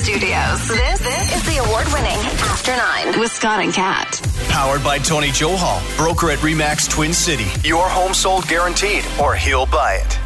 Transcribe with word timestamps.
Studios. 0.00 0.68
This, 0.68 1.00
this 1.00 1.36
is 1.36 1.42
the 1.46 1.64
award 1.64 1.86
winning 1.92 2.18
After 2.42 2.76
Nine 2.76 3.18
with 3.18 3.32
Scott 3.32 3.60
and 3.60 3.72
Kat. 3.72 4.20
Powered 4.48 4.84
by 4.84 4.98
Tony 4.98 5.28
Johal, 5.28 5.80
broker 5.96 6.30
at 6.30 6.38
Remax 6.40 6.88
Twin 6.88 7.12
City. 7.12 7.46
Your 7.66 7.88
home 7.88 8.12
sold 8.14 8.46
guaranteed, 8.46 9.04
or 9.20 9.34
he'll 9.34 9.66
buy 9.66 10.02
it. 10.04 10.18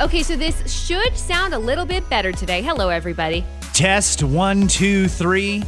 Okay, 0.00 0.22
so 0.22 0.36
this 0.36 0.70
should 0.72 1.16
sound 1.16 1.54
a 1.54 1.58
little 1.58 1.84
bit 1.84 2.08
better 2.08 2.32
today. 2.32 2.62
Hello, 2.62 2.88
everybody. 2.88 3.44
Test 3.74 4.22
one, 4.22 4.68
two, 4.68 5.06
three. 5.06 5.62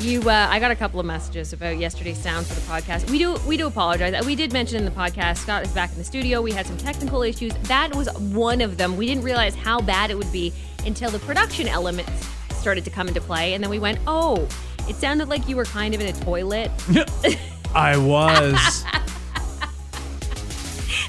You, 0.00 0.22
uh, 0.22 0.46
I 0.50 0.58
got 0.58 0.70
a 0.70 0.76
couple 0.76 1.00
of 1.00 1.06
messages 1.06 1.52
about 1.52 1.76
yesterday's 1.76 2.18
sound 2.18 2.46
for 2.46 2.54
the 2.54 2.60
podcast. 2.62 3.10
We 3.10 3.18
do, 3.18 3.36
we 3.46 3.56
do 3.56 3.66
apologize. 3.66 4.24
We 4.24 4.34
did 4.34 4.52
mention 4.52 4.78
in 4.78 4.84
the 4.84 4.90
podcast. 4.90 5.38
Scott 5.38 5.64
is 5.64 5.72
back 5.72 5.90
in 5.92 5.98
the 5.98 6.04
studio. 6.04 6.40
We 6.40 6.52
had 6.52 6.66
some 6.66 6.78
technical 6.78 7.22
issues. 7.22 7.52
That 7.64 7.94
was 7.94 8.08
one 8.18 8.60
of 8.60 8.78
them. 8.78 8.96
We 8.96 9.06
didn't 9.06 9.24
realize 9.24 9.54
how 9.54 9.80
bad 9.80 10.10
it 10.10 10.16
would 10.16 10.32
be 10.32 10.52
until 10.86 11.10
the 11.10 11.18
production 11.20 11.68
elements 11.68 12.28
started 12.54 12.84
to 12.84 12.90
come 12.90 13.08
into 13.08 13.20
play, 13.20 13.54
and 13.54 13.62
then 13.62 13.70
we 13.70 13.78
went, 13.78 13.98
"Oh, 14.06 14.48
it 14.88 14.96
sounded 14.96 15.28
like 15.28 15.48
you 15.48 15.56
were 15.56 15.64
kind 15.64 15.94
of 15.94 16.00
in 16.00 16.08
a 16.08 16.12
toilet." 16.20 16.70
I 17.74 17.96
was 17.96 18.84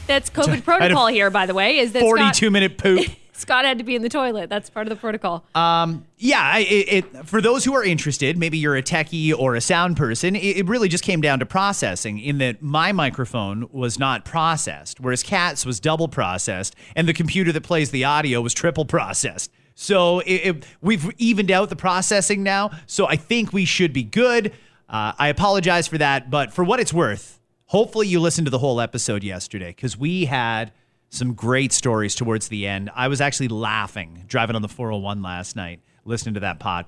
That's 0.07 0.29
COVID 0.29 0.63
protocol 0.63 1.07
here, 1.07 1.29
by 1.29 1.45
the 1.45 1.53
way. 1.53 1.77
Is 1.77 1.93
that 1.93 2.01
42 2.01 2.33
Scott, 2.33 2.51
minute 2.51 2.77
poop. 2.77 3.07
Scott 3.33 3.65
had 3.65 3.77
to 3.79 3.83
be 3.83 3.95
in 3.95 4.01
the 4.01 4.09
toilet. 4.09 4.49
That's 4.49 4.69
part 4.69 4.87
of 4.87 4.89
the 4.89 4.95
protocol. 4.95 5.43
Um, 5.55 6.05
yeah, 6.17 6.57
it, 6.59 6.63
it, 6.63 7.27
for 7.27 7.41
those 7.41 7.65
who 7.65 7.73
are 7.73 7.83
interested, 7.83 8.37
maybe 8.37 8.57
you're 8.57 8.75
a 8.75 8.83
techie 8.83 9.37
or 9.37 9.55
a 9.55 9.61
sound 9.61 9.97
person, 9.97 10.35
it, 10.35 10.57
it 10.57 10.67
really 10.67 10.87
just 10.87 11.03
came 11.03 11.19
down 11.19 11.39
to 11.39 11.45
processing 11.45 12.19
in 12.19 12.37
that 12.37 12.61
my 12.61 12.91
microphone 12.91 13.67
was 13.71 13.97
not 13.97 14.23
processed, 14.23 14.99
whereas 14.99 15.23
Kat's 15.23 15.65
was 15.65 15.79
double 15.79 16.07
processed, 16.07 16.75
and 16.95 17.07
the 17.07 17.13
computer 17.13 17.51
that 17.51 17.61
plays 17.61 17.91
the 17.91 18.03
audio 18.03 18.39
was 18.39 18.53
triple 18.53 18.85
processed. 18.85 19.51
So 19.75 20.19
it, 20.19 20.33
it- 20.33 20.65
we've 20.81 21.09
evened 21.17 21.51
out 21.51 21.69
the 21.69 21.75
processing 21.75 22.43
now, 22.43 22.71
so 22.85 23.07
I 23.07 23.15
think 23.15 23.53
we 23.53 23.65
should 23.65 23.93
be 23.93 24.03
good. 24.03 24.51
Uh, 24.89 25.13
I 25.17 25.29
apologize 25.29 25.87
for 25.87 25.97
that, 25.97 26.29
but 26.29 26.53
for 26.53 26.63
what 26.63 26.79
it's 26.79 26.93
worth, 26.93 27.39
hopefully 27.65 28.07
you 28.07 28.19
listened 28.19 28.45
to 28.45 28.51
the 28.51 28.59
whole 28.59 28.79
episode 28.79 29.23
yesterday 29.23 29.69
because 29.69 29.97
we 29.97 30.25
had 30.25 30.71
some 31.09 31.33
great 31.33 31.71
stories 31.71 32.15
towards 32.15 32.47
the 32.47 32.67
end. 32.67 32.89
I 32.95 33.07
was 33.07 33.21
actually 33.21 33.47
laughing 33.47 34.23
driving 34.27 34.55
on 34.55 34.61
the 34.61 34.67
401 34.67 35.21
last 35.21 35.55
night, 35.55 35.79
listening 36.05 36.33
to 36.35 36.39
that 36.41 36.59
pod. 36.59 36.85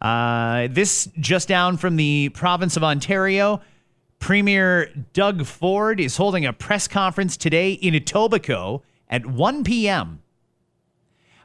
Uh, 0.00 0.68
this 0.70 1.08
just 1.20 1.48
down 1.48 1.76
from 1.76 1.96
the 1.96 2.28
province 2.30 2.76
of 2.76 2.82
Ontario. 2.84 3.60
Premier 4.18 4.88
Doug 5.12 5.44
Ford 5.46 6.00
is 6.00 6.16
holding 6.16 6.46
a 6.46 6.52
press 6.52 6.86
conference 6.88 7.36
today 7.36 7.72
in 7.72 7.94
Etobicoke 7.94 8.82
at 9.08 9.26
1 9.26 9.64
p.m. 9.64 10.21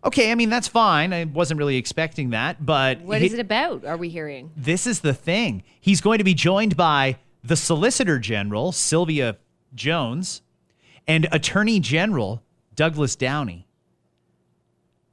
Okay, 0.08 0.32
I 0.32 0.36
mean, 0.36 0.50
that's 0.50 0.68
fine. 0.70 1.12
I 1.14 1.26
wasn't 1.26 1.58
really 1.58 1.76
expecting 1.76 2.30
that, 2.30 2.66
but 2.66 3.02
What 3.02 3.22
is 3.22 3.34
it 3.34 3.40
about? 3.42 3.84
Are 3.86 3.98
we 3.98 4.08
hearing? 4.10 4.52
this 4.56 4.88
is 4.88 5.02
the 5.02 5.14
thing. 5.14 5.64
He's 5.80 6.00
going 6.02 6.18
to 6.20 6.24
be 6.24 6.34
joined 6.34 6.78
by 6.78 7.18
the 7.44 7.56
Solicitor 7.58 8.18
General, 8.18 8.72
Sylvia 8.72 9.38
Jones, 9.76 10.42
and 11.08 11.28
Attorney 11.32 11.80
General, 11.82 12.42
Douglas 12.76 13.16
Downey. 13.18 13.68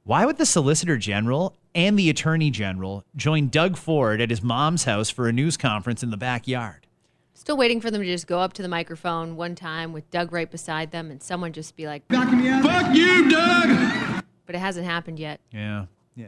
Why 0.03 0.25
would 0.25 0.37
the 0.37 0.45
Solicitor 0.45 0.97
General 0.97 1.55
and 1.73 1.99
the 1.99 2.09
Attorney 2.09 2.49
General 2.51 3.03
join 3.15 3.49
Doug 3.49 3.75
Ford 3.75 4.21
at 4.21 4.29
his 4.29 4.41
mom's 4.41 4.85
house 4.85 5.09
for 5.09 5.27
a 5.27 5.33
news 5.33 5.57
conference 5.57 6.03
in 6.03 6.09
the 6.09 6.17
backyard? 6.17 6.87
Still 7.33 7.57
waiting 7.57 7.81
for 7.81 7.91
them 7.91 8.01
to 8.01 8.07
just 8.07 8.27
go 8.27 8.39
up 8.39 8.53
to 8.53 8.61
the 8.61 8.69
microphone 8.69 9.35
one 9.35 9.55
time 9.55 9.91
with 9.91 10.09
Doug 10.09 10.31
right 10.31 10.49
beside 10.49 10.91
them 10.91 11.11
and 11.11 11.21
someone 11.21 11.51
just 11.51 11.75
be 11.75 11.85
like, 11.85 12.03
Fuck 12.09 12.31
you, 12.95 13.29
Doug! 13.29 14.14
But 14.45 14.55
it 14.55 14.59
hasn't 14.59 14.85
happened 14.85 15.19
yet. 15.19 15.39
Yeah, 15.51 15.85
yeah. 16.15 16.27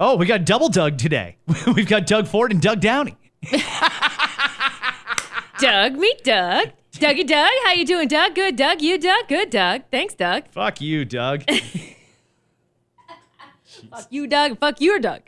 Oh, 0.00 0.16
we 0.16 0.26
got 0.26 0.44
double 0.44 0.68
Doug 0.68 0.98
today. 0.98 1.36
We've 1.74 1.88
got 1.88 2.06
Doug 2.06 2.26
Ford 2.26 2.52
and 2.52 2.60
Doug 2.60 2.80
Downey. 2.80 3.16
Doug, 5.58 5.94
meet 5.94 6.24
Doug. 6.24 6.70
Dougie 6.92 7.26
Doug, 7.26 7.50
how 7.64 7.72
you 7.72 7.86
doing, 7.86 8.08
Doug? 8.08 8.34
Good, 8.34 8.56
Doug. 8.56 8.82
You, 8.82 8.98
Doug? 8.98 9.28
Good, 9.28 9.50
Doug. 9.50 9.82
Thanks, 9.90 10.14
Doug. 10.14 10.48
Fuck 10.48 10.80
you, 10.80 11.04
Doug. 11.04 11.44
Fuck 13.90 14.06
you, 14.10 14.26
Doug. 14.26 14.58
Fuck 14.58 14.80
you, 14.80 14.98
Doug. 15.00 15.22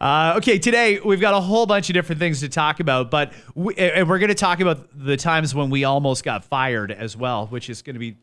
Uh, 0.00 0.34
okay, 0.36 0.58
today 0.58 1.00
we've 1.04 1.20
got 1.20 1.34
a 1.34 1.40
whole 1.40 1.66
bunch 1.66 1.90
of 1.90 1.94
different 1.94 2.18
things 2.20 2.40
to 2.40 2.48
talk 2.48 2.80
about, 2.80 3.10
but 3.10 3.32
we, 3.54 3.74
and 3.76 4.08
we're 4.08 4.18
going 4.18 4.28
to 4.28 4.34
talk 4.34 4.60
about 4.60 4.88
the 4.94 5.16
times 5.16 5.54
when 5.54 5.70
we 5.70 5.84
almost 5.84 6.24
got 6.24 6.44
fired 6.44 6.92
as 6.92 7.16
well, 7.16 7.46
which 7.48 7.68
is 7.68 7.82
going 7.82 7.94
to 7.94 8.00
be 8.00 8.16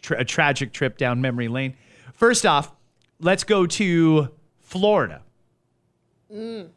tra- 0.00 0.20
a 0.20 0.24
tragic 0.24 0.72
trip 0.72 0.98
down 0.98 1.20
memory 1.20 1.48
lane. 1.48 1.74
First 2.12 2.44
off, 2.46 2.72
let's 3.20 3.44
go 3.44 3.66
to 3.66 4.30
Florida. 4.60 5.22
Mm. 6.32 6.68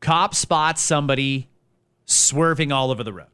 Cop 0.00 0.34
spots 0.34 0.80
somebody 0.80 1.48
swerving 2.04 2.72
all 2.72 2.90
over 2.90 3.02
the 3.02 3.12
road. 3.12 3.26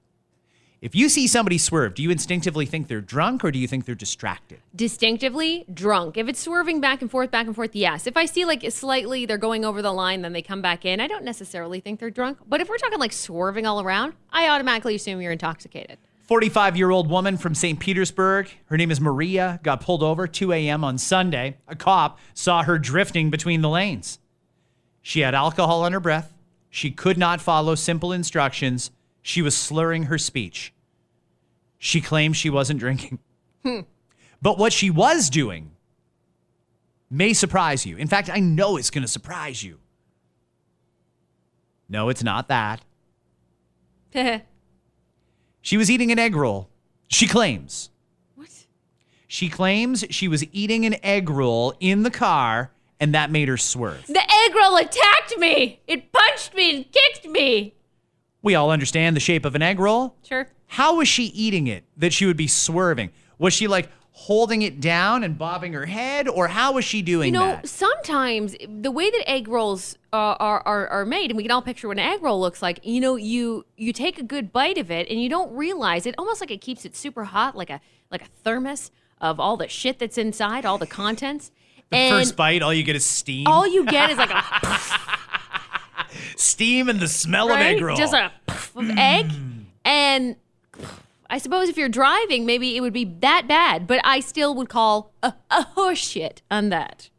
If 0.84 0.94
you 0.94 1.08
see 1.08 1.26
somebody 1.26 1.56
swerve, 1.56 1.94
do 1.94 2.02
you 2.02 2.10
instinctively 2.10 2.66
think 2.66 2.88
they're 2.88 3.00
drunk 3.00 3.42
or 3.42 3.50
do 3.50 3.58
you 3.58 3.66
think 3.66 3.86
they're 3.86 3.94
distracted? 3.94 4.60
Distinctively 4.76 5.64
drunk. 5.72 6.18
If 6.18 6.28
it's 6.28 6.40
swerving 6.40 6.82
back 6.82 7.00
and 7.00 7.10
forth, 7.10 7.30
back 7.30 7.46
and 7.46 7.56
forth, 7.56 7.74
yes. 7.74 8.06
If 8.06 8.18
I 8.18 8.26
see 8.26 8.44
like 8.44 8.70
slightly 8.70 9.24
they're 9.24 9.38
going 9.38 9.64
over 9.64 9.80
the 9.80 9.92
line, 9.92 10.20
then 10.20 10.34
they 10.34 10.42
come 10.42 10.60
back 10.60 10.84
in, 10.84 11.00
I 11.00 11.06
don't 11.06 11.24
necessarily 11.24 11.80
think 11.80 12.00
they're 12.00 12.10
drunk. 12.10 12.36
But 12.46 12.60
if 12.60 12.68
we're 12.68 12.76
talking 12.76 12.98
like 12.98 13.14
swerving 13.14 13.64
all 13.64 13.80
around, 13.80 14.12
I 14.30 14.48
automatically 14.50 14.94
assume 14.94 15.22
you're 15.22 15.32
intoxicated. 15.32 15.96
45 16.24 16.76
year 16.76 16.90
old 16.90 17.10
woman 17.10 17.36
from 17.36 17.54
St. 17.54 17.78
Petersburg. 17.78 18.50
Her 18.66 18.76
name 18.76 18.90
is 18.90 19.00
Maria. 19.00 19.60
Got 19.62 19.82
pulled 19.82 20.02
over 20.02 20.26
2 20.26 20.52
a.m. 20.52 20.82
on 20.82 20.96
Sunday. 20.98 21.58
A 21.68 21.76
cop 21.76 22.18
saw 22.32 22.62
her 22.62 22.78
drifting 22.78 23.30
between 23.30 23.60
the 23.60 23.68
lanes. 23.68 24.18
She 25.02 25.20
had 25.20 25.34
alcohol 25.34 25.82
on 25.82 25.92
her 25.92 26.00
breath. 26.00 26.32
She 26.70 26.90
could 26.90 27.18
not 27.18 27.40
follow 27.40 27.74
simple 27.74 28.10
instructions. 28.10 28.90
She 29.22 29.42
was 29.42 29.56
slurring 29.56 30.04
her 30.04 30.18
speech. 30.18 30.72
She 31.78 32.00
claimed 32.00 32.36
she 32.36 32.50
wasn't 32.50 32.80
drinking. 32.80 33.18
Hmm. 33.62 33.80
But 34.40 34.58
what 34.58 34.72
she 34.72 34.90
was 34.90 35.30
doing 35.30 35.70
may 37.10 37.32
surprise 37.32 37.86
you. 37.86 37.96
In 37.96 38.08
fact, 38.08 38.28
I 38.28 38.40
know 38.40 38.76
it's 38.76 38.90
going 38.90 39.02
to 39.02 39.08
surprise 39.08 39.62
you. 39.62 39.78
No, 41.88 42.08
it's 42.08 42.22
not 42.22 42.48
that. 42.48 42.82
She 45.64 45.78
was 45.78 45.90
eating 45.90 46.12
an 46.12 46.18
egg 46.18 46.36
roll. 46.36 46.68
She 47.08 47.26
claims. 47.26 47.88
what? 48.34 48.50
She 49.26 49.48
claims 49.48 50.04
she 50.10 50.28
was 50.28 50.44
eating 50.52 50.84
an 50.84 50.96
egg 51.02 51.30
roll 51.30 51.72
in 51.80 52.02
the 52.02 52.10
car 52.10 52.70
and 53.00 53.14
that 53.14 53.30
made 53.30 53.48
her 53.48 53.56
swerve. 53.56 54.06
The 54.06 54.20
egg 54.20 54.54
roll 54.54 54.76
attacked 54.76 55.38
me. 55.38 55.80
It 55.86 56.12
punched 56.12 56.54
me 56.54 56.76
and 56.76 56.84
kicked 56.92 57.26
me. 57.26 57.74
We 58.42 58.54
all 58.54 58.70
understand 58.70 59.16
the 59.16 59.20
shape 59.20 59.46
of 59.46 59.54
an 59.54 59.62
egg 59.62 59.80
roll. 59.80 60.16
Sure. 60.22 60.48
How 60.66 60.96
was 60.96 61.08
she 61.08 61.24
eating 61.24 61.66
it 61.66 61.84
that 61.96 62.12
she 62.12 62.26
would 62.26 62.36
be 62.36 62.46
swerving? 62.46 63.10
Was 63.38 63.54
she 63.54 63.66
like 63.66 63.88
holding 64.16 64.62
it 64.62 64.80
down 64.80 65.24
and 65.24 65.36
bobbing 65.36 65.72
her 65.72 65.86
head 65.86 66.28
or 66.28 66.46
how 66.46 66.72
was 66.72 66.84
she 66.84 67.02
doing 67.02 67.34
You 67.34 67.40
know, 67.40 67.46
that? 67.46 67.68
sometimes 67.68 68.54
the 68.68 68.92
way 68.92 69.10
that 69.10 69.28
egg 69.28 69.48
rolls 69.48 69.98
uh, 70.12 70.16
are, 70.38 70.62
are 70.64 70.86
are 70.88 71.04
made, 71.04 71.30
and 71.30 71.36
we 71.36 71.42
can 71.42 71.50
all 71.50 71.60
picture 71.62 71.88
what 71.88 71.98
an 71.98 72.04
egg 72.04 72.22
roll 72.22 72.40
looks 72.40 72.62
like. 72.62 72.78
You 72.84 73.00
know, 73.00 73.16
you 73.16 73.66
you 73.76 73.92
take 73.92 74.18
a 74.18 74.22
good 74.22 74.52
bite 74.52 74.78
of 74.78 74.88
it, 74.90 75.08
and 75.10 75.20
you 75.20 75.28
don't 75.28 75.52
realize 75.52 76.06
it. 76.06 76.14
Almost 76.16 76.40
like 76.40 76.52
it 76.52 76.60
keeps 76.60 76.84
it 76.84 76.94
super 76.94 77.24
hot, 77.24 77.56
like 77.56 77.70
a 77.70 77.80
like 78.10 78.22
a 78.22 78.26
thermos 78.44 78.92
of 79.20 79.40
all 79.40 79.56
the 79.56 79.66
shit 79.68 79.98
that's 79.98 80.16
inside, 80.16 80.64
all 80.64 80.78
the 80.78 80.86
contents. 80.86 81.50
The 81.90 81.96
and 81.96 82.14
first 82.14 82.36
bite, 82.36 82.62
all 82.62 82.72
you 82.72 82.84
get 82.84 82.94
is 82.96 83.04
steam. 83.04 83.46
all 83.48 83.66
you 83.66 83.84
get 83.84 84.10
is 84.10 84.16
like 84.18 84.30
a 84.30 84.42
steam 86.36 86.88
and 86.88 87.00
the 87.00 87.08
smell 87.08 87.48
right? 87.48 87.60
of 87.60 87.66
egg 87.76 87.82
roll. 87.82 87.96
just 87.96 88.14
a 88.14 88.30
puff 88.46 88.76
of 88.76 88.88
egg, 88.96 89.26
and 89.84 90.36
I 91.34 91.38
suppose 91.38 91.68
if 91.68 91.76
you're 91.76 91.88
driving, 91.88 92.46
maybe 92.46 92.76
it 92.76 92.80
would 92.80 92.92
be 92.92 93.06
that 93.18 93.48
bad. 93.48 93.88
But 93.88 94.00
I 94.04 94.20
still 94.20 94.54
would 94.54 94.68
call 94.68 95.12
a, 95.20 95.34
a 95.50 95.64
horse 95.64 95.98
shit 95.98 96.42
on 96.48 96.68
that. 96.68 97.10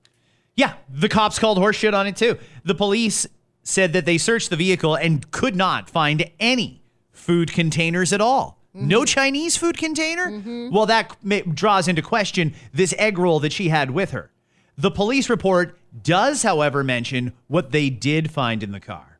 Yeah, 0.56 0.75
the 0.89 1.09
cops 1.09 1.38
called 1.38 1.57
horseshit 1.57 1.94
on 1.94 2.07
it 2.07 2.15
too. 2.15 2.38
The 2.63 2.75
police 2.75 3.27
said 3.63 3.91
that 3.91 4.06
they 4.06 4.17
searched 4.17 4.51
the 4.51 4.56
vehicle 4.56 4.95
and 4.95 5.29
could 5.31 5.53
not 5.57 5.89
find 5.89 6.31
any 6.39 6.81
food 7.12 7.51
containers 7.51 8.13
at 8.13 8.21
all. 8.21 8.62
No 8.73 9.03
Chinese 9.03 9.57
food 9.57 9.77
container? 9.77 10.69
Well, 10.71 10.85
that 10.85 11.17
ma- 11.21 11.39
draws 11.53 11.89
into 11.89 12.01
question 12.01 12.53
this 12.73 12.94
egg 12.97 13.17
roll 13.17 13.41
that 13.41 13.51
she 13.51 13.67
had 13.67 13.91
with 13.91 14.12
her. 14.12 14.31
The 14.77 14.91
police 14.91 15.29
report 15.29 15.77
does, 16.03 16.44
however, 16.44 16.85
mention 16.85 17.33
what 17.47 17.71
they 17.71 17.89
did 17.89 18.31
find 18.31 18.63
in 18.63 18.71
the 18.71 18.79
car 18.79 19.19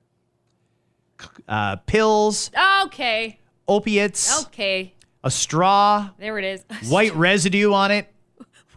uh, 1.50 1.75
pills, 1.86 2.50
Okay, 2.86 3.39
opiates, 3.67 4.45
okay, 4.45 4.94
a 5.23 5.31
straw, 5.31 6.09
there 6.17 6.38
it 6.38 6.45
is. 6.45 6.63
white 6.89 7.15
residue 7.15 7.71
on 7.73 7.91
it. 7.91 8.12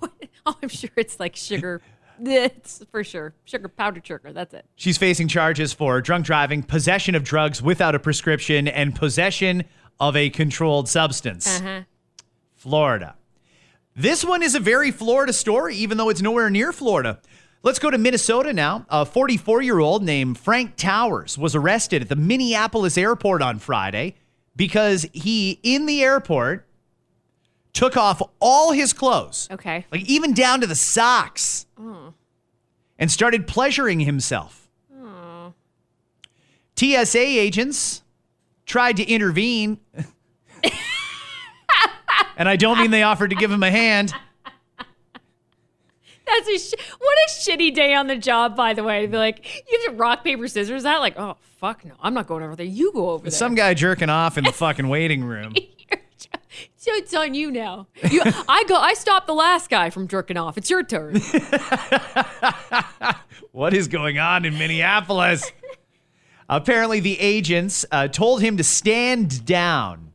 Oh, 0.46 0.56
I'm 0.62 0.70
sure 0.70 0.88
it's 0.96 1.20
like 1.20 1.37
sugar. 1.37 1.82
It's 2.20 2.82
for 2.90 3.05
sure 3.05 3.35
sugar 3.44 3.69
powdered 3.69 4.05
sugar. 4.06 4.32
That's 4.32 4.52
it. 4.52 4.64
She's 4.76 4.96
facing 4.99 5.29
charges 5.29 5.73
for 5.73 6.00
drunk 6.00 6.25
driving, 6.26 6.62
possession 6.64 7.14
of 7.14 7.23
drugs 7.23 7.62
without 7.62 7.94
a 7.94 7.99
prescription, 7.99 8.67
and 8.67 8.94
possession 8.94 9.64
of 10.00 10.17
a 10.17 10.31
controlled 10.31 10.88
substance. 10.88 11.61
Uh 11.61 11.62
huh. 11.62 11.81
Florida. 12.56 13.14
This 13.94 14.25
one 14.25 14.43
is 14.43 14.55
a 14.55 14.61
very 14.61 14.91
Florida 14.91 15.32
story, 15.32 15.76
even 15.76 15.99
though 15.99 16.08
it's 16.08 16.23
nowhere 16.23 16.50
near 16.50 16.73
Florida. 16.73 17.20
Let's 17.62 17.79
go 17.79 17.91
to 17.91 17.99
Minnesota 17.99 18.52
now. 18.52 18.87
A 18.88 19.05
44 19.05 19.62
year 19.62 19.79
old 19.79 20.02
named 20.02 20.38
Frank 20.38 20.76
Towers 20.76 21.37
was 21.37 21.55
arrested 21.55 22.02
at 22.02 22.08
the 22.08 22.17
Minneapolis 22.17 22.96
airport 22.96 23.43
on 23.43 23.58
Friday 23.58 24.17
because 24.58 25.06
he, 25.12 25.60
in 25.62 25.87
the 25.87 26.02
airport, 26.02 26.66
took 27.72 27.96
off 27.96 28.20
all 28.40 28.72
his 28.72 28.93
clothes. 28.93 29.49
Okay. 29.50 29.87
Like 29.90 30.02
even 30.02 30.34
down 30.34 30.60
to 30.60 30.66
the 30.66 30.75
socks. 30.75 31.64
Mm. 31.81 32.12
And 32.99 33.10
started 33.10 33.46
pleasuring 33.46 34.00
himself. 34.00 34.69
TSA 36.76 37.19
agents 37.19 38.02
tried 38.66 38.96
to 38.96 39.05
intervene. 39.05 39.78
and 42.37 42.49
I 42.49 42.56
don't 42.56 42.78
mean 42.78 42.90
they 42.90 43.05
offered 43.05 43.31
to 43.31 43.37
give 43.37 43.50
him 43.50 43.62
a 43.62 43.70
hand. 43.70 44.12
That's 46.26 46.49
a 46.49 46.58
sh- 46.58 46.75
what 46.99 47.19
a 47.26 47.31
shitty 47.31 47.75
day 47.75 47.94
on 47.94 48.06
the 48.08 48.16
job, 48.16 48.56
by 48.56 48.75
the 48.75 48.84
way. 48.84 49.02
To 49.02 49.08
be 49.08 49.16
like, 49.16 49.64
you 49.70 49.81
have 49.81 49.93
to 49.93 49.96
rock 49.96 50.25
paper 50.25 50.46
scissors. 50.46 50.82
That 50.82 50.99
like, 50.99 51.19
oh 51.19 51.37
fuck 51.58 51.84
no, 51.84 51.94
I'm 52.00 52.14
not 52.14 52.26
going 52.26 52.43
over 52.43 52.56
there. 52.56 52.66
You 52.66 52.93
go 52.93 53.10
over 53.10 53.25
there. 53.25 53.31
Some 53.31 53.55
guy 53.55 53.75
jerking 53.75 54.08
off 54.10 54.38
in 54.38 54.44
the 54.44 54.52
fucking 54.52 54.88
waiting 54.96 55.25
room. 55.25 55.55
so 56.76 56.93
it's 56.93 57.12
on 57.14 57.34
you 57.34 57.50
now. 57.50 57.87
You, 58.10 58.22
I 58.49 58.64
go. 58.69 58.76
I 58.76 58.94
stopped 58.94 59.26
the 59.26 59.34
last 59.34 59.69
guy 59.69 59.90
from 59.90 60.08
jerking 60.08 60.37
off. 60.37 60.56
It's 60.56 60.70
your 60.70 60.82
turn. 60.82 61.20
What 63.52 63.75
is 63.75 63.88
going 63.88 64.19
on 64.19 64.44
in 64.44 64.56
Minneapolis? 64.56 65.50
Apparently, 66.49 67.00
the 67.00 67.19
agents 67.19 67.84
uh, 67.90 68.06
told 68.06 68.40
him 68.40 68.56
to 68.58 68.62
stand 68.62 69.44
down, 69.44 70.12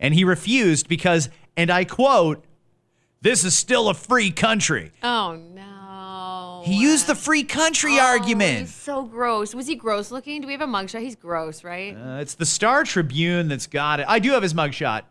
and 0.00 0.12
he 0.12 0.24
refused 0.24 0.88
because, 0.88 1.28
and 1.56 1.70
I 1.70 1.84
quote, 1.84 2.44
this 3.20 3.44
is 3.44 3.56
still 3.56 3.88
a 3.88 3.94
free 3.94 4.30
country. 4.32 4.90
oh 5.02 5.36
no. 5.36 5.73
He 6.64 6.80
used 6.80 7.06
the 7.06 7.14
free 7.14 7.44
country 7.44 7.98
Oh, 7.98 8.04
argument. 8.04 8.60
he's 8.60 8.74
so 8.74 9.02
gross. 9.02 9.54
Was 9.54 9.66
he 9.66 9.74
gross 9.74 10.10
looking? 10.10 10.40
Do 10.40 10.46
we 10.46 10.52
have 10.54 10.62
a 10.62 10.66
mugshot? 10.66 11.00
He's 11.00 11.14
gross, 11.16 11.62
right? 11.62 11.94
Uh, 11.94 12.20
it's 12.20 12.34
the 12.34 12.46
Star 12.46 12.84
Tribune 12.84 13.48
that's 13.48 13.66
got 13.66 14.00
it. 14.00 14.06
I 14.08 14.18
do 14.18 14.30
have 14.32 14.42
his 14.42 14.54
mugshot. 14.54 15.02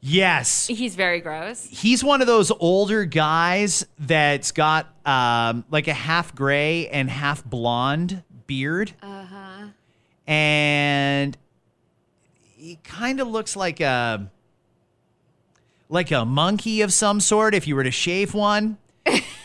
Yes. 0.00 0.66
He's 0.66 0.96
very 0.96 1.20
gross. 1.20 1.64
He's 1.70 2.02
one 2.02 2.20
of 2.20 2.26
those 2.26 2.50
older 2.58 3.04
guys 3.04 3.86
that's 3.98 4.50
got 4.50 4.88
um, 5.06 5.64
like 5.70 5.86
a 5.88 5.92
half 5.94 6.34
gray 6.34 6.88
and 6.88 7.08
half 7.08 7.44
blonde 7.44 8.22
beard. 8.48 8.92
Uh 9.02 9.24
huh. 9.24 9.66
And 10.26 11.36
he 12.56 12.78
kind 12.82 13.20
of 13.20 13.28
looks 13.28 13.54
like 13.54 13.80
a 13.80 14.30
like 15.88 16.10
a 16.10 16.24
monkey 16.24 16.80
of 16.80 16.92
some 16.92 17.20
sort 17.20 17.54
if 17.54 17.66
you 17.68 17.76
were 17.76 17.84
to 17.84 17.90
shave 17.90 18.34
one. 18.34 18.78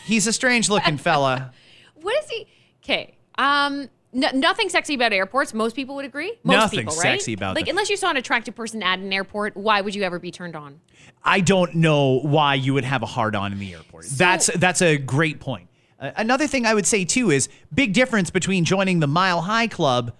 He's 0.08 0.26
a 0.26 0.32
strange 0.32 0.68
looking 0.68 0.96
fella. 1.08 1.52
What 2.00 2.24
is 2.24 2.30
he? 2.30 2.46
Okay. 2.82 3.16
Um. 3.36 3.88
No, 4.10 4.30
nothing 4.32 4.70
sexy 4.70 4.94
about 4.94 5.12
airports. 5.12 5.52
Most 5.52 5.76
people 5.76 5.94
would 5.96 6.06
agree. 6.06 6.38
Most 6.42 6.54
Nothing 6.56 6.78
people, 6.80 6.94
right? 6.94 7.02
sexy 7.20 7.34
about 7.34 7.54
Like, 7.56 7.66
them. 7.66 7.72
unless 7.72 7.90
you 7.90 7.96
saw 7.98 8.08
an 8.08 8.16
attractive 8.16 8.54
person 8.54 8.82
at 8.82 8.98
an 9.00 9.12
airport, 9.12 9.54
why 9.54 9.82
would 9.82 9.94
you 9.94 10.02
ever 10.02 10.18
be 10.18 10.30
turned 10.30 10.56
on? 10.56 10.80
I 11.22 11.40
don't 11.40 11.74
know 11.74 12.20
why 12.20 12.54
you 12.54 12.72
would 12.72 12.84
have 12.84 13.02
a 13.02 13.06
hard 13.06 13.36
on 13.36 13.52
in 13.52 13.58
the 13.58 13.74
airport. 13.74 14.06
that's 14.06 14.46
that's 14.56 14.80
a 14.80 14.96
great 14.96 15.40
point. 15.40 15.68
Uh, 16.00 16.12
another 16.16 16.46
thing 16.46 16.64
I 16.64 16.72
would 16.72 16.86
say 16.86 17.04
too 17.04 17.30
is 17.30 17.50
big 17.74 17.92
difference 17.92 18.30
between 18.30 18.64
joining 18.64 19.00
the 19.00 19.06
Mile 19.06 19.42
High 19.42 19.66
Club 19.66 20.12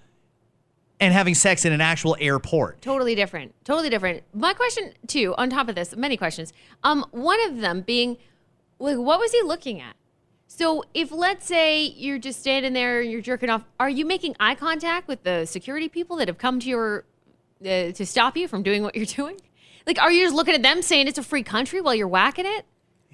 and 1.01 1.15
having 1.15 1.35
sex 1.35 1.65
in 1.65 1.73
an 1.73 1.81
actual 1.81 2.15
airport. 2.21 2.83
Totally 2.83 3.15
different. 3.15 3.55
Totally 3.65 3.89
different. 3.89 4.23
My 4.35 4.53
question 4.53 4.93
too, 5.07 5.35
on 5.39 5.49
top 5.49 5.69
of 5.71 5.75
this, 5.77 5.97
many 5.97 6.19
questions. 6.19 6.53
Um, 6.85 7.07
one 7.11 7.41
of 7.49 7.59
them 7.63 7.81
being, 7.81 8.19
like, 8.79 8.99
what 8.99 9.19
was 9.19 9.33
he 9.33 9.43
looking 9.43 9.81
at? 9.81 9.97
So 10.47 10.85
if 10.95 11.13
let's 11.13 11.47
say 11.47 11.85
you're 11.85 12.19
just 12.19 12.41
standing 12.41 12.73
there, 12.73 13.01
and 13.03 13.11
you're 13.11 13.21
jerking 13.21 13.51
off, 13.51 13.63
are 13.79 13.91
you 13.91 14.07
making 14.07 14.35
eye 14.41 14.55
contact 14.55 15.07
with 15.07 15.23
the 15.23 15.45
security 15.45 15.89
people 15.89 16.17
that 16.17 16.29
have 16.29 16.39
come 16.39 16.59
to 16.61 16.69
your 16.69 17.05
uh, 17.61 17.93
to 17.93 18.07
stop 18.07 18.37
you 18.37 18.49
from 18.49 18.63
doing 18.63 18.83
what 18.83 18.97
you're 18.97 19.05
doing? 19.21 19.41
Like, 19.87 20.01
are 20.01 20.11
you 20.11 20.25
just 20.25 20.35
looking 20.35 20.55
at 20.55 20.63
them 20.63 20.83
saying 20.83 21.07
it's 21.07 21.19
a 21.19 21.23
free 21.23 21.43
country 21.43 21.81
while 21.81 21.95
you're 21.95 22.09
whacking 22.09 22.47
it? 22.47 22.67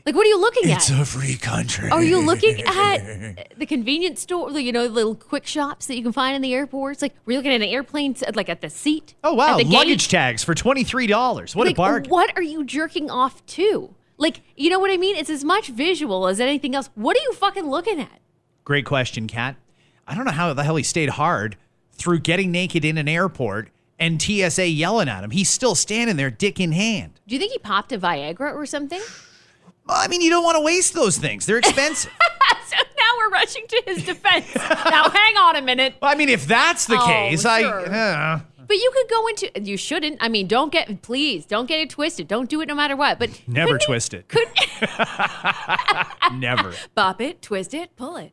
Like, 0.06 0.14
what 0.14 0.26
are 0.26 0.28
you 0.28 0.38
looking 0.38 0.70
at? 0.70 0.76
It's 0.76 0.90
a 0.90 1.05
free 1.05 1.37
country. 1.37 1.88
Are 1.88 2.02
you 2.02 2.19
looking 2.19 2.61
at 2.66 3.55
the 3.56 3.64
convenience 3.64 4.20
store, 4.20 4.50
you 4.50 4.70
know, 4.70 4.87
the 4.87 4.93
little 4.93 5.14
quick 5.14 5.46
shops 5.46 5.87
that 5.87 5.96
you 5.96 6.02
can 6.02 6.12
find 6.12 6.37
in 6.37 6.43
the 6.43 6.52
airports? 6.52 7.00
Like, 7.00 7.14
we're 7.25 7.38
looking 7.38 7.52
at 7.52 7.62
an 7.62 7.69
airplane, 7.69 8.14
like 8.34 8.50
at 8.50 8.61
the 8.61 8.69
seat. 8.69 9.14
Oh 9.25 9.32
wow, 9.34 9.56
the 9.56 9.64
luggage 9.64 10.08
gate. 10.08 10.19
tags 10.19 10.44
for 10.44 10.55
twenty 10.55 10.84
three 10.84 11.06
dollars. 11.06 11.56
What 11.56 11.66
like, 11.66 11.76
a 11.76 11.76
bargain! 11.76 12.11
What 12.11 12.37
are 12.37 12.43
you 12.43 12.64
jerking 12.64 13.11
off 13.11 13.44
to? 13.46 13.94
Like, 14.16 14.40
you 14.56 14.70
know 14.70 14.78
what 14.78 14.90
I 14.90 14.96
mean? 14.96 15.16
It's 15.16 15.31
as 15.31 15.44
much 15.44 15.69
visual 15.69 16.26
as 16.28 16.40
anything 16.40 16.75
else. 16.75 16.88
What 16.94 17.16
are 17.16 17.20
you 17.22 17.32
fucking 17.32 17.66
looking 17.69 18.00
at? 18.00 18.20
Great 18.64 18.87
question, 18.87 19.26
Kat. 19.26 19.56
I 20.06 20.14
don't 20.14 20.25
know 20.25 20.31
how 20.32 20.52
the 20.55 20.62
hell 20.64 20.76
he 20.76 20.82
stayed 20.84 21.11
hard 21.11 21.56
through 21.93 22.20
getting 22.20 22.50
naked 22.50 22.84
in 22.84 22.99
an 22.99 23.08
airport 23.08 23.70
and 23.99 24.20
TSA 24.20 24.66
yelling 24.69 25.08
at 25.08 25.25
him. 25.25 25.31
He's 25.31 25.49
still 25.49 25.75
standing 25.75 26.16
there, 26.16 26.31
dick 26.31 26.61
in 26.61 26.72
hand. 26.72 27.20
Do 27.26 27.34
you 27.34 27.38
think 27.40 27.52
he 27.52 27.58
popped 27.58 27.93
a 27.93 27.99
Viagra 27.99 28.55
or 28.55 28.66
something? 28.66 29.00
Well, 29.87 29.96
I 29.99 30.08
mean, 30.08 30.20
you 30.20 30.31
don't 30.31 30.44
want 30.44 30.56
to 30.56 30.62
waste 30.62 30.94
those 30.94 31.16
things. 31.19 31.46
They're 31.46 31.58
expensive. 31.58 32.11
so 32.66 32.76
now 32.76 33.11
we're 33.19 33.31
rushing 33.31 33.66
to 33.69 33.82
his 33.87 34.05
defense. 34.05 34.46
now, 34.55 35.08
hang 35.11 35.37
on 35.37 35.56
a 35.56 35.62
minute. 35.62 35.94
Well, 36.00 36.11
I 36.11 36.14
mean, 36.14 36.28
if 36.28 36.46
that's 36.46 36.87
the 36.87 36.99
Oh, 37.00 37.06
case, 37.06 37.43
sure. 37.43 37.50
I. 37.50 37.64
Uh, 37.64 38.40
But 38.66 38.76
you 38.76 38.90
could 38.94 39.08
go 39.11 39.26
into. 39.28 39.50
You 39.62 39.76
shouldn't. 39.76 40.19
I 40.20 40.28
mean, 40.28 40.46
don't 40.46 40.72
get. 40.72 41.02
Please, 41.02 41.44
don't 41.46 41.66
get 41.66 41.81
it 41.81 41.90
twisted. 41.90 42.28
Don't 42.28 42.49
do 42.49 42.61
it 42.61 42.66
no 42.66 42.75
matter 42.75 42.96
what. 42.96 43.19
But 43.19 43.40
Never 43.46 43.78
twist 43.78 44.14
it. 44.14 44.28
Could 44.28 44.49
never. 46.32 46.72
bop 46.94 47.20
it, 47.20 47.43
twist 47.43 47.75
it, 47.75 47.94
pull 47.96 48.16
it. 48.16 48.32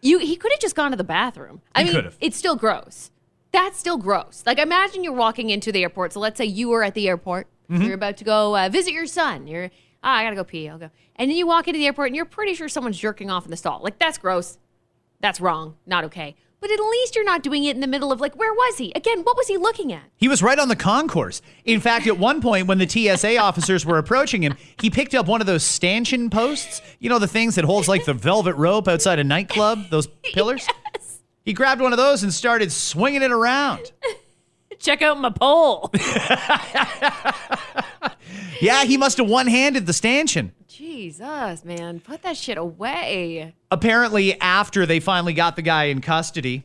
You 0.00 0.18
he 0.18 0.36
could 0.36 0.52
have 0.52 0.60
just 0.60 0.74
gone 0.76 0.90
to 0.90 0.96
the 0.96 1.04
bathroom. 1.04 1.62
I 1.74 1.80
He 1.80 1.84
mean, 1.86 1.94
could've. 1.96 2.16
it's 2.20 2.36
still 2.36 2.56
gross. 2.56 3.10
That's 3.52 3.78
still 3.78 3.96
gross. 3.96 4.42
Like 4.46 4.58
imagine 4.58 5.04
you're 5.04 5.12
walking 5.12 5.50
into 5.50 5.72
the 5.72 5.82
airport. 5.82 6.12
So 6.12 6.20
let's 6.20 6.36
say 6.38 6.44
you 6.44 6.68
were 6.68 6.82
at 6.82 6.94
the 6.94 7.08
airport. 7.08 7.46
Mm-hmm. 7.70 7.82
You're 7.82 7.94
about 7.94 8.16
to 8.18 8.24
go 8.24 8.56
uh, 8.56 8.68
visit 8.68 8.92
your 8.92 9.06
son. 9.06 9.46
You're 9.46 9.70
ah, 10.02 10.16
I 10.16 10.24
gotta 10.24 10.36
go 10.36 10.44
pee. 10.44 10.68
I'll 10.68 10.78
go. 10.78 10.90
And 11.16 11.30
then 11.30 11.36
you 11.38 11.46
walk 11.46 11.68
into 11.68 11.78
the 11.78 11.86
airport 11.86 12.08
and 12.08 12.16
you're 12.16 12.24
pretty 12.26 12.54
sure 12.54 12.68
someone's 12.68 12.98
jerking 12.98 13.30
off 13.30 13.44
in 13.44 13.50
the 13.50 13.56
stall. 13.56 13.80
Like 13.82 13.98
that's 13.98 14.18
gross. 14.18 14.58
That's 15.20 15.40
wrong. 15.40 15.76
Not 15.86 16.04
okay. 16.04 16.36
But 16.64 16.70
at 16.70 16.80
least 16.80 17.14
you're 17.14 17.26
not 17.26 17.42
doing 17.42 17.64
it 17.64 17.74
in 17.76 17.82
the 17.82 17.86
middle 17.86 18.10
of 18.10 18.22
like 18.22 18.36
where 18.36 18.54
was 18.54 18.78
he? 18.78 18.90
Again, 18.96 19.20
what 19.20 19.36
was 19.36 19.48
he 19.48 19.58
looking 19.58 19.92
at? 19.92 20.04
He 20.16 20.28
was 20.28 20.42
right 20.42 20.58
on 20.58 20.68
the 20.68 20.76
concourse. 20.76 21.42
In 21.66 21.78
fact, 21.78 22.06
at 22.06 22.18
one 22.18 22.40
point 22.40 22.68
when 22.68 22.78
the 22.78 22.88
TSA 22.88 23.36
officers 23.42 23.84
were 23.84 23.98
approaching 23.98 24.42
him, 24.42 24.56
he 24.80 24.88
picked 24.88 25.14
up 25.14 25.26
one 25.26 25.42
of 25.42 25.46
those 25.46 25.62
stanchion 25.62 26.30
posts. 26.30 26.80
You 27.00 27.10
know, 27.10 27.18
the 27.18 27.28
things 27.28 27.56
that 27.56 27.66
holds 27.66 27.86
like 27.86 28.06
the 28.06 28.14
velvet 28.14 28.54
rope 28.54 28.88
outside 28.88 29.18
a 29.18 29.24
nightclub, 29.24 29.90
those 29.90 30.06
pillars? 30.32 30.66
Yes. 30.94 31.18
He 31.44 31.52
grabbed 31.52 31.82
one 31.82 31.92
of 31.92 31.98
those 31.98 32.22
and 32.22 32.32
started 32.32 32.72
swinging 32.72 33.20
it 33.20 33.30
around. 33.30 33.92
Check 34.78 35.02
out 35.02 35.20
my 35.20 35.28
pole. 35.28 35.92
Yeah, 38.60 38.84
he 38.84 38.96
must 38.96 39.18
have 39.18 39.28
one 39.28 39.46
handed 39.46 39.84
the 39.84 39.92
stanchion. 39.92 40.52
Jesus, 40.78 41.64
man, 41.64 42.00
put 42.00 42.22
that 42.22 42.36
shit 42.36 42.58
away. 42.58 43.54
apparently 43.70 44.38
after 44.40 44.84
they 44.86 44.98
finally 45.00 45.32
got 45.32 45.54
the 45.56 45.62
guy 45.62 45.84
in 45.84 46.00
custody 46.00 46.64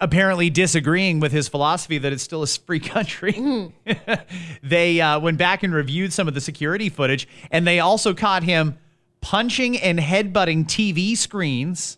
apparently 0.00 0.50
disagreeing 0.50 1.20
with 1.20 1.32
his 1.32 1.48
philosophy 1.48 1.96
that 1.98 2.12
it's 2.12 2.22
still 2.22 2.42
a 2.42 2.46
free 2.46 2.80
country 2.80 3.72
they 4.62 5.00
uh, 5.00 5.18
went 5.18 5.38
back 5.38 5.62
and 5.62 5.72
reviewed 5.74 6.12
some 6.12 6.28
of 6.28 6.34
the 6.34 6.40
security 6.40 6.88
footage 6.90 7.26
and 7.50 7.66
they 7.66 7.80
also 7.80 8.12
caught 8.12 8.42
him 8.42 8.76
punching 9.22 9.76
and 9.78 9.98
headbutting 9.98 10.64
tv 10.66 11.16
screens 11.16 11.96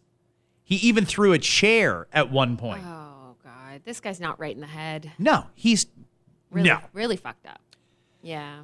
he 0.63 0.77
even 0.77 1.05
threw 1.05 1.33
a 1.33 1.39
chair 1.39 2.07
at 2.13 2.31
one 2.31 2.57
point 2.57 2.83
Oh 2.87 3.35
god, 3.43 3.83
this 3.85 3.99
guy's 4.01 4.21
not 4.21 4.39
right 4.39 4.55
in 4.55 4.61
the 4.61 4.67
head. 4.69 5.13
no 5.19 5.47
he's 5.55 5.87
Really, 6.51 6.69
no 6.71 6.79
really 6.93 7.17
fucked 7.17 7.47
up. 7.47 7.61
Yeah. 8.23 8.61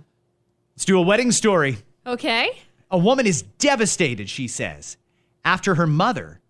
let's 0.77 0.85
do 0.85 0.97
a 0.99 1.03
wedding 1.03 1.33
story 1.33 1.79
Okay. 2.07 2.51
A 2.91 2.99
woman 2.99 3.27
is 3.27 3.43
devastated, 3.43 4.29
she 4.29 4.47
says, 4.47 4.97
after 5.45 5.75
her 5.77 5.87
mother 5.87 6.41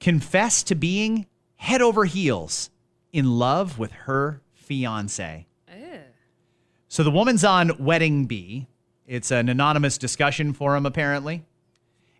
confessed 0.00 0.66
to 0.68 0.74
being 0.74 1.26
head 1.56 1.82
over 1.82 2.04
heels 2.04 2.70
in 3.12 3.38
love 3.38 3.78
with 3.78 3.92
her 3.92 4.40
fiance. 4.54 5.46
So 6.88 7.02
the 7.02 7.10
woman's 7.10 7.44
on 7.44 7.72
Wedding 7.78 8.24
Bee. 8.24 8.66
It's 9.06 9.30
an 9.30 9.48
anonymous 9.48 9.98
discussion 9.98 10.52
forum, 10.54 10.86
apparently. 10.86 11.44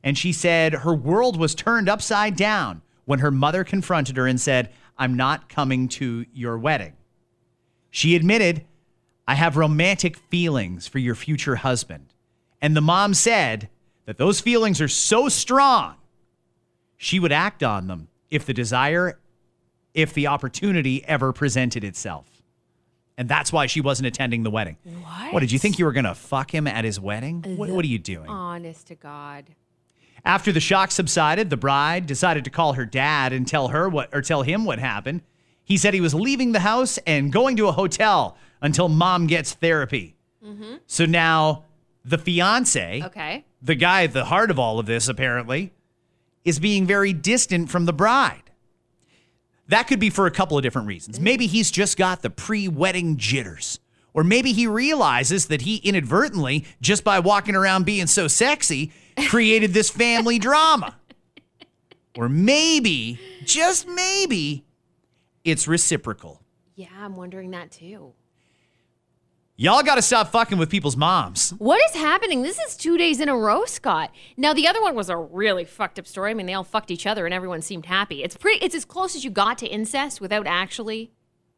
And 0.05 0.17
she 0.17 0.33
said 0.33 0.75
her 0.75 0.95
world 0.95 1.39
was 1.39 1.55
turned 1.55 1.89
upside 1.89 2.37
down 2.37 2.83
when 3.07 3.21
her 3.21 3.31
mother 3.31 3.65
confronted 3.65 4.17
her 4.19 4.27
and 4.27 4.41
said, 4.41 4.71
I'm 4.99 5.17
not 5.17 5.49
coming 5.49 5.89
to 5.89 6.27
your 6.33 6.59
wedding. 6.59 6.95
She 7.91 8.15
admitted, 8.15 8.65
I 9.27 9.35
have 9.35 9.57
romantic 9.57 10.17
feelings 10.17 10.87
for 10.87 10.99
your 10.99 11.15
future 11.15 11.57
husband. 11.57 12.13
And 12.61 12.77
the 12.77 12.81
mom 12.81 13.15
said 13.15 13.69
that 14.07 14.19
those 14.19 14.41
feelings 14.41 14.81
are 14.81 14.89
so 14.89 15.29
strong, 15.29 15.95
she 16.97 17.21
would 17.21 17.33
act 17.33 17.63
on 17.63 17.87
them 17.87 18.09
if 18.31 18.45
the 18.45 18.55
desire, 18.55 19.19
if 19.95 20.13
the 20.13 20.27
opportunity 20.27 21.05
ever 21.05 21.33
presented 21.33 21.85
itself. 21.85 22.27
And 23.17 23.29
that's 23.29 23.53
why 23.53 23.67
she 23.67 23.81
wasn't 23.81 24.07
attending 24.07 24.43
the 24.45 24.51
wedding. 24.51 24.77
What? 24.85 25.33
What 25.35 25.41
did 25.41 25.51
you 25.53 25.59
think 25.59 25.79
you 25.79 25.85
were 25.85 25.93
going 25.93 26.05
to 26.05 26.15
fuck 26.15 26.53
him 26.55 26.67
at 26.67 26.85
his 26.85 27.01
wedding? 27.01 27.43
What, 27.57 27.71
what 27.71 27.85
are 27.85 27.89
you 27.89 27.99
doing? 27.99 28.29
Honest 28.29 28.87
to 28.89 28.95
God. 28.95 29.47
After 30.25 30.53
the 30.53 30.61
shock 30.61 30.91
subsided, 30.91 31.51
the 31.51 31.57
bride 31.57 32.07
decided 32.07 32.45
to 32.45 32.51
call 32.51 32.75
her 32.75 32.85
dad 32.85 33.33
and 33.33 33.47
tell 33.47 33.69
her 33.69 33.89
what 33.89 34.11
or 34.13 34.21
tell 34.23 34.43
him 34.43 34.65
what 34.65 34.79
happened. 34.79 35.23
He 35.65 35.77
said 35.77 35.95
he 35.95 36.01
was 36.01 36.15
leaving 36.15 36.53
the 36.53 36.61
house 36.61 36.99
and 37.07 37.33
going 37.33 37.57
to 37.57 37.69
a 37.69 37.73
hotel 37.73 38.37
until 38.61 38.89
mom 38.89 39.27
gets 39.27 39.53
therapy. 39.53 40.17
Mhm. 40.45 40.81
So 40.87 41.05
now 41.05 41.65
the 42.09 42.19
fiance, 42.19 43.03
Okay. 43.05 43.45
the 43.61 43.75
guy 43.75 44.05
at 44.05 44.13
the 44.13 44.25
heart 44.27 44.51
of 44.51 44.59
all 44.59 44.79
of 44.79 44.87
this 44.87 45.09
apparently, 45.09 45.73
is 46.45 46.59
being 46.59 46.87
very 46.87 47.13
distant 47.13 47.69
from 47.71 47.85
the 47.85 47.93
bride. 47.93 48.43
That 49.69 49.83
could 49.87 50.01
be 50.01 50.09
for 50.09 50.27
a 50.27 50.31
couple 50.31 50.57
of 50.57 50.63
different 50.63 50.89
reasons. 50.89 51.17
Mm-hmm. 51.17 51.25
Maybe 51.25 51.47
he's 51.47 51.71
just 51.71 51.99
got 51.99 52.23
the 52.23 52.31
pre-wedding 52.31 53.19
jitters. 53.19 53.81
Or 54.15 54.25
maybe 54.25 54.53
he 54.53 54.67
realizes 54.67 55.47
that 55.47 55.61
he 55.63 55.77
inadvertently, 55.77 56.65
just 56.81 57.05
by 57.05 57.19
walking 57.21 57.55
around 57.55 57.85
being 57.85 58.07
so 58.07 58.27
sexy, 58.27 58.91
created 59.29 59.75
this 59.75 59.91
family 59.91 60.39
drama. 60.39 60.97
Or 62.17 62.29
maybe, 62.31 63.21
just 63.45 63.87
maybe, 63.87 64.65
it's 65.45 65.69
reciprocal. 65.69 66.43
Yeah, 66.75 66.89
I'm 66.99 67.15
wondering 67.17 67.51
that 67.51 67.71
too. 67.71 68.15
Y'all 69.61 69.83
got 69.83 69.97
to 69.97 70.03
stop 70.03 70.31
fucking 70.31 70.57
with 70.57 70.71
people's 70.71 70.97
moms. 70.97 71.51
What 71.59 71.81
is 71.91 71.97
happening? 72.01 72.43
This 72.43 72.61
is 72.61 72.77
two 72.77 72.97
days 72.97 73.19
in 73.19 73.29
a 73.29 73.37
row, 73.37 73.65
Scott. 73.65 74.13
Now 74.37 74.55
the 74.55 74.69
other 74.69 74.81
one 74.81 74.95
was 74.95 75.11
a 75.11 75.17
really 75.17 75.65
fucked 75.65 75.99
up 75.99 76.07
story. 76.07 76.31
I 76.31 76.35
mean, 76.35 76.47
they 76.47 76.55
all 76.55 76.63
fucked 76.63 76.93
each 76.93 77.09
other 77.09 77.25
and 77.25 77.35
everyone 77.35 77.61
seemed 77.61 77.87
happy. 77.87 78.23
It's 78.23 78.37
pretty. 78.37 78.65
It's 78.65 78.77
as 78.77 78.85
close 78.85 79.17
as 79.17 79.25
you 79.25 79.31
got 79.31 79.59
to 79.59 79.67
incest 79.67 80.21
without 80.21 80.47
actually 80.47 81.11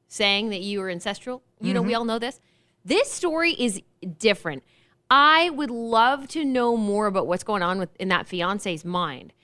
saying 0.08 0.48
that 0.48 0.62
you 0.62 0.80
were 0.80 0.88
ancestral. 0.88 1.42
You 1.60 1.74
know, 1.74 1.82
we 1.82 1.88
mm-hmm. 1.90 1.98
all 1.98 2.04
know 2.06 2.18
this. 2.18 2.40
This 2.86 3.12
story 3.12 3.52
is 3.52 3.82
different. 4.18 4.62
I 5.10 5.50
would 5.50 5.70
love 5.70 6.26
to 6.28 6.42
know 6.42 6.78
more 6.78 7.06
about 7.06 7.26
what's 7.26 7.44
going 7.44 7.62
on 7.62 7.78
with 7.78 7.90
in 8.00 8.08
that 8.08 8.26
fiance's 8.26 8.82
mind. 8.82 9.34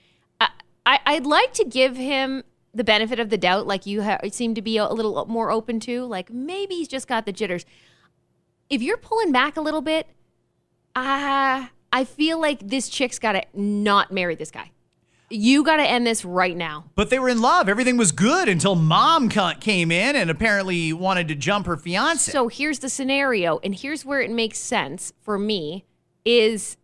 I, 0.41 0.49
I 0.83 0.99
I'd 1.05 1.27
like 1.27 1.53
to 1.53 1.63
give 1.63 1.95
him 1.95 2.43
the 2.73 2.83
benefit 2.83 3.19
of 3.19 3.29
the 3.29 3.37
doubt, 3.37 3.67
like 3.67 3.85
you 3.85 4.01
ha- 4.01 4.17
seem 4.31 4.55
to 4.55 4.63
be 4.63 4.77
a 4.77 4.87
little 4.87 5.27
more 5.27 5.51
open 5.51 5.79
to. 5.81 6.05
Like 6.05 6.31
maybe 6.31 6.73
he's 6.73 6.87
just 6.87 7.07
got 7.07 7.27
the 7.27 7.31
jitters. 7.31 7.63
If 8.69 8.81
you're 8.81 8.97
pulling 8.97 9.31
back 9.31 9.57
a 9.57 9.61
little 9.61 9.81
bit, 9.81 10.07
uh, 10.95 11.67
I 11.93 12.03
feel 12.03 12.39
like 12.39 12.67
this 12.67 12.89
chick's 12.89 13.19
got 13.19 13.33
to 13.33 13.43
not 13.53 14.11
marry 14.11 14.35
this 14.35 14.51
guy. 14.51 14.71
You 15.29 15.63
got 15.63 15.77
to 15.77 15.83
end 15.83 16.07
this 16.07 16.23
right 16.23 16.55
now. 16.55 16.85
But 16.95 17.09
they 17.09 17.19
were 17.19 17.27
in 17.27 17.41
love. 17.41 17.67
Everything 17.67 17.97
was 17.97 18.13
good 18.13 18.47
until 18.47 18.75
mom 18.75 19.29
ca- 19.29 19.55
came 19.55 19.91
in 19.91 20.15
and 20.15 20.29
apparently 20.29 20.93
wanted 20.93 21.27
to 21.27 21.35
jump 21.35 21.65
her 21.65 21.75
fiance. 21.75 22.31
So 22.31 22.47
here's 22.47 22.79
the 22.79 22.89
scenario, 22.89 23.59
and 23.59 23.75
here's 23.75 24.05
where 24.05 24.21
it 24.21 24.31
makes 24.31 24.59
sense 24.59 25.11
for 25.21 25.37
me 25.37 25.85
is 26.23 26.77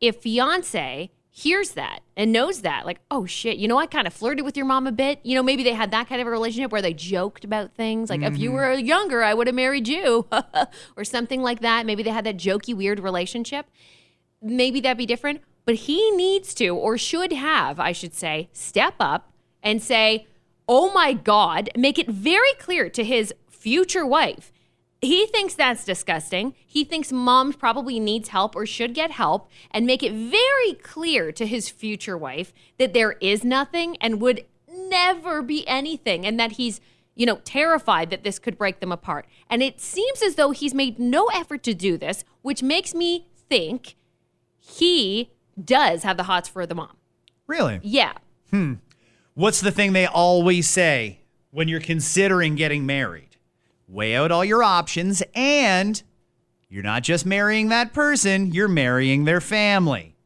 if 0.00 0.16
fiance 0.22 1.10
hears 1.36 1.72
that 1.72 2.00
and 2.16 2.32
knows 2.32 2.62
that, 2.62 2.86
like, 2.86 2.98
oh 3.10 3.26
shit, 3.26 3.58
you 3.58 3.68
know, 3.68 3.76
I 3.76 3.84
kind 3.84 4.06
of 4.06 4.14
flirted 4.14 4.42
with 4.42 4.56
your 4.56 4.64
mom 4.64 4.86
a 4.86 4.92
bit. 4.92 5.20
You 5.22 5.34
know, 5.34 5.42
maybe 5.42 5.62
they 5.62 5.74
had 5.74 5.90
that 5.90 6.08
kind 6.08 6.18
of 6.18 6.26
a 6.26 6.30
relationship 6.30 6.72
where 6.72 6.80
they 6.80 6.94
joked 6.94 7.44
about 7.44 7.74
things. 7.74 8.08
Like, 8.08 8.22
if 8.22 8.38
you 8.38 8.48
mm-hmm. 8.48 8.56
were 8.56 8.72
younger, 8.72 9.22
I 9.22 9.34
would 9.34 9.46
have 9.46 9.54
married 9.54 9.86
you, 9.86 10.26
or 10.96 11.04
something 11.04 11.42
like 11.42 11.60
that. 11.60 11.84
Maybe 11.84 12.02
they 12.02 12.10
had 12.10 12.24
that 12.24 12.38
jokey, 12.38 12.74
weird 12.74 12.98
relationship. 13.00 13.66
Maybe 14.40 14.80
that'd 14.80 14.96
be 14.96 15.04
different. 15.04 15.42
But 15.66 15.74
he 15.74 16.10
needs 16.12 16.54
to, 16.54 16.70
or 16.70 16.96
should 16.96 17.34
have, 17.34 17.78
I 17.78 17.92
should 17.92 18.14
say, 18.14 18.48
step 18.52 18.94
up 18.98 19.30
and 19.62 19.82
say, 19.82 20.26
oh 20.66 20.90
my 20.94 21.12
God, 21.12 21.68
make 21.76 21.98
it 21.98 22.08
very 22.08 22.54
clear 22.58 22.88
to 22.88 23.04
his 23.04 23.34
future 23.50 24.06
wife. 24.06 24.52
He 25.06 25.26
thinks 25.26 25.54
that's 25.54 25.84
disgusting. 25.84 26.54
He 26.66 26.82
thinks 26.82 27.12
mom 27.12 27.52
probably 27.52 28.00
needs 28.00 28.30
help 28.30 28.56
or 28.56 28.66
should 28.66 28.92
get 28.92 29.12
help, 29.12 29.48
and 29.70 29.86
make 29.86 30.02
it 30.02 30.12
very 30.12 30.72
clear 30.82 31.30
to 31.30 31.46
his 31.46 31.68
future 31.68 32.18
wife 32.18 32.52
that 32.78 32.92
there 32.92 33.12
is 33.20 33.44
nothing 33.44 33.96
and 34.00 34.20
would 34.20 34.44
never 34.68 35.42
be 35.42 35.66
anything, 35.68 36.26
and 36.26 36.40
that 36.40 36.52
he's, 36.52 36.80
you 37.14 37.24
know, 37.24 37.40
terrified 37.44 38.10
that 38.10 38.24
this 38.24 38.38
could 38.38 38.58
break 38.58 38.80
them 38.80 38.90
apart. 38.90 39.26
And 39.48 39.62
it 39.62 39.80
seems 39.80 40.22
as 40.22 40.34
though 40.34 40.50
he's 40.50 40.74
made 40.74 40.98
no 40.98 41.26
effort 41.26 41.62
to 41.62 41.74
do 41.74 41.96
this, 41.96 42.24
which 42.42 42.62
makes 42.62 42.92
me 42.94 43.28
think 43.48 43.94
he 44.58 45.30
does 45.62 46.02
have 46.02 46.16
the 46.16 46.24
hots 46.24 46.48
for 46.48 46.66
the 46.66 46.74
mom. 46.74 46.96
really? 47.46 47.78
Yeah. 47.82 48.14
Hmm. 48.50 48.74
What's 49.34 49.60
the 49.60 49.70
thing 49.70 49.92
they 49.92 50.06
always 50.06 50.68
say 50.68 51.20
when 51.50 51.68
you're 51.68 51.80
considering 51.80 52.56
getting 52.56 52.86
married? 52.86 53.25
Weigh 53.88 54.16
out 54.16 54.32
all 54.32 54.44
your 54.44 54.62
options, 54.62 55.22
and 55.34 56.02
you're 56.68 56.82
not 56.82 57.04
just 57.04 57.24
marrying 57.24 57.68
that 57.68 57.92
person, 57.92 58.52
you're 58.52 58.66
marrying 58.66 59.24
their 59.24 59.40
family. 59.40 60.16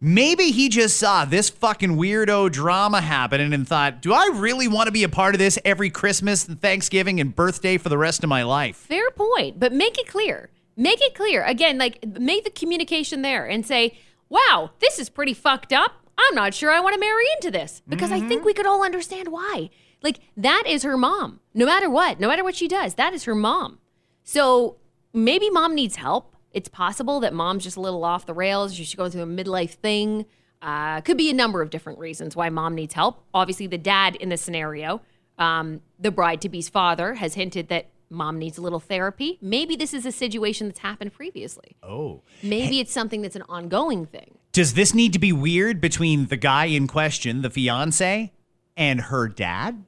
Maybe 0.00 0.50
he 0.50 0.68
just 0.68 0.98
saw 0.98 1.24
this 1.24 1.48
fucking 1.48 1.96
weirdo 1.96 2.52
drama 2.52 3.00
happening 3.00 3.54
and 3.54 3.66
thought, 3.66 4.02
do 4.02 4.12
I 4.12 4.30
really 4.34 4.68
want 4.68 4.88
to 4.88 4.92
be 4.92 5.04
a 5.04 5.08
part 5.08 5.34
of 5.34 5.38
this 5.38 5.58
every 5.64 5.88
Christmas 5.88 6.46
and 6.46 6.60
Thanksgiving 6.60 7.18
and 7.18 7.34
birthday 7.34 7.78
for 7.78 7.88
the 7.88 7.96
rest 7.96 8.22
of 8.22 8.28
my 8.28 8.42
life? 8.42 8.76
Fair 8.76 9.10
point, 9.12 9.58
but 9.58 9.72
make 9.72 9.96
it 9.98 10.06
clear. 10.06 10.50
Make 10.76 11.00
it 11.00 11.14
clear. 11.14 11.42
Again, 11.44 11.78
like 11.78 12.04
make 12.06 12.44
the 12.44 12.50
communication 12.50 13.22
there 13.22 13.46
and 13.46 13.64
say, 13.64 13.96
wow, 14.28 14.72
this 14.80 14.98
is 14.98 15.08
pretty 15.08 15.32
fucked 15.32 15.72
up. 15.72 15.92
I'm 16.18 16.34
not 16.34 16.54
sure 16.54 16.70
I 16.70 16.80
want 16.80 16.94
to 16.94 17.00
marry 17.00 17.24
into 17.36 17.50
this 17.50 17.82
because 17.88 18.12
I 18.12 18.20
think 18.20 18.40
mm-hmm. 18.40 18.46
we 18.46 18.54
could 18.54 18.66
all 18.66 18.84
understand 18.84 19.28
why. 19.28 19.70
Like, 20.02 20.20
that 20.36 20.64
is 20.66 20.82
her 20.82 20.96
mom. 20.96 21.40
No 21.54 21.66
matter 21.66 21.88
what, 21.88 22.20
no 22.20 22.28
matter 22.28 22.44
what 22.44 22.54
she 22.54 22.68
does, 22.68 22.94
that 22.94 23.12
is 23.12 23.24
her 23.24 23.34
mom. 23.34 23.78
So 24.22 24.76
maybe 25.12 25.50
mom 25.50 25.74
needs 25.74 25.96
help. 25.96 26.36
It's 26.52 26.68
possible 26.68 27.20
that 27.20 27.34
mom's 27.34 27.64
just 27.64 27.76
a 27.76 27.80
little 27.80 28.04
off 28.04 28.26
the 28.26 28.34
rails. 28.34 28.74
She's 28.74 28.94
going 28.94 29.10
through 29.10 29.22
a 29.22 29.26
midlife 29.26 29.72
thing. 29.72 30.26
Uh, 30.62 31.00
could 31.02 31.16
be 31.16 31.30
a 31.30 31.34
number 31.34 31.60
of 31.60 31.70
different 31.70 31.98
reasons 31.98 32.34
why 32.34 32.48
mom 32.48 32.74
needs 32.74 32.94
help. 32.94 33.22
Obviously, 33.34 33.66
the 33.66 33.78
dad 33.78 34.16
in 34.16 34.30
this 34.30 34.40
scenario, 34.40 35.02
um, 35.38 35.80
the 35.98 36.10
bride 36.10 36.40
to 36.42 36.48
be's 36.48 36.68
father, 36.68 37.14
has 37.14 37.34
hinted 37.34 37.68
that 37.68 37.90
mom 38.08 38.38
needs 38.38 38.56
a 38.56 38.62
little 38.62 38.80
therapy. 38.80 39.38
Maybe 39.42 39.76
this 39.76 39.92
is 39.92 40.06
a 40.06 40.12
situation 40.12 40.68
that's 40.68 40.78
happened 40.80 41.12
previously. 41.12 41.76
Oh. 41.82 42.22
Maybe 42.42 42.80
it's 42.80 42.92
something 42.92 43.22
that's 43.22 43.36
an 43.36 43.44
ongoing 43.48 44.06
thing. 44.06 44.38
Does 44.52 44.74
this 44.74 44.94
need 44.94 45.12
to 45.12 45.18
be 45.18 45.32
weird 45.32 45.80
between 45.80 46.26
the 46.26 46.36
guy 46.36 46.66
in 46.66 46.86
question, 46.86 47.42
the 47.42 47.50
fiance, 47.50 48.32
and 48.76 49.00
her 49.00 49.28
dad? 49.28 49.84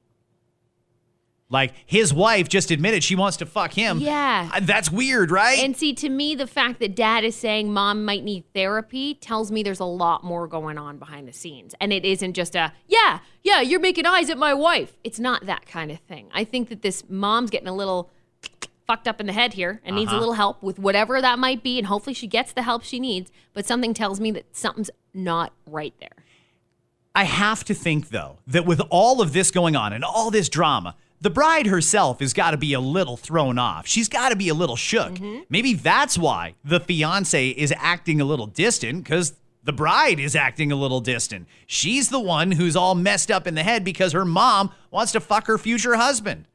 Like 1.51 1.73
his 1.87 2.13
wife 2.13 2.49
just 2.49 2.71
admitted 2.71 3.03
she 3.03 3.17
wants 3.17 3.39
to 3.39 3.47
fuck 3.47 3.73
him. 3.73 4.01
Yeah. 4.01 4.51
Uh, 4.53 4.61
That's 4.61 4.91
weird, 4.91 5.31
right? 5.31 5.59
And 5.59 5.75
see, 5.77 5.95
to 5.95 6.09
me, 6.09 6.35
the 6.35 6.47
fact 6.47 6.79
that 6.81 6.95
dad 6.95 7.25
is 7.25 7.35
saying 7.37 7.73
mom 7.73 8.05
might 8.05 8.23
need 8.23 8.45
therapy 8.55 9.15
tells 9.15 9.51
me 9.51 9.63
there's 9.63 9.81
a 9.81 9.87
lot 9.87 10.23
more 10.25 10.47
going 10.47 10.77
on 10.77 10.99
behind 10.99 11.27
the 11.27 11.33
scenes. 11.33 11.75
And 11.81 11.93
it 11.93 12.05
isn't 12.05 12.35
just 12.35 12.55
a, 12.55 12.73
yeah, 12.87 13.21
yeah, 13.43 13.63
you're 13.63 13.81
making 13.81 14.05
eyes 14.05 14.29
at 14.29 14.37
my 14.37 14.53
wife. 14.53 14.99
It's 15.05 15.19
not 15.19 15.47
that 15.47 15.65
kind 15.67 15.91
of 15.91 16.01
thing. 16.01 16.29
I 16.35 16.45
think 16.45 16.69
that 16.69 16.83
this 16.83 17.05
mom's 17.09 17.51
getting 17.51 17.69
a 17.69 17.75
little 17.75 18.11
fucked 18.87 19.09
up 19.09 19.21
in 19.21 19.27
the 19.27 19.33
head 19.33 19.55
here 19.55 19.81
and 19.85 19.97
needs 19.97 20.13
a 20.13 20.17
little 20.17 20.35
help 20.35 20.63
with 20.63 20.79
whatever 20.79 21.21
that 21.21 21.39
might 21.39 21.63
be. 21.63 21.79
And 21.79 21.87
hopefully 21.87 22.15
she 22.15 22.27
gets 22.27 22.53
the 22.53 22.63
help 22.63 22.83
she 22.83 23.01
needs. 23.01 23.31
But 23.55 23.65
something 23.65 23.95
tells 23.95 24.21
me 24.21 24.31
that 24.33 24.55
something's 24.55 24.91
not 25.15 25.53
right 25.67 25.95
there. 25.99 26.18
I 27.19 27.25
have 27.25 27.65
to 27.65 27.75
think, 27.75 28.11
though, 28.11 28.39
that 28.47 28.65
with 28.65 28.81
all 28.91 29.21
of 29.21 29.33
this 29.33 29.51
going 29.51 29.75
on 29.75 29.93
and 29.93 30.05
all 30.05 30.31
this 30.31 30.49
drama, 30.49 30.95
the 31.21 31.31
bride 31.31 31.67
herself 31.67 32.21
has 32.21 32.33
got 32.33 32.53
to 32.53 32.57
be 32.57 32.75
a 32.75 32.81
little 32.81 33.17
thrown 33.17 33.59
off. 33.59 33.89
She's 33.89 34.09
got 34.09 34.29
to 34.29 34.37
be 34.37 34.49
a 34.49 34.55
little 34.55 34.77
shook. 34.77 35.15
Mm-hmm. 35.15 35.41
Maybe 35.49 35.75
that's 35.75 36.17
why 36.17 36.55
the 36.65 36.79
fiance 36.79 37.49
is 37.49 37.75
acting 37.77 38.21
a 38.21 38.25
little 38.25 38.47
distant 38.47 39.03
because 39.03 39.33
the 39.65 39.73
bride 39.73 40.21
is 40.21 40.37
acting 40.37 40.71
a 40.71 40.77
little 40.77 41.01
distant. 41.01 41.49
She's 41.67 42.09
the 42.09 42.21
one 42.21 42.53
who's 42.53 42.77
all 42.77 42.95
messed 42.95 43.33
up 43.33 43.49
in 43.49 43.57
the 43.57 43.65
head 43.65 43.83
because 43.83 44.13
her 44.13 44.25
mom 44.25 44.71
wants 44.93 45.11
to 45.11 45.19
fuck 45.19 45.49
her 45.49 45.59
future 45.59 45.97
husband. 45.97 46.47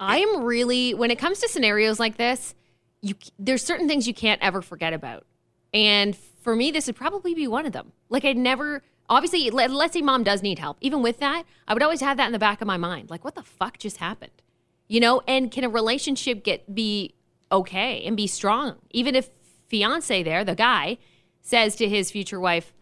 I 0.00 0.18
am 0.18 0.42
really 0.42 0.94
when 0.94 1.12
it 1.12 1.18
comes 1.20 1.38
to 1.38 1.48
scenarios 1.48 2.00
like 2.00 2.16
this, 2.16 2.56
you 3.02 3.14
there's 3.38 3.64
certain 3.64 3.86
things 3.86 4.08
you 4.08 4.14
can't 4.14 4.42
ever 4.42 4.62
forget 4.62 4.94
about. 4.94 5.26
And 5.72 6.16
for 6.16 6.56
me 6.56 6.72
this 6.72 6.88
would 6.88 6.96
probably 6.96 7.34
be 7.34 7.46
one 7.46 7.66
of 7.66 7.72
them. 7.72 7.92
Like 8.08 8.24
I'd 8.24 8.36
never 8.36 8.82
obviously 9.08 9.50
let, 9.50 9.70
let's 9.70 9.94
say 9.94 10.02
mom 10.02 10.24
does 10.24 10.42
need 10.42 10.58
help. 10.58 10.78
Even 10.80 11.02
with 11.02 11.18
that, 11.18 11.44
I 11.68 11.74
would 11.74 11.82
always 11.82 12.00
have 12.00 12.16
that 12.16 12.26
in 12.26 12.32
the 12.32 12.38
back 12.38 12.60
of 12.60 12.66
my 12.66 12.76
mind. 12.76 13.10
Like 13.10 13.24
what 13.24 13.34
the 13.34 13.42
fuck 13.42 13.78
just 13.78 13.98
happened? 13.98 14.32
You 14.88 15.00
know, 15.00 15.22
and 15.26 15.50
can 15.50 15.64
a 15.64 15.68
relationship 15.68 16.44
get 16.44 16.74
be 16.74 17.14
okay 17.50 18.02
and 18.04 18.16
be 18.16 18.26
strong 18.26 18.76
even 18.90 19.14
if 19.14 19.28
fiance 19.72 20.22
there, 20.22 20.44
the 20.44 20.54
guy 20.54 20.98
says 21.40 21.74
to 21.76 21.88
his 21.88 22.10
future 22.10 22.38
wife, 22.38 22.72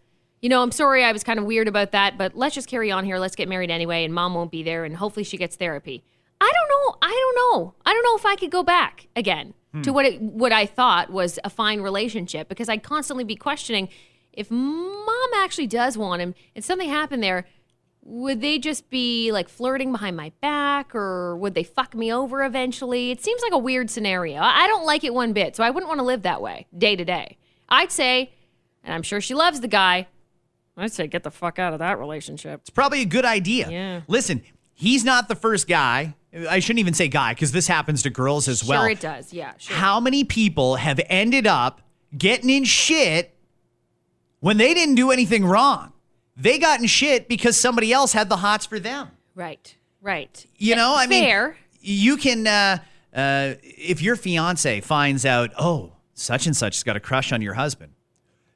you 0.41 0.49
know, 0.49 0.61
I'm 0.61 0.71
sorry 0.71 1.03
I 1.03 1.11
was 1.11 1.23
kind 1.23 1.39
of 1.39 1.45
weird 1.45 1.67
about 1.67 1.91
that, 1.93 2.17
but 2.17 2.35
let's 2.35 2.53
just 2.53 2.67
carry 2.67 2.91
on 2.91 3.05
here. 3.05 3.17
Let's 3.17 3.35
get 3.35 3.47
married 3.47 3.71
anyway, 3.71 4.03
and 4.03 4.13
mom 4.13 4.33
won't 4.33 4.51
be 4.51 4.63
there, 4.63 4.83
and 4.85 4.97
hopefully 4.97 5.23
she 5.23 5.37
gets 5.37 5.55
therapy. 5.55 6.03
I 6.41 6.51
don't 6.51 6.69
know. 6.69 6.97
I 7.01 7.09
don't 7.09 7.35
know. 7.35 7.75
I 7.85 7.93
don't 7.93 8.03
know 8.03 8.17
if 8.17 8.25
I 8.25 8.35
could 8.35 8.51
go 8.51 8.63
back 8.63 9.07
again 9.15 9.53
to 9.83 9.89
hmm. 9.89 9.95
what 9.95 10.05
it, 10.05 10.21
what 10.21 10.51
I 10.51 10.65
thought 10.65 11.11
was 11.11 11.39
a 11.43 11.49
fine 11.49 11.81
relationship 11.81 12.49
because 12.49 12.67
I'd 12.67 12.83
constantly 12.83 13.23
be 13.23 13.35
questioning 13.35 13.87
if 14.33 14.49
mom 14.49 15.29
actually 15.37 15.67
does 15.67 15.97
want 15.97 16.21
him 16.21 16.33
and 16.55 16.63
something 16.63 16.89
happened 16.89 17.21
there. 17.23 17.45
would 18.03 18.41
they 18.41 18.57
just 18.57 18.89
be 18.89 19.31
like 19.31 19.47
flirting 19.47 19.91
behind 19.91 20.17
my 20.17 20.31
back 20.41 20.95
or 20.95 21.37
would 21.37 21.53
they 21.53 21.63
fuck 21.63 21.93
me 21.93 22.11
over 22.11 22.43
eventually? 22.43 23.11
It 23.11 23.23
seems 23.23 23.41
like 23.41 23.51
a 23.51 23.57
weird 23.57 23.89
scenario. 23.89 24.39
I 24.41 24.67
don't 24.67 24.85
like 24.85 25.03
it 25.03 25.13
one 25.13 25.33
bit, 25.33 25.55
so 25.55 25.63
I 25.63 25.69
wouldn't 25.69 25.87
want 25.87 25.99
to 25.99 26.05
live 26.05 26.23
that 26.23 26.41
way 26.41 26.65
day 26.75 26.95
to 26.95 27.05
day. 27.05 27.37
I'd 27.69 27.91
say, 27.91 28.33
and 28.83 28.93
I'm 28.93 29.03
sure 29.03 29.21
she 29.21 29.35
loves 29.35 29.61
the 29.61 29.67
guy, 29.67 30.07
I'd 30.75 30.91
say 30.91 31.07
get 31.07 31.23
the 31.23 31.31
fuck 31.31 31.59
out 31.59 31.73
of 31.73 31.79
that 31.79 31.99
relationship. 31.99 32.61
It's 32.61 32.69
probably 32.69 33.01
a 33.01 33.05
good 33.05 33.25
idea. 33.25 33.69
Yeah. 33.69 34.01
Listen, 34.07 34.41
he's 34.73 35.03
not 35.05 35.27
the 35.27 35.35
first 35.35 35.67
guy. 35.67 36.15
I 36.49 36.59
shouldn't 36.59 36.79
even 36.79 36.93
say 36.93 37.07
guy 37.07 37.33
because 37.33 37.51
this 37.51 37.67
happens 37.67 38.01
to 38.03 38.09
girls 38.09 38.47
as 38.47 38.63
well. 38.63 38.81
Sure, 38.81 38.89
it 38.89 38.99
does. 38.99 39.31
Yeah, 39.31 39.53
sure. 39.57 39.75
How 39.75 39.99
many 39.99 40.23
people 40.23 40.77
have 40.77 40.99
ended 41.07 41.45
up 41.45 41.81
getting 42.17 42.49
in 42.49 42.63
shit 42.63 43.35
when 44.41 44.57
they 44.57 44.73
didn't 44.73 44.95
do 44.95 45.09
anything 45.11 45.45
wrong? 45.45 45.93
They 46.35 46.59
got 46.59 46.79
in 46.81 46.87
shit 46.87 47.27
because 47.29 47.59
somebody 47.59 47.93
else 47.93 48.13
had 48.13 48.27
the 48.29 48.37
hots 48.37 48.65
for 48.65 48.79
them. 48.79 49.09
right, 49.35 49.75
right. 50.01 50.45
You 50.57 50.75
know, 50.75 50.93
I 50.95 51.07
mean, 51.07 51.23
Fair. 51.23 51.57
you 51.79 52.17
can, 52.17 52.45
uh, 52.47 52.77
uh, 53.13 53.53
if 53.61 54.01
your 54.01 54.15
fiance 54.15 54.81
finds 54.81 55.25
out, 55.25 55.51
oh, 55.57 55.93
such 56.13 56.45
and 56.45 56.55
such 56.55 56.75
has 56.77 56.83
got 56.83 56.95
a 56.95 56.99
crush 56.99 57.31
on 57.31 57.41
your 57.41 57.53
husband, 57.55 57.93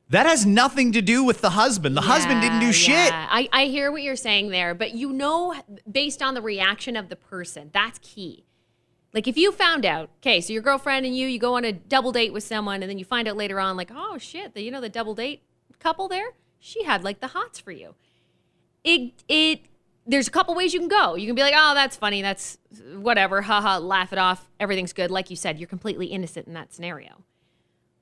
that 0.10 0.26
has 0.28 0.46
nothing 0.46 0.92
to 0.92 1.02
do 1.02 1.24
with 1.24 1.42
the 1.42 1.50
husband. 1.52 1.98
The 1.98 2.02
husband 2.02 2.42
didn't 2.42 2.60
do 2.60 2.68
Yeah, 2.68 2.72
shit. 2.72 3.08
yeah. 3.12 3.28
I, 3.30 3.50
I 3.52 3.66
hear 3.66 3.92
what 3.92 4.04
you're 4.04 4.16
saying 4.16 4.50
there, 4.50 4.76
but 4.76 4.94
you 4.94 5.12
know, 5.12 5.56
based 5.92 6.22
on 6.22 6.34
the 6.36 6.42
reaction 6.42 6.96
of 6.96 7.10
the 7.10 7.16
person, 7.16 7.72
that's 7.74 7.98
key. 8.00 8.46
Like 9.14 9.28
if 9.28 9.36
you 9.38 9.52
found 9.52 9.86
out, 9.86 10.10
okay, 10.22 10.42
so 10.42 10.54
your 10.54 10.62
girlfriend 10.62 11.06
and 11.06 11.16
you, 11.18 11.28
you 11.28 11.40
go 11.40 11.56
on 11.56 11.66
a 11.66 11.72
double 11.74 12.12
date 12.12 12.34
with 12.34 12.44
someone, 12.44 12.84
and 12.84 12.90
then 12.90 13.00
you 13.00 13.06
find 13.06 13.28
out 13.28 13.36
later 13.38 13.60
on, 13.60 13.78
like, 13.78 13.90
oh 13.94 14.18
shit, 14.20 14.54
the, 14.54 14.62
you 14.62 14.72
know 14.72 14.82
the 14.82 14.90
double 14.90 15.16
date 15.16 15.42
couple 15.80 16.08
there, 16.08 16.34
she 16.60 16.84
had 16.84 17.04
like 17.04 17.20
the 17.20 17.28
hots 17.28 17.60
for 17.60 17.72
you. 17.72 17.96
It 18.84 19.24
it 19.28 19.62
there's 20.08 20.28
a 20.28 20.32
couple 20.32 20.54
ways 20.56 20.74
you 20.74 20.80
can 20.80 20.90
go. 20.90 21.16
You 21.16 21.26
can 21.26 21.36
be 21.36 21.42
like, 21.42 21.56
oh, 21.56 21.74
that's 21.74 21.96
funny, 21.96 22.22
that's 22.22 22.58
whatever, 22.96 23.42
haha, 23.42 23.80
laugh 23.80 24.14
it 24.14 24.20
off, 24.20 24.50
everything's 24.60 24.94
good. 24.94 25.10
Like 25.10 25.30
you 25.30 25.36
said, 25.36 25.58
you're 25.58 25.68
completely 25.68 26.08
innocent 26.08 26.48
in 26.48 26.54
that 26.54 26.74
scenario. 26.74 27.24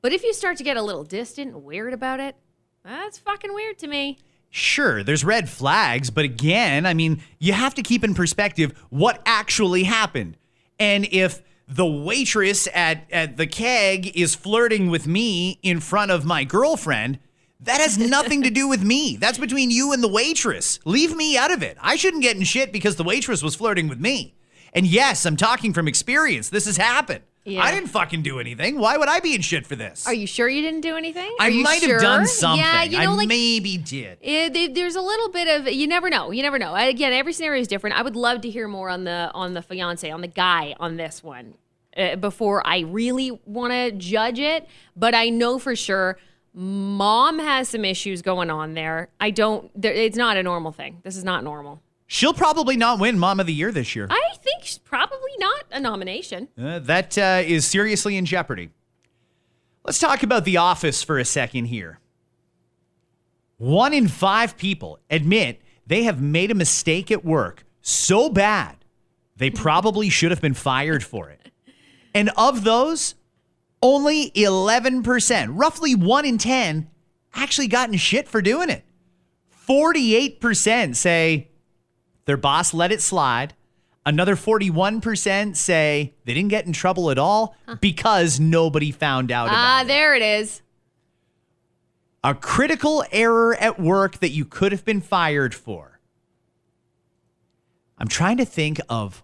But 0.02 0.12
if 0.12 0.24
you 0.24 0.34
start 0.34 0.58
to 0.58 0.64
get 0.64 0.76
a 0.76 0.82
little 0.82 1.06
distant 1.06 1.54
and 1.54 1.64
weird 1.64 1.94
about 1.94 2.20
it, 2.20 2.36
that's 2.84 3.18
fucking 3.18 3.54
weird 3.54 3.80
to 3.80 3.88
me. 3.88 4.20
Sure, 4.50 5.02
there's 5.02 5.24
red 5.24 5.50
flags, 5.50 6.10
but 6.10 6.26
again, 6.26 6.86
I 6.86 6.94
mean, 6.94 7.22
you 7.40 7.54
have 7.54 7.74
to 7.76 7.82
keep 7.82 8.04
in 8.04 8.14
perspective 8.14 8.78
what 8.90 9.22
actually 9.26 9.84
happened. 9.84 10.38
And 10.78 11.08
if 11.10 11.42
the 11.68 11.86
waitress 11.86 12.68
at, 12.74 13.06
at 13.12 13.38
the 13.38 13.48
keg 13.48 14.16
is 14.16 14.36
flirting 14.36 14.90
with 14.90 15.08
me 15.08 15.60
in 15.64 15.80
front 15.80 16.12
of 16.12 16.26
my 16.26 16.44
girlfriend, 16.44 17.20
that 17.64 17.80
has 17.82 17.98
nothing 17.98 18.44
to 18.44 18.50
do 18.50 18.68
with 18.68 18.84
me. 18.84 19.18
That's 19.18 19.38
between 19.38 19.72
you 19.72 19.92
and 19.94 20.04
the 20.04 20.08
waitress. 20.08 20.80
Leave 20.86 21.16
me 21.16 21.38
out 21.38 21.52
of 21.52 21.64
it. 21.64 21.78
I 21.82 21.96
shouldn't 21.96 22.24
get 22.24 22.36
in 22.38 22.44
shit 22.44 22.72
because 22.72 22.96
the 22.96 23.04
waitress 23.04 23.42
was 23.44 23.56
flirting 23.56 23.88
with 23.88 24.00
me. 24.00 24.36
And 24.74 24.88
yes, 24.88 25.26
I'm 25.26 25.38
talking 25.38 25.74
from 25.74 25.88
experience. 25.88 26.50
This 26.50 26.66
has 26.66 26.78
happened. 26.78 27.24
Yeah. 27.46 27.62
I 27.62 27.72
didn't 27.72 27.90
fucking 27.90 28.22
do 28.24 28.40
anything. 28.40 28.80
Why 28.80 28.96
would 28.96 29.10
I 29.10 29.20
be 29.20 29.36
in 29.36 29.42
shit 29.42 29.68
for 29.68 29.76
this? 29.76 30.08
Are 30.08 30.14
you 30.14 30.26
sure 30.26 30.48
you 30.48 30.62
didn't 30.62 30.80
do 30.80 30.96
anything? 30.96 31.30
I 31.42 31.50
Are 31.50 31.52
might 31.52 31.82
sure? 31.82 31.96
have 31.96 32.02
done 32.02 32.26
something. 32.26 32.60
Yeah, 32.64 32.84
you 32.84 32.98
know, 33.00 33.12
I 33.12 33.16
like 33.16 33.28
maybe 33.28 33.78
did. 33.78 34.18
eh, 34.24 34.48
they- 34.48 34.70
there's 34.70 34.96
a 34.96 35.02
little 35.02 35.28
bit 35.30 35.48
of 35.50 35.68
you 35.72 35.86
never 35.86 36.10
know. 36.10 36.32
You 36.32 36.42
never 36.42 36.58
know. 36.58 36.74
Again, 36.74 37.12
every 37.12 37.34
scenario 37.34 37.60
is 37.62 37.68
different. 37.68 37.98
I 37.98 38.02
would 38.02 38.16
love 38.16 38.40
to 38.42 38.50
hear 38.50 38.70
more 38.70 38.90
on 38.90 39.04
the 39.04 39.30
on 39.34 39.54
the 39.56 39.62
fiance, 39.62 40.10
on 40.10 40.22
the 40.22 40.28
guy 40.28 40.74
on 40.80 40.96
this 40.96 41.22
one, 41.22 41.56
uh, 41.98 42.16
before 42.16 42.66
I 42.66 42.80
really 42.80 43.38
want 43.46 43.74
to 43.74 43.92
judge 43.92 44.40
it. 44.40 44.66
But 44.96 45.14
I 45.14 45.28
know 45.28 45.60
for 45.60 45.76
sure, 45.76 46.18
mom 46.54 47.40
has 47.40 47.70
some 47.70 47.86
issues 47.86 48.22
going 48.22 48.50
on 48.50 48.74
there. 48.74 49.10
I 49.20 49.32
don't. 49.32 49.70
There, 49.80 49.94
it's 49.94 50.18
not 50.18 50.38
a 50.38 50.44
normal 50.44 50.72
thing. 50.72 51.00
This 51.04 51.18
is 51.18 51.24
not 51.24 51.44
normal. 51.44 51.82
She'll 52.08 52.34
probably 52.34 52.78
not 52.78 53.00
win 53.00 53.18
Mom 53.18 53.40
of 53.40 53.48
the 53.48 53.54
Year 53.54 53.72
this 53.72 53.96
year. 53.96 54.08
I 54.10 54.36
think 54.44 54.64
she's 54.64 54.78
probably 54.78 55.32
not 55.40 55.64
a 55.72 55.80
nomination. 55.80 56.48
Uh, 56.62 56.78
that 56.80 57.18
uh, 57.18 57.42
is 57.44 57.66
seriously 57.66 58.18
in 58.18 58.26
jeopardy. 58.26 58.70
Let's 59.84 60.00
talk 60.00 60.22
about 60.22 60.46
The 60.46 60.58
Office 60.58 61.02
for 61.02 61.18
a 61.18 61.26
second 61.26 61.66
here. 61.66 62.00
One 63.58 63.94
in 63.94 64.08
five 64.08 64.58
people 64.58 65.00
admit 65.10 65.62
they 65.88 66.04
have 66.04 66.22
made 66.22 66.52
a 66.52 66.56
mistake 66.56 67.10
at 67.10 67.26
work 67.26 67.64
so 67.82 68.30
bad 68.30 68.78
they 69.38 69.50
probably 69.50 70.10
should 70.10 70.32
have 70.32 70.42
been 70.42 70.54
fired 70.54 71.04
for 71.04 71.30
it. 71.30 71.52
And 72.14 72.30
of 72.38 72.64
those, 72.64 73.16
only 73.84 74.32
11%, 74.32 75.48
roughly 75.52 75.94
one 75.94 76.26
in 76.26 76.38
10, 76.40 76.90
actually 77.36 77.68
gotten 77.68 77.98
shit 77.98 78.28
for 78.28 78.42
doing 78.42 78.70
it. 78.70 78.84
48% 79.68 80.96
say 80.96 81.50
their 82.26 82.38
boss 82.38 82.74
let 82.74 82.92
it 82.92 83.02
slide. 83.02 83.54
Another 84.06 84.36
41% 84.36 85.56
say 85.56 86.14
they 86.26 86.34
didn't 86.34 86.50
get 86.50 86.66
in 86.66 86.74
trouble 86.74 87.10
at 87.12 87.18
all 87.18 87.56
because 87.80 88.40
nobody 88.40 88.92
found 88.92 89.32
out 89.32 89.48
about 89.48 89.58
Ah, 89.58 89.84
there 89.86 90.16
it 90.16 90.22
is. 90.22 90.62
A 92.24 92.34
critical 92.34 93.04
error 93.12 93.56
at 93.56 93.80
work 93.80 94.20
that 94.20 94.30
you 94.30 94.46
could 94.46 94.72
have 94.72 94.84
been 94.86 95.02
fired 95.02 95.54
for. 95.54 96.00
I'm 97.98 98.08
trying 98.08 98.38
to 98.38 98.46
think 98.46 98.80
of 98.90 99.24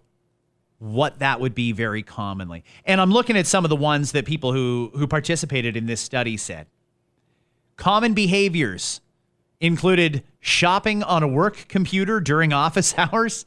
what 0.80 1.20
that 1.20 1.40
would 1.40 1.54
be 1.54 1.72
very 1.72 2.02
commonly. 2.02 2.64
And 2.86 3.00
I'm 3.00 3.12
looking 3.12 3.38
at 3.38 3.46
some 3.46 3.64
of 3.66 3.70
the 3.70 3.76
ones 3.76 4.14
that 4.14 4.26
people 4.26 4.54
who 4.54 4.92
who 4.96 5.06
participated 5.08 5.78
in 5.78 5.86
this 5.86 6.02
study 6.02 6.36
said. 6.38 6.68
Common 7.76 8.14
behaviors 8.14 9.00
included 9.62 10.24
shopping 10.40 11.04
on 11.04 11.22
a 11.24 11.28
work 11.28 11.66
computer 11.68 12.20
during 12.20 12.52
office 12.54 12.94
hours, 12.98 13.46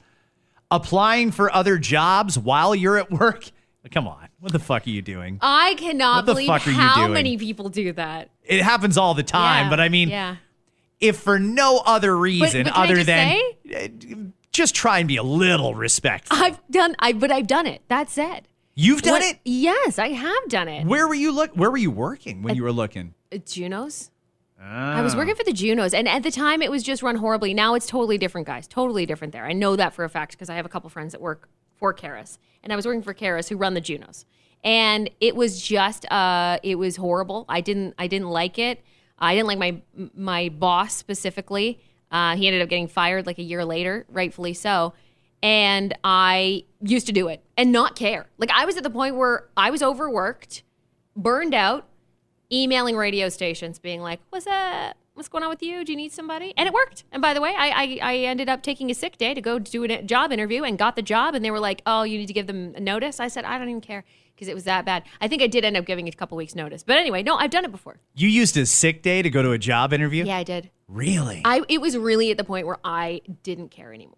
applying 0.71 1.31
for 1.31 1.53
other 1.55 1.79
jobs 1.79 2.39
while 2.39 2.75
you're 2.75 2.99
at 2.99 3.11
work. 3.11 3.51
Come 3.91 4.07
on. 4.07 4.29
What 4.39 4.53
the 4.53 4.59
fuck 4.59 4.87
are 4.87 4.91
you 4.91 5.03
doing? 5.03 5.39
I 5.41 5.75
cannot 5.75 6.25
believe 6.25 6.47
fuck 6.47 6.67
are 6.67 6.71
you 6.71 6.77
how 6.77 7.09
many 7.09 7.37
people 7.37 7.69
do 7.69 7.93
that. 7.93 8.31
It 8.45 8.63
happens 8.63 8.97
all 8.97 9.15
the 9.15 9.23
time, 9.23 9.67
Yeah, 9.67 9.71
but 9.71 9.81
I 9.81 9.89
mean, 9.89 10.09
yeah. 10.09 10.37
if 11.01 11.17
for 11.19 11.39
no 11.39 11.83
other 11.85 12.17
reason 12.17 12.65
but 12.65 12.77
I 12.77 12.85
other 12.85 13.05
than 13.05 13.41
uh, 13.75 13.89
just 14.53 14.75
try 14.75 14.99
and 14.99 15.09
be 15.09 15.17
a 15.17 15.23
little 15.23 15.75
respectful. 15.75 16.37
I've 16.39 16.61
done 16.71 16.95
I 16.99 17.13
but 17.13 17.31
I've 17.33 17.47
done 17.47 17.67
it. 17.67 17.83
That 17.89 18.11
said. 18.11 18.49
You've 18.75 19.03
done 19.03 19.15
What- 19.15 19.23
it? 19.23 19.39
Yes, 19.45 19.99
I 19.99 20.09
have 20.11 20.49
done 20.49 20.69
it. 20.69 20.87
Where 20.87 21.07
were 21.09 21.15
you 21.15 21.33
look 21.33 21.53
where 21.55 21.71
were 21.71 21.77
you 21.79 21.91
working 21.91 22.43
when 22.43 22.55
you 22.55 22.63
were 22.63 22.73
looking? 22.73 23.15
Uh, 23.33 23.39
Junos. 23.39 24.11
I 24.65 25.03
was 25.03 25.17
working 25.17 25.35
for 25.35 25.43
the 25.43 25.53
Junos, 25.53 25.93
and 25.93 26.09
at 26.09 26.23
the 26.23 26.31
time 26.31 26.63
it 26.63 26.71
was 26.71 26.85
just 26.85 27.03
run 27.03 27.17
horribly. 27.17 27.53
Now 27.53 27.75
it's 27.75 27.87
totally 27.87 28.17
different, 28.17 28.47
guys. 28.47 28.69
Totally 28.69 29.07
different 29.07 29.33
there. 29.33 29.45
I 29.45 29.53
know 29.53 29.75
that 29.75 29.93
for 29.93 30.05
a 30.05 30.09
fact 30.09 30.31
because 30.33 30.49
I 30.49 30.55
have 30.55 30.65
a 30.65 30.69
couple 30.69 30.89
friends 30.89 31.11
that 31.13 31.21
work 31.21 31.49
for 31.75 31.93
CARAS, 31.93 32.39
and 32.63 32.73
I 32.73 32.77
was 32.77 32.87
working 32.87 33.03
for 33.03 33.13
CARAS 33.13 33.49
who 33.49 33.57
run 33.57 33.75
the 33.75 33.81
Junos, 33.81 34.25
and 34.63 35.11
it 35.21 35.35
was 35.35 35.61
just, 35.61 36.09
uh, 36.13 36.61
it 36.63 36.77
was 36.77 36.95
horrible. 36.95 37.45
I 37.49 37.61
didn't, 37.61 37.95
I 37.99 38.07
didn't 38.07 38.29
like 38.31 38.57
it. 38.57 38.85
I 39.19 39.35
didn't 39.35 39.49
like 39.49 39.59
my 39.59 39.83
my 40.15 40.49
boss 40.49 40.95
specifically. 40.95 41.81
Uh, 42.13 42.37
he 42.37 42.47
ended 42.47 42.63
up 42.63 42.69
getting 42.69 42.87
fired 42.87 43.27
like 43.27 43.39
a 43.39 43.43
year 43.43 43.65
later, 43.65 44.07
rightfully 44.11 44.53
so. 44.55 44.93
And 45.43 45.97
I 46.05 46.65
used 46.81 47.07
to 47.07 47.13
do 47.13 47.27
it 47.29 47.43
and 47.57 47.73
not 47.73 47.97
care. 47.97 48.27
Like 48.39 48.51
I 48.51 48.65
was 48.65 48.77
at 48.77 48.85
the 48.85 48.91
point 48.91 49.17
where 49.17 49.49
I 49.57 49.71
was 49.71 49.83
overworked, 49.83 50.63
burned 51.17 51.55
out, 51.55 51.89
emailing 52.53 52.97
radio 52.97 53.29
stations 53.29 53.79
being 53.79 54.03
like, 54.03 54.21
"What's 54.31 54.47
up? 54.47 54.97
What's 55.15 55.29
going 55.29 55.43
on 55.43 55.51
with 55.51 55.63
you? 55.63 55.85
Do 55.85 55.93
you 55.93 55.97
need 55.97 56.13
somebody?" 56.13 56.55
And 56.57 56.69
it 56.69 56.73
worked. 56.73 57.05
And 57.11 57.21
by 57.21 57.35
the 57.35 57.41
way, 57.41 57.55
I 57.59 57.71
I, 57.71 57.99
I 58.03 58.17
ended 58.19 58.49
up 58.49 58.63
taking 58.63 58.91
a 58.91 58.95
sick 58.95 59.17
day 59.19 59.35
to 59.35 59.41
go 59.41 59.59
do 59.59 59.83
a 59.85 60.03
job 60.03 60.31
interview 60.33 60.63
and 60.63 60.79
got 60.79 60.95
the 60.95 61.03
job. 61.03 61.35
And 61.35 61.45
they 61.45 61.51
were 61.51 61.61
like, 61.61 61.83
"Oh, 61.87 62.03
you 62.05 62.19
need 62.19 62.27
to 62.27 62.35
give 62.35 62.47
them 62.47 62.75
a 62.77 62.81
notice." 62.81 63.19
I 63.19 63.27
said, 63.29 63.45
"I 63.45 63.59
don't 63.59 63.69
even 63.69 63.81
care." 63.81 64.05
Because 64.35 64.49
it 64.49 64.55
was 64.55 64.65
that 64.65 64.85
bad. 64.85 65.05
I 65.21 65.29
think 65.29 65.43
I 65.43 65.47
did 65.47 65.65
end 65.65 65.77
up 65.77 65.87
giving 65.87 66.09
a 66.09 66.13
couple 66.13 66.37
weeks 66.37 66.55
notice. 66.55 66.83
But 66.83 66.97
anyway, 66.97 67.23
no, 67.23 67.37
I've 67.37 67.51
done 67.51 67.65
it 67.65 67.71
before. 67.71 67.99
You 68.15 68.29
used 68.29 68.57
a 68.57 68.65
sick 68.65 69.03
day 69.03 69.23
to 69.23 69.31
go 69.31 69.43
to 69.43 69.53
a 69.53 69.59
job 69.59 69.93
interview? 69.93 70.25
Yeah, 70.25 70.39
I 70.39 70.43
did. 70.43 70.71
Really? 70.93 71.43
I 71.45 71.63
it 71.69 71.81
was 71.81 71.97
really 71.97 72.31
at 72.31 72.37
the 72.37 72.45
point 72.45 72.67
where 72.67 72.79
I 72.85 73.23
didn't 73.43 73.71
care 73.71 73.93
anymore. 73.93 74.15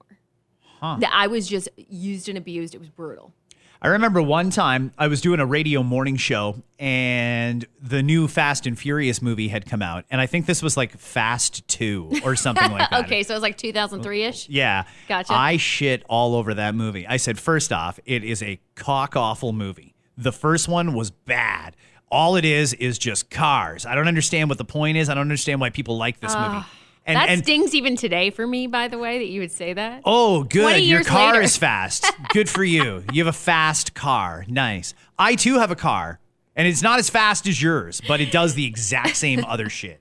Huh. 0.80 0.96
That 1.00 1.12
I 1.14 1.28
was 1.28 1.46
just 1.48 1.68
used 1.76 2.28
and 2.28 2.36
abused. 2.36 2.74
It 2.74 2.78
was 2.78 2.90
brutal. 2.90 3.32
I 3.80 3.88
remember 3.88 4.22
one 4.22 4.48
time 4.48 4.92
I 4.96 5.08
was 5.08 5.20
doing 5.20 5.40
a 5.40 5.46
radio 5.46 5.82
morning 5.82 6.16
show 6.16 6.62
and 6.78 7.66
the 7.82 8.02
new 8.02 8.28
Fast 8.28 8.66
and 8.66 8.78
Furious 8.78 9.20
movie 9.20 9.48
had 9.48 9.66
come 9.66 9.82
out. 9.82 10.06
And 10.10 10.22
I 10.22 10.26
think 10.26 10.46
this 10.46 10.62
was 10.62 10.74
like 10.74 10.96
Fast 10.98 11.68
2 11.68 12.20
or 12.24 12.34
something 12.34 12.70
like 12.70 12.88
that. 12.88 13.00
Okay, 13.04 13.22
so 13.22 13.34
it 13.34 13.36
was 13.36 13.42
like 13.42 13.58
2003 13.58 14.24
ish. 14.24 14.48
Yeah. 14.48 14.84
Gotcha. 15.06 15.34
I 15.34 15.58
shit 15.58 16.02
all 16.08 16.34
over 16.34 16.54
that 16.54 16.74
movie. 16.74 17.06
I 17.06 17.18
said, 17.18 17.38
first 17.38 17.74
off, 17.74 18.00
it 18.06 18.24
is 18.24 18.42
a 18.42 18.58
cock 18.74 19.16
awful 19.16 19.52
movie. 19.52 19.94
The 20.16 20.32
first 20.32 20.66
one 20.66 20.94
was 20.94 21.10
bad. 21.10 21.76
All 22.14 22.36
it 22.36 22.44
is 22.44 22.74
is 22.74 22.96
just 22.96 23.28
cars. 23.28 23.84
I 23.84 23.96
don't 23.96 24.06
understand 24.06 24.48
what 24.48 24.56
the 24.56 24.64
point 24.64 24.96
is. 24.96 25.08
I 25.08 25.14
don't 25.14 25.22
understand 25.22 25.60
why 25.60 25.70
people 25.70 25.96
like 25.96 26.20
this 26.20 26.32
movie. 26.32 26.64
And, 27.06 27.16
that 27.16 27.28
and 27.28 27.42
stings 27.42 27.74
even 27.74 27.96
today 27.96 28.30
for 28.30 28.46
me, 28.46 28.68
by 28.68 28.86
the 28.86 28.98
way, 28.98 29.18
that 29.18 29.26
you 29.26 29.40
would 29.40 29.50
say 29.50 29.72
that. 29.72 30.02
oh, 30.04 30.44
good. 30.44 30.84
Your 30.84 31.02
car 31.02 31.32
later. 31.32 31.42
is 31.42 31.56
fast. 31.56 32.06
Good 32.32 32.48
for 32.48 32.62
you. 32.62 33.02
You 33.12 33.24
have 33.24 33.34
a 33.34 33.36
fast 33.36 33.94
car. 33.94 34.44
Nice. 34.46 34.94
I 35.18 35.34
too 35.34 35.58
have 35.58 35.72
a 35.72 35.76
car, 35.76 36.20
and 36.54 36.68
it's 36.68 36.82
not 36.82 37.00
as 37.00 37.10
fast 37.10 37.48
as 37.48 37.60
yours, 37.60 38.00
but 38.06 38.20
it 38.20 38.30
does 38.30 38.54
the 38.54 38.64
exact 38.64 39.16
same 39.16 39.44
other 39.44 39.68
shit. 39.68 40.00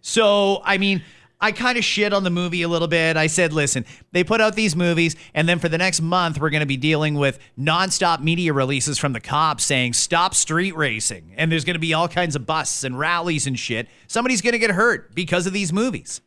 So, 0.00 0.60
I 0.64 0.76
mean, 0.78 1.02
I 1.44 1.52
kind 1.52 1.76
of 1.76 1.84
shit 1.84 2.14
on 2.14 2.24
the 2.24 2.30
movie 2.30 2.62
a 2.62 2.68
little 2.68 2.88
bit. 2.88 3.18
I 3.18 3.26
said, 3.26 3.52
listen, 3.52 3.84
they 4.12 4.24
put 4.24 4.40
out 4.40 4.54
these 4.54 4.74
movies, 4.74 5.14
and 5.34 5.46
then 5.46 5.58
for 5.58 5.68
the 5.68 5.76
next 5.76 6.00
month, 6.00 6.40
we're 6.40 6.48
going 6.48 6.60
to 6.60 6.66
be 6.66 6.78
dealing 6.78 7.16
with 7.16 7.38
nonstop 7.58 8.20
media 8.20 8.54
releases 8.54 8.98
from 8.98 9.12
the 9.12 9.20
cops 9.20 9.62
saying, 9.62 9.92
stop 9.92 10.34
street 10.34 10.74
racing. 10.74 11.34
And 11.36 11.52
there's 11.52 11.66
going 11.66 11.74
to 11.74 11.80
be 11.80 11.92
all 11.92 12.08
kinds 12.08 12.34
of 12.34 12.46
busts 12.46 12.82
and 12.82 12.98
rallies 12.98 13.46
and 13.46 13.58
shit. 13.58 13.88
Somebody's 14.06 14.40
going 14.40 14.54
to 14.54 14.58
get 14.58 14.70
hurt 14.70 15.14
because 15.14 15.46
of 15.46 15.52
these 15.52 15.70
movies. 15.70 16.22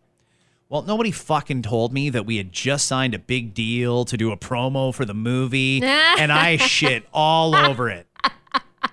Well, 0.70 0.84
nobody 0.84 1.10
fucking 1.10 1.64
told 1.64 1.94
me 1.94 2.12
that 2.12 2.28
we 2.28 2.38
had 2.38 2.52
just 2.52 2.86
signed 2.86 3.16
a 3.16 3.20
big 3.20 3.56
deal 3.56 4.06
to 4.06 4.18
do 4.18 4.32
a 4.32 4.38
promo 4.38 4.94
for 4.94 5.06
the 5.06 5.16
movie, 5.16 5.82
and 5.84 6.32
I 6.32 6.58
shit 6.58 7.08
all 7.12 7.56
over 7.56 7.90
it. 7.90 8.07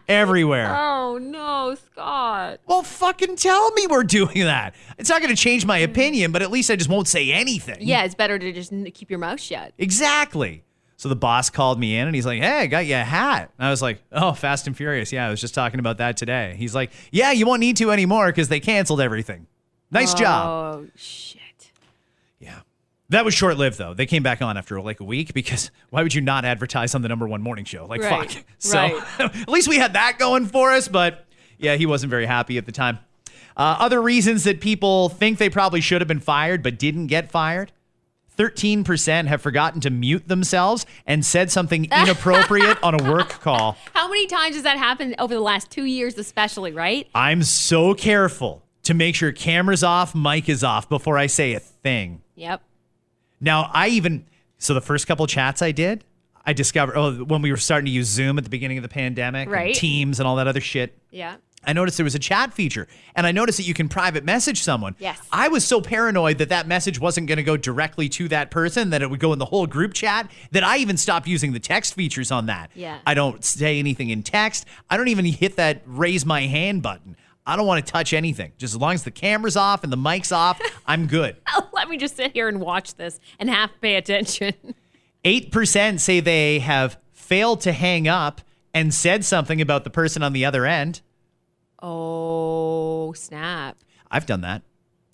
Everywhere. 0.09 0.75
Oh 0.77 1.19
no, 1.19 1.75
Scott. 1.75 2.61
Well, 2.67 2.83
fucking 2.83 3.37
tell 3.37 3.71
me 3.73 3.87
we're 3.87 4.05
doing 4.05 4.45
that. 4.45 4.75
It's 4.99 5.09
not 5.09 5.23
going 5.23 5.35
to 5.35 5.41
change 5.41 5.65
my 5.65 5.79
opinion, 5.79 6.33
but 6.33 6.43
at 6.43 6.51
least 6.51 6.71
I 6.71 6.77
just 6.77 6.91
won't 6.91 7.09
say 7.09 7.33
anything. 7.33 7.79
Yeah, 7.81 8.05
it's 8.05 8.15
better 8.15 8.39
to 8.39 8.53
just 8.53 8.73
keep 8.95 9.11
your 9.11 9.19
mouth 9.19 9.41
shut. 9.41 9.73
Exactly. 9.79 10.65
So 10.97 11.09
the 11.09 11.17
boss 11.17 11.51
called 11.51 11.79
me 11.79 11.97
in 11.97 12.07
and 12.07 12.15
he's 12.15 12.27
like, 12.27 12.41
Hey, 12.41 12.61
I 12.61 12.67
got 12.67 12.87
you 12.87 12.95
a 12.95 12.99
hat. 12.99 13.51
And 13.59 13.67
I 13.67 13.71
was 13.71 13.83
like, 13.83 14.03
Oh, 14.13 14.33
Fast 14.33 14.67
and 14.67 14.77
Furious. 14.77 15.13
Yeah, 15.13 15.27
I 15.27 15.31
was 15.31 15.41
just 15.41 15.55
talking 15.55 15.81
about 15.81 15.99
that 15.99 16.17
today. 16.17 16.55
He's 16.59 16.75
like, 16.75 16.93
Yeah, 17.11 17.33
you 17.33 17.47
won't 17.47 17.61
need 17.61 17.77
to 17.79 17.91
anymore 17.91 18.27
because 18.29 18.49
they 18.49 18.61
canceled 18.61 19.01
everything. 19.01 19.47
Nice 19.91 20.15
oh, 20.15 20.19
job. 20.19 20.49
Oh 20.49 20.87
shit. 20.97 21.41
That 23.11 23.25
was 23.25 23.35
short 23.35 23.59
lived, 23.59 23.79
though. 23.79 23.95
They 23.95 24.07
came 24.07 24.23
back 24.23 24.41
on 24.41 24.57
after 24.57 24.81
like 24.81 25.01
a 25.01 25.05
week 25.05 25.35
because 25.35 25.71
why 25.91 26.03
would 26.03 26.15
you 26.15 26.21
not 26.21 26.45
advertise 26.45 26.95
on 26.95 27.03
the 27.03 27.09
number 27.09 27.27
one 27.29 27.43
morning 27.43 27.65
show? 27.65 27.87
Like, 27.87 28.03
Right, 28.03 28.31
fuck. 28.31 28.45
So 28.59 28.79
right. 28.79 29.03
at 29.21 29.49
least 29.49 29.69
we 29.69 29.77
had 29.77 29.93
that 29.93 30.19
going 30.19 30.47
for 30.47 30.73
us. 30.73 30.89
But 30.89 31.27
yeah, 31.59 31.77
he 31.77 31.87
wasn't 31.87 32.11
very 32.11 32.27
happy 32.27 32.59
at 32.59 32.67
the 32.67 32.73
time. 32.73 32.99
Uh, 33.57 33.77
other 33.79 34.03
reasons 34.03 34.45
that 34.45 34.61
people 34.61 35.09
think 35.11 35.39
they 35.39 35.49
probably 35.49 35.81
should 35.81 36.01
have 36.01 36.09
been 36.09 36.19
fired 36.19 36.63
but 36.63 36.77
didn't 36.77 37.07
get 37.07 37.31
fired 37.31 37.71
13% 38.37 39.27
have 39.27 39.41
forgotten 39.41 39.81
to 39.81 39.91
mute 39.91 40.27
themselves 40.29 40.87
and 41.07 41.25
said 41.25 41.51
something 41.51 41.85
inappropriate 41.85 42.83
on 42.83 43.01
a 43.01 43.11
work 43.11 43.29
call. 43.41 43.77
How 43.93 44.09
many 44.09 44.27
times 44.27 44.57
has 44.57 44.65
that 44.65 44.79
happened 44.79 45.15
over 45.19 45.35
the 45.35 45.41
last 45.41 45.71
two 45.71 45.85
years, 45.85 46.19
especially? 46.19 46.73
Right? 46.73 47.09
I'm 47.15 47.43
so 47.43 47.95
careful 47.95 48.63
to 48.85 48.95
make 48.95 49.15
sure 49.15 49.33
camera's 49.33 49.83
off, 49.85 50.15
mic 50.15 50.49
is 50.49 50.65
off 50.65 50.89
before 50.89 51.17
I 51.17 51.27
say 51.27 51.55
a 51.55 51.61
thing. 51.61 52.23
Yep. 52.35 52.63
Now, 53.45 53.71
I 53.73 53.89
even 53.89 54.27
so 54.59 54.75
the 54.75 54.81
first 54.81 55.07
couple 55.07 55.27
chats 55.27 55.61
I 55.63 55.73
did, 55.73 56.05
I 56.47 56.53
discovered 56.53 56.97
oh 56.97 57.25
when 57.25 57.43
we 57.43 57.51
were 57.51 57.57
starting 57.57 57.87
to 57.87 57.93
use 57.93 58.07
Zoom 58.09 58.39
at 58.39 58.45
the 58.45 58.51
beginning 58.51 58.79
of 58.79 58.83
the 58.83 58.89
pandemic, 58.89 59.47
and 59.47 59.53
Right. 59.53 59.75
Teams 59.75 60.19
and 60.19 60.27
all 60.27 60.37
that 60.37 60.47
other 60.47 60.61
shit. 60.61 60.99
Yeah. 61.11 61.37
I 61.67 61.73
noticed 61.73 61.97
there 61.97 62.05
was 62.05 62.15
a 62.15 62.19
chat 62.19 62.53
feature, 62.53 62.87
and 63.15 63.27
I 63.27 63.33
noticed 63.33 63.57
that 63.57 63.65
you 63.65 63.73
can 63.73 63.89
private 63.89 64.23
message 64.23 64.63
someone. 64.63 64.97
Yes. 64.99 65.19
I 65.33 65.49
was 65.49 65.65
so 65.65 65.81
paranoid 65.81 66.37
that 66.39 66.51
that 66.51 66.67
message 66.67 67.01
wasn't 67.01 67.27
going 67.27 67.39
to 67.39 67.43
go 67.43 67.57
directly 67.57 68.09
to 68.11 68.29
that 68.29 68.51
person, 68.51 68.91
that 68.91 69.01
it 69.01 69.09
would 69.09 69.21
go 69.21 69.33
in 69.33 69.39
the 69.39 69.47
whole 69.47 69.67
group 69.67 69.95
chat, 69.95 70.31
that 70.51 70.63
I 70.63 70.77
even 70.77 70.99
stopped 70.99 71.27
using 71.27 71.53
the 71.53 71.61
text 71.61 71.95
features 71.95 72.31
on 72.31 72.47
that. 72.47 72.71
Yeah. 72.75 72.99
I 73.07 73.15
don't 73.15 73.43
say 73.43 73.79
anything 73.79 74.11
in 74.11 74.23
text. 74.23 74.67
I 74.91 74.99
don't 74.99 75.09
even 75.09 75.25
hit 75.25 75.57
that 75.57 75.81
raise 75.87 76.27
my 76.27 76.43
hand 76.43 76.83
button. 76.83 77.17
I 77.47 77.57
don't 77.57 77.67
want 77.67 77.85
to 77.85 77.93
touch 77.93 78.13
anything. 78.13 78.53
Just 78.57 78.75
as 78.75 78.81
long 78.81 78.95
as 78.95 79.05
the 79.05 79.11
camera's 79.11 79.57
off 79.57 79.85
and 79.85 79.93
the 79.93 79.97
mic's 79.97 80.33
off, 80.33 80.61
I'm 80.87 81.07
good. 81.07 81.37
Let 81.73 81.89
me 81.89 81.97
just 81.97 82.17
sit 82.17 82.33
here 82.33 82.49
and 82.49 82.61
watch 82.61 82.95
this 82.95 83.21
and 83.39 83.51
half 83.51 83.71
pay 83.81 83.97
attention. 83.97 84.55
8% 85.25 86.01
say 86.01 86.21
they 86.21 86.59
have 86.61 86.99
failed 87.13 87.61
to 87.63 87.73
hang 87.73 88.09
up 88.09 88.41
and 88.73 88.93
said 88.93 89.25
something 89.25 89.61
about 89.61 89.85
the 89.85 89.91
person 89.91 90.23
on 90.23 90.33
the 90.33 90.45
other 90.45 90.67
end. 90.67 91.01
Oh, 91.83 93.13
snap. 93.13 93.77
I've 94.11 94.27
done 94.27 94.43
that. 94.43 94.63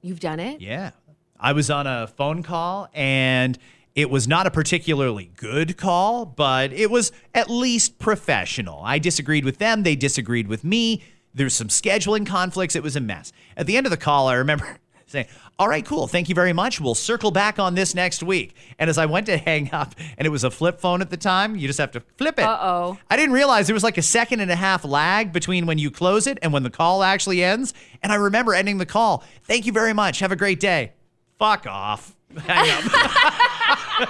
You've 0.03 0.21
done 0.21 0.41
it? 0.41 0.61
Yeah. 0.61 0.93
I 1.39 1.53
was 1.53 1.71
on 1.71 1.87
a 1.87 2.07
phone 2.07 2.43
call 2.43 2.89
and 2.95 3.59
it 3.95 4.09
was 4.11 4.29
not 4.29 4.47
a 4.47 4.51
particularly 4.51 5.31
good 5.37 5.77
call, 5.77 6.25
but 6.25 6.73
it 6.73 6.91
was 6.91 7.13
at 7.35 7.51
least 7.51 7.99
professional. 7.99 8.81
I 8.85 8.99
disagreed 8.99 9.45
with 9.45 9.59
them, 9.59 9.83
they 9.83 9.97
disagreed 9.97 10.49
with 10.49 10.65
me. 10.65 11.03
There's 11.35 11.55
some 11.55 11.69
scheduling 11.69 12.27
conflicts. 12.27 12.75
It 12.77 12.83
was 12.83 12.97
a 12.97 13.01
mess. 13.01 13.33
At 13.57 13.67
the 13.67 13.77
end 13.77 13.87
of 13.87 13.91
the 13.91 13.97
call, 13.97 14.29
I 14.29 14.35
remember 14.35 14.79
saying, 15.07 15.27
All 15.59 15.69
right, 15.69 15.85
cool. 15.85 16.07
Thank 16.07 16.29
you 16.29 16.35
very 16.35 16.53
much. 16.53 16.81
We'll 16.81 16.95
circle 16.95 17.31
back 17.31 17.59
on 17.59 17.75
this 17.75 17.95
next 17.95 18.23
week. 18.23 18.55
And 18.79 18.91
as 18.91 18.99
I 18.99 19.07
went 19.07 19.27
to 19.27 19.37
hang 19.37 19.71
up, 19.73 19.95
and 20.19 20.27
it 20.27 20.31
was 20.31 20.43
a 20.45 20.51
flip 20.51 20.81
phone 20.81 21.01
at 21.03 21.11
the 21.11 21.17
time, 21.17 21.57
you 21.57 21.67
just 21.67 21.79
have 21.79 21.93
to 21.93 22.01
flip 22.19 22.39
it. 22.39 22.45
Uh-oh. 22.45 22.99
I 23.09 23.17
didn't 23.17 23.33
realize 23.35 23.67
there 23.67 23.75
was 23.75 23.85
like 23.85 23.99
a 23.99 24.03
second 24.03 24.41
and 24.41 24.51
a 24.51 24.57
half 24.57 24.85
lag 24.85 25.33
between 25.33 25.67
when 25.67 25.79
you 25.79 25.91
close 25.91 26.27
it 26.27 26.39
and 26.43 26.53
when 26.53 26.63
the 26.65 26.71
call 26.71 27.03
actually 27.03 27.45
ends. 27.45 27.75
And 28.03 28.11
I 28.13 28.17
remember 28.17 28.55
ending 28.55 28.79
the 28.79 28.87
call. 28.87 29.23
Thank 29.45 29.67
you 29.67 29.73
very 29.73 29.93
much. 29.93 30.19
Have 30.21 30.33
a 30.33 30.37
great 30.37 30.59
day. 30.61 30.93
Fuck 31.39 31.67
off. 31.67 32.17
Hang 32.39 32.71
up. 32.71 34.09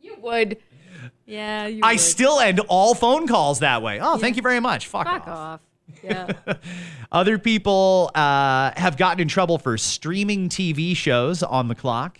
You 0.00 0.16
would. 0.20 0.58
Yeah, 1.26 1.66
you 1.66 1.80
I 1.82 1.92
would. 1.92 2.00
still 2.00 2.40
end 2.40 2.60
all 2.68 2.94
phone 2.94 3.26
calls 3.26 3.60
that 3.60 3.82
way. 3.82 3.98
Oh, 4.00 4.16
thank 4.18 4.36
you 4.36 4.42
very 4.42 4.60
much. 4.60 4.86
Fuck, 4.86 5.06
Fuck 5.06 5.28
off. 5.28 5.28
off. 5.28 5.60
Yeah. 6.02 6.32
Other 7.12 7.38
people 7.38 8.10
uh, 8.14 8.72
have 8.76 8.96
gotten 8.96 9.20
in 9.20 9.28
trouble 9.28 9.58
for 9.58 9.78
streaming 9.78 10.48
TV 10.48 10.96
shows 10.96 11.42
on 11.44 11.68
the 11.68 11.74
clock. 11.76 12.18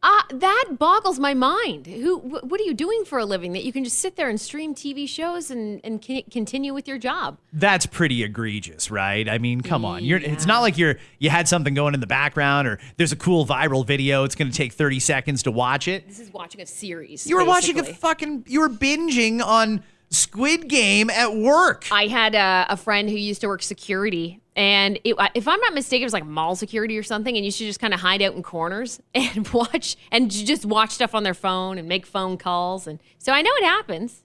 Uh, 0.00 0.22
that 0.30 0.76
boggles 0.78 1.18
my 1.18 1.34
mind. 1.34 1.86
Who? 1.86 2.18
Wh- 2.20 2.44
what 2.44 2.60
are 2.60 2.64
you 2.64 2.74
doing 2.74 3.04
for 3.04 3.18
a 3.18 3.24
living 3.24 3.52
that 3.52 3.64
you 3.64 3.72
can 3.72 3.82
just 3.82 3.98
sit 3.98 4.14
there 4.14 4.28
and 4.28 4.40
stream 4.40 4.74
TV 4.74 5.08
shows 5.08 5.50
and 5.50 5.80
and 5.82 6.04
c- 6.04 6.22
continue 6.30 6.72
with 6.72 6.86
your 6.86 6.98
job? 6.98 7.38
That's 7.52 7.84
pretty 7.84 8.22
egregious, 8.22 8.90
right? 8.92 9.28
I 9.28 9.38
mean, 9.38 9.60
come 9.60 9.84
on. 9.84 10.04
You're 10.04 10.20
it's 10.20 10.46
not 10.46 10.60
like 10.60 10.78
you're 10.78 10.96
you 11.18 11.30
had 11.30 11.48
something 11.48 11.74
going 11.74 11.94
in 11.94 12.00
the 12.00 12.06
background 12.06 12.68
or 12.68 12.78
there's 12.96 13.12
a 13.12 13.16
cool 13.16 13.44
viral 13.44 13.84
video. 13.84 14.22
It's 14.22 14.36
going 14.36 14.50
to 14.50 14.56
take 14.56 14.72
30 14.72 15.00
seconds 15.00 15.42
to 15.42 15.50
watch 15.50 15.88
it. 15.88 16.06
This 16.06 16.20
is 16.20 16.32
watching 16.32 16.60
a 16.60 16.66
series. 16.66 17.26
You 17.26 17.36
were 17.36 17.44
watching 17.44 17.78
a 17.80 17.84
fucking 17.84 18.44
you 18.46 18.60
were 18.60 18.70
binging 18.70 19.42
on 19.44 19.82
Squid 20.10 20.68
Game 20.68 21.10
at 21.10 21.34
work. 21.34 21.86
I 21.90 22.06
had 22.06 22.34
a, 22.34 22.66
a 22.72 22.76
friend 22.76 23.10
who 23.10 23.16
used 23.16 23.40
to 23.42 23.48
work 23.48 23.62
security, 23.62 24.40
and 24.58 24.98
it, 25.04 25.14
if 25.36 25.46
I'm 25.46 25.60
not 25.60 25.72
mistaken, 25.72 26.02
it 26.02 26.06
was 26.06 26.12
like 26.12 26.26
mall 26.26 26.56
security 26.56 26.98
or 26.98 27.04
something. 27.04 27.36
And 27.36 27.44
you 27.44 27.52
should 27.52 27.68
just 27.68 27.78
kind 27.78 27.94
of 27.94 28.00
hide 28.00 28.20
out 28.20 28.34
in 28.34 28.42
corners 28.42 29.00
and 29.14 29.46
watch 29.50 29.96
and 30.10 30.28
just 30.28 30.66
watch 30.66 30.90
stuff 30.90 31.14
on 31.14 31.22
their 31.22 31.32
phone 31.32 31.78
and 31.78 31.88
make 31.88 32.04
phone 32.04 32.36
calls. 32.36 32.88
And 32.88 32.98
so 33.18 33.32
I 33.32 33.40
know 33.40 33.52
it 33.54 33.64
happens. 33.64 34.24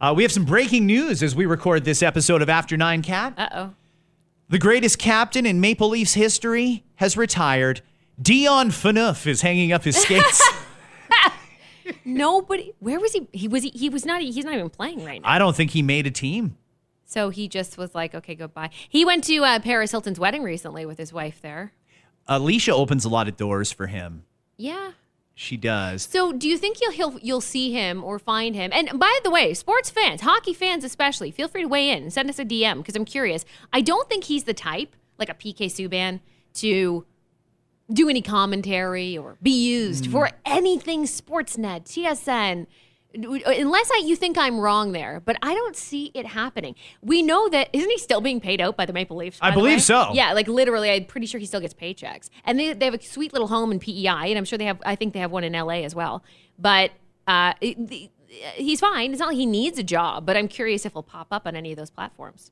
Uh, 0.00 0.14
we 0.16 0.22
have 0.22 0.30
some 0.30 0.44
breaking 0.44 0.86
news 0.86 1.24
as 1.24 1.34
we 1.34 1.44
record 1.44 1.84
this 1.84 2.04
episode 2.04 2.40
of 2.40 2.48
After 2.48 2.76
Nine 2.76 3.02
Kat. 3.02 3.34
Uh 3.36 3.48
oh. 3.52 3.74
The 4.48 4.60
greatest 4.60 5.00
captain 5.00 5.44
in 5.44 5.60
Maple 5.60 5.88
Leafs 5.88 6.14
history 6.14 6.84
has 6.96 7.16
retired. 7.16 7.80
Dion 8.22 8.68
Phaneuf 8.68 9.26
is 9.26 9.42
hanging 9.42 9.72
up 9.72 9.82
his 9.82 9.96
skates. 9.96 10.40
Nobody. 12.04 12.72
Where 12.78 13.00
was 13.00 13.12
he? 13.12 13.26
He 13.32 13.48
was. 13.48 13.64
He, 13.64 13.70
he 13.70 13.88
was 13.88 14.06
not. 14.06 14.22
He's 14.22 14.44
not 14.44 14.54
even 14.54 14.70
playing 14.70 15.04
right 15.04 15.20
now. 15.20 15.28
I 15.28 15.38
don't 15.38 15.56
think 15.56 15.72
he 15.72 15.82
made 15.82 16.06
a 16.06 16.12
team. 16.12 16.56
So 17.14 17.28
he 17.28 17.46
just 17.46 17.78
was 17.78 17.94
like, 17.94 18.12
okay, 18.12 18.34
goodbye. 18.34 18.70
He 18.88 19.04
went 19.04 19.22
to 19.24 19.36
uh, 19.44 19.60
Paris 19.60 19.92
Hilton's 19.92 20.18
wedding 20.18 20.42
recently 20.42 20.84
with 20.84 20.98
his 20.98 21.12
wife 21.12 21.40
there. 21.40 21.72
Elisha 22.28 22.74
opens 22.74 23.04
a 23.04 23.08
lot 23.08 23.28
of 23.28 23.36
doors 23.36 23.70
for 23.70 23.86
him. 23.86 24.24
Yeah. 24.56 24.90
She 25.32 25.56
does. 25.56 26.02
So, 26.02 26.32
do 26.32 26.48
you 26.48 26.58
think 26.58 26.80
you'll 26.80 26.90
he'll, 26.90 27.18
you'll 27.20 27.40
see 27.40 27.72
him 27.72 28.02
or 28.02 28.18
find 28.18 28.56
him? 28.56 28.72
And 28.74 28.98
by 28.98 29.16
the 29.22 29.30
way, 29.30 29.54
sports 29.54 29.90
fans, 29.90 30.22
hockey 30.22 30.52
fans 30.52 30.82
especially, 30.82 31.30
feel 31.30 31.46
free 31.46 31.62
to 31.62 31.68
weigh 31.68 31.90
in 31.90 32.02
and 32.02 32.12
send 32.12 32.28
us 32.30 32.40
a 32.40 32.44
DM 32.44 32.78
because 32.78 32.96
I'm 32.96 33.04
curious. 33.04 33.44
I 33.72 33.80
don't 33.80 34.08
think 34.08 34.24
he's 34.24 34.42
the 34.42 34.54
type, 34.54 34.96
like 35.16 35.28
a 35.28 35.34
PK 35.34 35.66
Subban, 35.66 36.18
to 36.54 37.06
do 37.92 38.08
any 38.08 38.22
commentary 38.22 39.16
or 39.16 39.36
be 39.40 39.68
used 39.68 40.10
for 40.10 40.30
anything 40.44 41.04
Sportsnet, 41.04 41.84
TSN. 41.84 42.66
Unless 43.14 43.90
I, 43.92 44.02
you 44.04 44.16
think 44.16 44.36
I'm 44.36 44.58
wrong 44.58 44.92
there, 44.92 45.22
but 45.24 45.36
I 45.42 45.54
don't 45.54 45.76
see 45.76 46.10
it 46.14 46.26
happening. 46.26 46.74
We 47.00 47.22
know 47.22 47.48
that 47.48 47.68
isn't 47.72 47.88
he 47.88 47.98
still 47.98 48.20
being 48.20 48.40
paid 48.40 48.60
out 48.60 48.76
by 48.76 48.86
the 48.86 48.92
Maple 48.92 49.16
Leafs? 49.16 49.38
I 49.40 49.52
believe 49.52 49.82
so. 49.82 50.10
Yeah, 50.12 50.32
like 50.32 50.48
literally, 50.48 50.90
I'm 50.90 51.04
pretty 51.04 51.26
sure 51.26 51.38
he 51.38 51.46
still 51.46 51.60
gets 51.60 51.74
paychecks, 51.74 52.30
and 52.44 52.58
they 52.58 52.72
they 52.72 52.86
have 52.86 52.94
a 52.94 53.02
sweet 53.02 53.32
little 53.32 53.48
home 53.48 53.72
in 53.72 53.78
PEI, 53.78 54.26
and 54.30 54.38
I'm 54.38 54.44
sure 54.44 54.58
they 54.58 54.64
have. 54.64 54.82
I 54.84 54.96
think 54.96 55.14
they 55.14 55.20
have 55.20 55.30
one 55.30 55.44
in 55.44 55.52
LA 55.52 55.82
as 55.84 55.94
well. 55.94 56.24
But 56.58 56.90
uh, 57.26 57.54
it, 57.60 57.88
the, 57.88 58.10
he's 58.54 58.80
fine. 58.80 59.12
It's 59.12 59.20
not 59.20 59.28
like 59.28 59.36
he 59.36 59.46
needs 59.46 59.78
a 59.78 59.82
job, 59.82 60.26
but 60.26 60.36
I'm 60.36 60.48
curious 60.48 60.84
if 60.84 60.92
he'll 60.92 61.02
pop 61.02 61.28
up 61.30 61.46
on 61.46 61.56
any 61.56 61.72
of 61.72 61.78
those 61.78 61.90
platforms. 61.90 62.50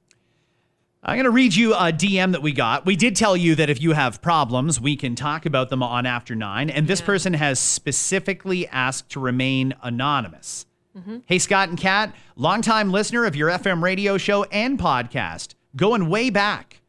I'm 1.05 1.17
going 1.17 1.25
to 1.25 1.33
read 1.33 1.57
you 1.57 1.75
a 1.75 1.93
DM 1.93 2.31
that 2.31 2.43
we 2.43 2.53
got. 2.53 2.87
We 2.87 2.95
did 2.95 3.17
tell 3.17 3.37
you 3.37 3.57
that 3.57 3.69
if 3.69 3.83
you 3.83 3.91
have 3.91 4.23
problems, 4.23 4.81
we 4.81 4.95
can 4.95 5.17
talk 5.17 5.47
about 5.47 5.69
them 5.69 5.83
on 5.83 6.07
After 6.07 6.37
Nine. 6.37 6.71
And 6.71 6.87
this 6.87 7.01
person 7.01 7.35
has 7.35 7.59
specifically 7.59 8.69
asked 8.69 9.11
to 9.11 9.19
remain 9.19 9.75
anonymous. 9.83 10.65
Mm-hmm. 10.97 11.19
Hey, 11.27 11.41
Scott 11.41 11.71
and 11.71 11.77
Kat, 11.77 12.15
longtime 12.37 12.93
listener 12.93 13.25
of 13.25 13.35
your 13.35 13.49
FM 13.49 13.83
radio 13.83 14.17
show 14.17 14.45
and 14.45 14.79
podcast, 14.79 15.55
going 15.75 16.09
way 16.09 16.31
back. 16.31 16.83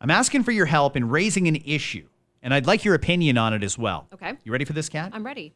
I'm 0.00 0.10
asking 0.10 0.44
for 0.44 0.52
your 0.52 0.66
help 0.66 0.96
in 0.96 1.08
raising 1.08 1.48
an 1.48 1.56
issue, 1.64 2.06
and 2.44 2.54
I'd 2.54 2.68
like 2.68 2.84
your 2.84 2.94
opinion 2.94 3.38
on 3.38 3.54
it 3.54 3.64
as 3.64 3.76
well. 3.76 4.06
Okay. 4.14 4.34
You 4.44 4.52
ready 4.52 4.64
for 4.64 4.72
this, 4.72 4.88
Kat? 4.88 5.10
I'm 5.12 5.26
ready. 5.26 5.52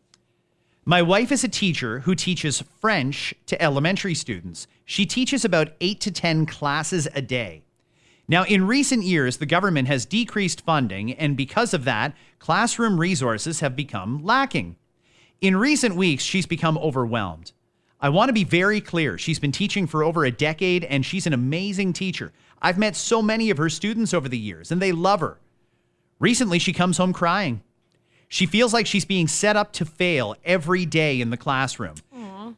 My 0.85 1.03
wife 1.03 1.31
is 1.31 1.45
a 1.45 1.49
teacher 1.49 2.01
who 2.01 2.17
teaches 2.17 2.65
French 2.81 3.33
to 3.47 3.63
elementary 3.63 4.15
students. 4.15 4.67
She 4.85 5.07
teaches 5.07 5.45
about 5.45 5.69
eight 5.81 6.01
to 6.01 6.11
10 6.11 6.47
classes 6.47 7.07
a 7.15 7.23
day. 7.23 7.63
Now, 8.29 8.45
in 8.45 8.67
recent 8.67 9.05
years, 9.05 9.37
the 9.37 9.47
government 9.47 9.89
has 9.89 10.05
decreased 10.05 10.63
funding, 10.63 11.13
and 11.13 11.37
because 11.37 11.73
of 11.73 11.85
that, 11.85 12.15
classroom 12.39 12.99
resources 12.99 13.61
have 13.61 13.77
become 13.77 14.25
lacking. 14.25 14.77
In 15.41 15.57
recent 15.57 15.95
weeks, 15.95 16.25
she's 16.25 16.47
become 16.47 16.77
overwhelmed. 16.79 17.53
I 18.01 18.09
want 18.09 18.29
to 18.29 18.35
be 18.35 18.45
very 18.45 18.81
clear. 18.81 19.17
She's 19.17 19.39
been 19.39 19.53
teaching 19.53 19.87
for 19.87 20.03
over 20.03 20.25
a 20.25 20.31
decade, 20.31 20.85
and 20.85 21.05
she's 21.07 21.27
an 21.27 21.33
amazing 21.33 21.93
teacher. 21.93 22.33
I've 22.61 22.79
met 22.79 22.97
so 22.97 23.23
many 23.23 23.49
of 23.51 23.59
her 23.59 23.69
students 23.69 24.13
over 24.13 24.29
the 24.29 24.39
years, 24.39 24.73
and 24.73 24.83
they 24.83 24.93
love 24.93 25.21
her. 25.21 25.39
Recently, 26.19 26.59
she 26.59 26.73
comes 26.73 26.99
home 26.99 27.13
crying. 27.13 27.63
She 28.29 28.47
feels 28.47 28.73
like 28.73 28.87
she's 28.87 29.05
being 29.05 29.29
set 29.29 29.57
up 29.57 29.73
to 29.75 29.85
fail 29.85 30.35
every 30.45 30.85
day 30.85 31.21
in 31.21 31.31
the 31.31 31.37
classroom. 31.37 31.95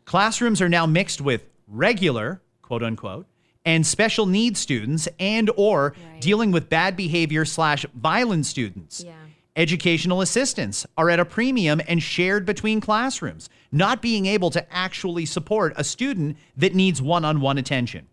Classrooms 0.06 0.62
are 0.62 0.68
now 0.68 0.86
mixed 0.86 1.20
with 1.20 1.44
regular, 1.66 2.40
quote 2.62 2.82
unquote, 2.82 3.26
and 3.68 3.86
special 3.86 4.24
needs 4.24 4.58
students 4.58 5.10
and 5.20 5.50
or 5.54 5.94
dealing 6.20 6.50
with 6.50 6.70
bad 6.70 6.96
behavior 6.96 7.44
slash 7.44 7.84
violent 7.94 8.46
students. 8.46 9.04
Yeah. 9.04 9.12
Educational 9.56 10.22
assistants 10.22 10.86
are 10.96 11.10
at 11.10 11.20
a 11.20 11.24
premium 11.26 11.78
and 11.86 12.02
shared 12.02 12.46
between 12.46 12.80
classrooms, 12.80 13.50
not 13.70 14.00
being 14.00 14.24
able 14.24 14.48
to 14.48 14.74
actually 14.74 15.26
support 15.26 15.74
a 15.76 15.84
student 15.84 16.38
that 16.56 16.74
needs 16.74 17.02
one-on-one 17.02 17.58
attention. 17.58 18.06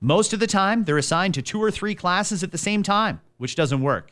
Most 0.00 0.32
of 0.32 0.40
the 0.40 0.48
time, 0.48 0.82
they're 0.82 0.98
assigned 0.98 1.34
to 1.34 1.42
two 1.42 1.62
or 1.62 1.70
three 1.70 1.94
classes 1.94 2.42
at 2.42 2.50
the 2.50 2.58
same 2.58 2.82
time, 2.82 3.20
which 3.38 3.54
doesn't 3.54 3.82
work. 3.82 4.10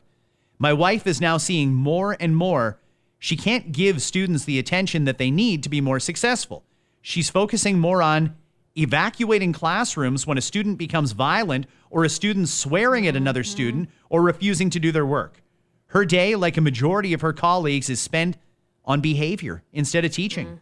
My 0.61 0.73
wife 0.73 1.09
is 1.09 1.21
now 1.21 1.39
seeing 1.39 1.75
more 1.75 2.17
and 2.21 2.37
more 2.37 2.79
she 3.19 3.37
can't 3.37 3.73
give 3.73 4.01
students 4.01 4.45
the 4.45 4.61
attention 4.61 5.07
that 5.07 5.19
they 5.19 5.33
need 5.33 5.65
to 5.65 5.69
be 5.69 5.81
more 5.81 5.99
successful. 5.99 6.63
She's 7.03 7.31
focusing 7.31 7.81
more 7.81 8.01
on 8.01 8.37
evacuating 8.77 9.53
classrooms 9.53 10.27
when 10.27 10.39
a 10.39 10.43
student 10.43 10.79
becomes 10.79 11.13
violent 11.13 11.67
or 11.91 12.05
a 12.05 12.09
student 12.09 12.49
swearing 12.49 13.07
at 13.07 13.17
another 13.17 13.45
student 13.45 13.89
or 14.11 14.23
refusing 14.23 14.71
to 14.71 14.81
do 14.81 14.91
their 14.91 15.07
work. 15.07 15.43
Her 15.89 16.05
day, 16.05 16.35
like 16.35 16.57
a 16.57 16.61
majority 16.61 17.13
of 17.13 17.21
her 17.21 17.33
colleagues, 17.33 17.89
is 17.89 18.01
spent 18.01 18.37
on 18.85 19.01
behavior 19.01 19.63
instead 19.73 20.05
of 20.05 20.13
teaching. 20.13 20.61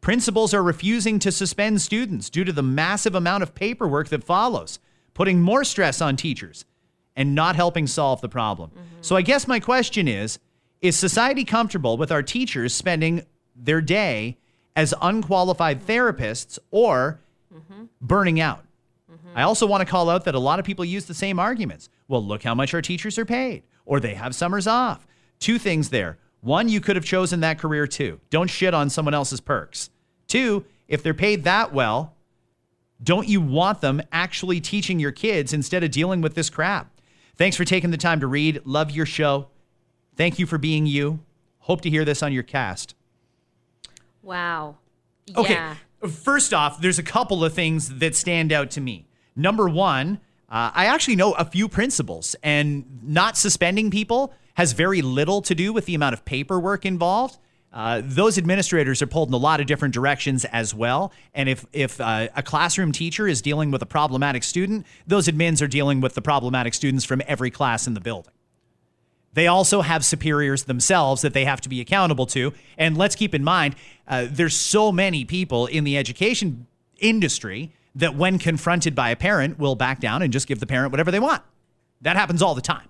Principals 0.00 0.54
are 0.54 0.62
refusing 0.62 1.18
to 1.18 1.30
suspend 1.30 1.82
students 1.82 2.30
due 2.30 2.44
to 2.44 2.52
the 2.52 2.62
massive 2.62 3.14
amount 3.14 3.42
of 3.42 3.54
paperwork 3.54 4.08
that 4.08 4.24
follows, 4.24 4.78
putting 5.12 5.42
more 5.42 5.62
stress 5.64 6.00
on 6.00 6.16
teachers 6.16 6.64
and 7.14 7.34
not 7.34 7.56
helping 7.56 7.86
solve 7.86 8.22
the 8.22 8.28
problem. 8.28 8.70
So 9.02 9.16
I 9.16 9.22
guess 9.22 9.46
my 9.46 9.60
question 9.60 10.08
is 10.08 10.38
is 10.80 10.96
society 10.96 11.44
comfortable 11.44 11.98
with 11.98 12.10
our 12.10 12.22
teachers 12.22 12.72
spending 12.72 13.26
their 13.54 13.82
day 13.82 14.38
as 14.74 14.94
unqualified 15.02 15.86
therapists 15.86 16.58
or 16.70 17.20
burning 18.00 18.40
out? 18.40 18.64
I 19.34 19.42
also 19.42 19.66
want 19.66 19.80
to 19.80 19.90
call 19.90 20.08
out 20.08 20.24
that 20.24 20.34
a 20.34 20.38
lot 20.38 20.58
of 20.58 20.64
people 20.64 20.84
use 20.84 21.04
the 21.06 21.14
same 21.14 21.38
arguments. 21.38 21.88
Well, 22.08 22.24
look 22.24 22.42
how 22.42 22.54
much 22.54 22.74
our 22.74 22.82
teachers 22.82 23.18
are 23.18 23.24
paid, 23.24 23.64
or 23.84 24.00
they 24.00 24.14
have 24.14 24.34
summers 24.34 24.66
off. 24.66 25.06
Two 25.38 25.58
things 25.58 25.90
there. 25.90 26.18
One, 26.40 26.68
you 26.68 26.80
could 26.80 26.96
have 26.96 27.04
chosen 27.04 27.40
that 27.40 27.58
career 27.58 27.86
too. 27.86 28.20
Don't 28.30 28.48
shit 28.48 28.72
on 28.72 28.88
someone 28.88 29.14
else's 29.14 29.40
perks. 29.40 29.90
Two, 30.26 30.64
if 30.88 31.02
they're 31.02 31.14
paid 31.14 31.44
that 31.44 31.72
well, 31.72 32.14
don't 33.02 33.28
you 33.28 33.40
want 33.40 33.80
them 33.80 34.02
actually 34.12 34.60
teaching 34.60 34.98
your 34.98 35.12
kids 35.12 35.52
instead 35.52 35.82
of 35.82 35.90
dealing 35.90 36.20
with 36.20 36.34
this 36.34 36.50
crap? 36.50 37.00
Thanks 37.36 37.56
for 37.56 37.64
taking 37.64 37.90
the 37.90 37.96
time 37.96 38.20
to 38.20 38.26
read. 38.26 38.60
Love 38.64 38.90
your 38.90 39.06
show. 39.06 39.48
Thank 40.16 40.38
you 40.38 40.46
for 40.46 40.58
being 40.58 40.86
you. 40.86 41.20
Hope 41.60 41.80
to 41.82 41.90
hear 41.90 42.04
this 42.04 42.22
on 42.22 42.32
your 42.32 42.42
cast. 42.42 42.94
Wow. 44.22 44.76
Okay. 45.36 45.54
Yeah. 45.54 45.76
First 46.08 46.54
off, 46.54 46.80
there's 46.80 46.98
a 46.98 47.02
couple 47.02 47.44
of 47.44 47.52
things 47.52 47.98
that 47.98 48.14
stand 48.16 48.52
out 48.52 48.70
to 48.72 48.80
me. 48.80 49.06
Number 49.36 49.68
one, 49.68 50.20
uh, 50.48 50.70
I 50.74 50.86
actually 50.86 51.16
know 51.16 51.32
a 51.32 51.44
few 51.44 51.68
principals, 51.68 52.34
and 52.42 52.84
not 53.02 53.36
suspending 53.36 53.90
people 53.90 54.32
has 54.54 54.72
very 54.72 55.02
little 55.02 55.42
to 55.42 55.54
do 55.54 55.72
with 55.72 55.86
the 55.86 55.94
amount 55.94 56.14
of 56.14 56.24
paperwork 56.24 56.84
involved. 56.84 57.38
Uh, 57.72 58.02
those 58.04 58.36
administrators 58.36 59.00
are 59.00 59.06
pulled 59.06 59.28
in 59.28 59.34
a 59.34 59.38
lot 59.38 59.60
of 59.60 59.66
different 59.66 59.94
directions 59.94 60.44
as 60.46 60.74
well. 60.74 61.12
And 61.34 61.48
if 61.48 61.64
if 61.72 62.00
uh, 62.00 62.28
a 62.34 62.42
classroom 62.42 62.90
teacher 62.90 63.28
is 63.28 63.40
dealing 63.40 63.70
with 63.70 63.80
a 63.82 63.86
problematic 63.86 64.42
student, 64.42 64.86
those 65.06 65.28
admins 65.28 65.62
are 65.62 65.68
dealing 65.68 66.00
with 66.00 66.14
the 66.14 66.22
problematic 66.22 66.74
students 66.74 67.04
from 67.04 67.22
every 67.28 67.50
class 67.50 67.86
in 67.86 67.94
the 67.94 68.00
building. 68.00 68.32
They 69.32 69.46
also 69.46 69.82
have 69.82 70.04
superiors 70.04 70.64
themselves 70.64 71.22
that 71.22 71.34
they 71.34 71.44
have 71.44 71.60
to 71.60 71.68
be 71.68 71.80
accountable 71.80 72.26
to. 72.26 72.52
And 72.76 72.96
let's 72.96 73.14
keep 73.14 73.34
in 73.34 73.44
mind, 73.44 73.76
uh, 74.08 74.26
there's 74.28 74.56
so 74.56 74.90
many 74.90 75.24
people 75.24 75.66
in 75.66 75.84
the 75.84 75.96
education 75.96 76.66
industry 76.98 77.72
that, 77.94 78.16
when 78.16 78.38
confronted 78.38 78.94
by 78.94 79.10
a 79.10 79.16
parent, 79.16 79.58
will 79.58 79.74
back 79.76 80.00
down 80.00 80.22
and 80.22 80.32
just 80.32 80.46
give 80.46 80.60
the 80.60 80.66
parent 80.66 80.90
whatever 80.90 81.10
they 81.10 81.20
want. 81.20 81.42
That 82.00 82.16
happens 82.16 82.42
all 82.42 82.54
the 82.54 82.60
time. 82.60 82.88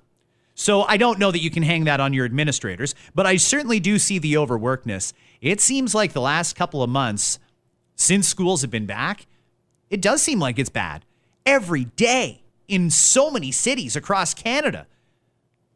So 0.54 0.82
I 0.82 0.96
don't 0.96 1.18
know 1.18 1.30
that 1.30 1.42
you 1.42 1.50
can 1.50 1.62
hang 1.62 1.84
that 1.84 2.00
on 2.00 2.12
your 2.12 2.24
administrators, 2.24 2.94
but 3.14 3.26
I 3.26 3.36
certainly 3.36 3.80
do 3.80 3.98
see 3.98 4.18
the 4.18 4.34
overworkedness. 4.34 5.14
It 5.40 5.60
seems 5.60 5.94
like 5.94 6.12
the 6.12 6.20
last 6.20 6.54
couple 6.54 6.82
of 6.82 6.90
months, 6.90 7.38
since 7.96 8.28
schools 8.28 8.60
have 8.60 8.70
been 8.70 8.86
back, 8.86 9.26
it 9.88 10.02
does 10.02 10.22
seem 10.22 10.38
like 10.38 10.58
it's 10.58 10.70
bad. 10.70 11.04
Every 11.46 11.84
day 11.84 12.42
in 12.68 12.90
so 12.90 13.30
many 13.30 13.50
cities 13.50 13.96
across 13.96 14.34
Canada, 14.34 14.86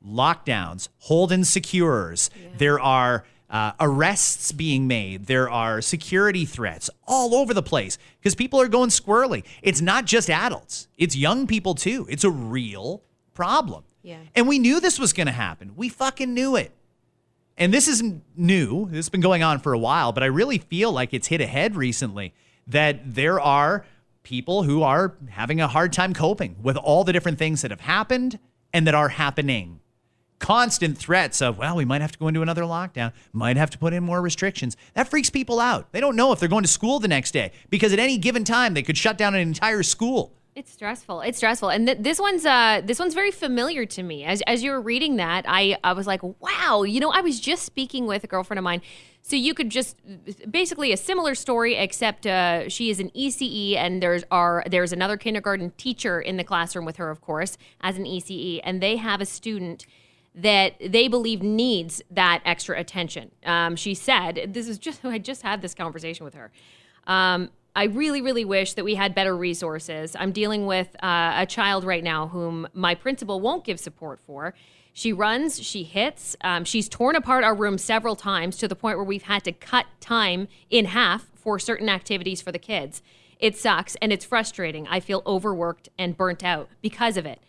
lockdowns, 0.07 0.89
hold 0.99 1.33
and 1.33 1.47
secures. 1.47 2.31
There 2.59 2.79
are 2.81 3.25
uh, 3.51 3.73
arrests 3.79 4.53
being 4.53 4.87
made. 4.87 5.27
There 5.27 5.49
are 5.49 5.81
security 5.81 6.45
threats 6.45 6.91
all 7.07 7.35
over 7.35 7.55
the 7.55 7.63
place 7.63 7.99
because 8.19 8.35
people 8.35 8.61
are 8.61 8.69
going 8.69 8.91
squirrely. 8.91 9.45
It's 9.63 9.81
not 9.81 10.07
just 10.07 10.29
adults, 10.29 10.89
it's 10.99 11.17
young 11.17 11.47
people 11.47 11.75
too. 11.75 12.07
It's 12.11 12.25
a 12.25 12.31
real 12.31 13.03
problem. 13.33 13.85
Yeah. 14.03 14.19
And 14.35 14.47
we 14.49 14.59
knew 14.59 14.81
this 14.81 14.99
was 14.99 15.13
going 15.13 15.29
to 15.29 15.33
happen. 15.33 15.73
We 15.77 15.89
fucking 15.89 16.35
knew 16.35 16.57
it. 16.57 16.73
And 17.57 17.73
this 17.73 17.89
isn't 17.89 18.23
new. 18.37 18.87
This 18.87 18.97
has 18.97 19.09
been 19.09 19.21
going 19.21 19.43
on 19.43 19.61
for 19.61 19.73
a 19.73 19.79
while, 19.79 20.13
but 20.13 20.23
I 20.23 20.27
really 20.27 20.59
feel 20.59 20.93
like 20.93 21.15
it's 21.15 21.29
hit 21.29 21.41
ahead 21.41 21.77
recently 21.77 22.35
that 22.67 23.15
there 23.15 23.41
are 23.41 23.85
people 24.25 24.65
who 24.65 24.83
are 24.83 25.15
having 25.31 25.61
a 25.61 25.69
hard 25.69 25.93
time 25.93 26.13
coping 26.13 26.57
with 26.63 26.77
all 26.77 27.05
the 27.05 27.13
different 27.13 27.39
things 27.39 27.63
that 27.63 27.71
have 27.71 27.81
happened 27.81 28.39
and 28.73 28.87
that 28.87 28.95
are 28.95 29.11
happening. 29.11 29.81
Constant 30.39 30.99
threats 30.99 31.41
of, 31.41 31.59
well, 31.59 31.77
we 31.77 31.85
might 31.85 32.01
have 32.01 32.13
to 32.13 32.19
go 32.19 32.29
into 32.29 32.43
another 32.43 32.63
lockdown, 32.63 33.13
might 33.33 33.57
have 33.57 33.71
to 33.71 33.79
put 33.79 33.93
in 33.93 34.03
more 34.03 34.21
restrictions. 34.21 34.77
That 34.95 35.09
freaks 35.09 35.31
people 35.31 35.61
out. 35.61 35.93
They 35.93 36.01
don't 36.01 36.17
know 36.17 36.33
if 36.33 36.41
they're 36.41 36.49
going 36.49 36.65
to 36.65 36.69
school 36.69 36.99
the 36.99 37.09
next 37.09 37.31
day 37.31 37.53
because 37.71 37.93
at 37.93 37.99
any 37.99 38.19
given 38.19 38.45
time 38.45 38.75
they 38.75 38.83
could 38.83 38.99
shut 38.99 39.17
down 39.17 39.35
an 39.35 39.41
entire 39.41 39.83
school. 39.83 40.33
It's 40.57 40.73
stressful. 40.73 41.23
It's 41.23 41.39
stressful, 41.39 41.71
and 41.71 41.89
th- 41.89 41.99
this 42.01 42.21
one's 42.21 42.47
uh, 42.47 42.81
this 42.85 43.01
one's 43.01 43.13
very 43.13 43.33
familiar 43.33 43.85
to 43.87 44.05
me. 44.05 44.23
As 44.23 44.41
as 44.43 44.63
you 44.63 44.71
were 44.71 44.81
reading 44.81 45.17
that, 45.17 45.45
I 45.49 45.77
I 45.83 45.95
was 45.95 46.07
like, 46.07 46.23
wow. 46.23 46.85
You 46.85 47.01
know, 47.01 47.11
I 47.11 47.23
was 47.23 47.41
just 47.41 47.65
speaking 47.65 48.07
with 48.07 48.23
a 48.23 48.29
girlfriend 48.29 48.59
of 48.59 48.63
mine. 48.63 48.81
So 49.23 49.35
you 49.35 49.53
could 49.53 49.71
just 49.71 49.97
basically 50.49 50.93
a 50.93 50.97
similar 50.97 51.35
story, 51.35 51.75
except 51.75 52.25
uh, 52.25 52.69
she 52.69 52.89
is 52.89 53.01
an 53.01 53.11
ECE, 53.17 53.75
and 53.77 54.01
there's 54.01 54.23
are 54.31 54.63
there's 54.71 54.93
another 54.93 55.17
kindergarten 55.17 55.73
teacher 55.77 56.21
in 56.21 56.37
the 56.37 56.45
classroom 56.45 56.85
with 56.85 56.99
her, 56.99 57.11
of 57.11 57.21
course, 57.21 57.59
as 57.81 57.97
an 57.97 58.05
ECE, 58.05 58.61
and 58.63 58.81
they 58.81 58.97
have 58.97 59.21
a 59.21 59.27
student 59.27 59.87
that 60.35 60.75
they 60.81 61.09
believe 61.09 61.43
needs 61.43 62.03
that 62.11 62.43
extra 62.45 62.79
attention. 62.79 63.31
Um, 63.45 63.77
she 63.77 63.95
said, 63.95 64.51
"This 64.53 64.69
is 64.69 64.79
just 64.79 65.05
I 65.05 65.19
just 65.19 65.43
had 65.43 65.63
this 65.63 65.75
conversation 65.75 66.25
with 66.25 66.35
her." 66.35 66.51
Um, 67.07 67.51
I 67.77 67.85
really, 67.85 68.23
really 68.23 68.45
wish 68.45 68.75
that 68.75 68.85
we 68.85 68.95
had 68.95 69.15
better 69.15 69.37
resources. 69.37 70.15
I'm 70.17 70.31
dealing 70.31 70.67
with 70.67 70.95
uh, 71.03 71.33
a 71.37 71.47
child 71.47 71.83
right 71.83 72.05
now 72.05 72.29
whom 72.29 72.69
my 72.73 72.95
principal 72.95 73.41
won't 73.41 73.65
give 73.65 73.81
support 73.81 74.21
for. 74.21 74.55
She 74.93 75.13
runs, 75.13 75.61
she 75.61 75.83
hits, 75.83 76.37
um, 76.43 76.65
she's 76.65 76.89
torn 76.89 77.17
apart 77.17 77.43
our 77.43 77.55
room 77.55 77.79
several 77.79 78.15
times 78.15 78.57
to 78.59 78.69
the 78.69 78.77
point 78.77 78.97
where 78.97 79.05
we've 79.05 79.25
had 79.25 79.43
to 79.43 79.53
cut 79.53 79.87
time 80.01 80.47
in 80.71 80.85
half 80.85 81.27
for 81.35 81.59
certain 81.59 81.89
activities 81.89 82.41
for 82.41 82.53
the 82.53 82.61
kids. 82.61 83.03
It 83.41 83.57
sucks 83.57 83.97
and 83.97 84.13
it's 84.13 84.25
frustrating. 84.25 84.87
I 84.87 85.01
feel 85.01 85.23
overworked 85.27 85.89
and 85.99 86.17
burnt 86.17 86.45
out 86.45 86.69
because 86.81 87.17
of 87.17 87.27
it. 87.27 87.41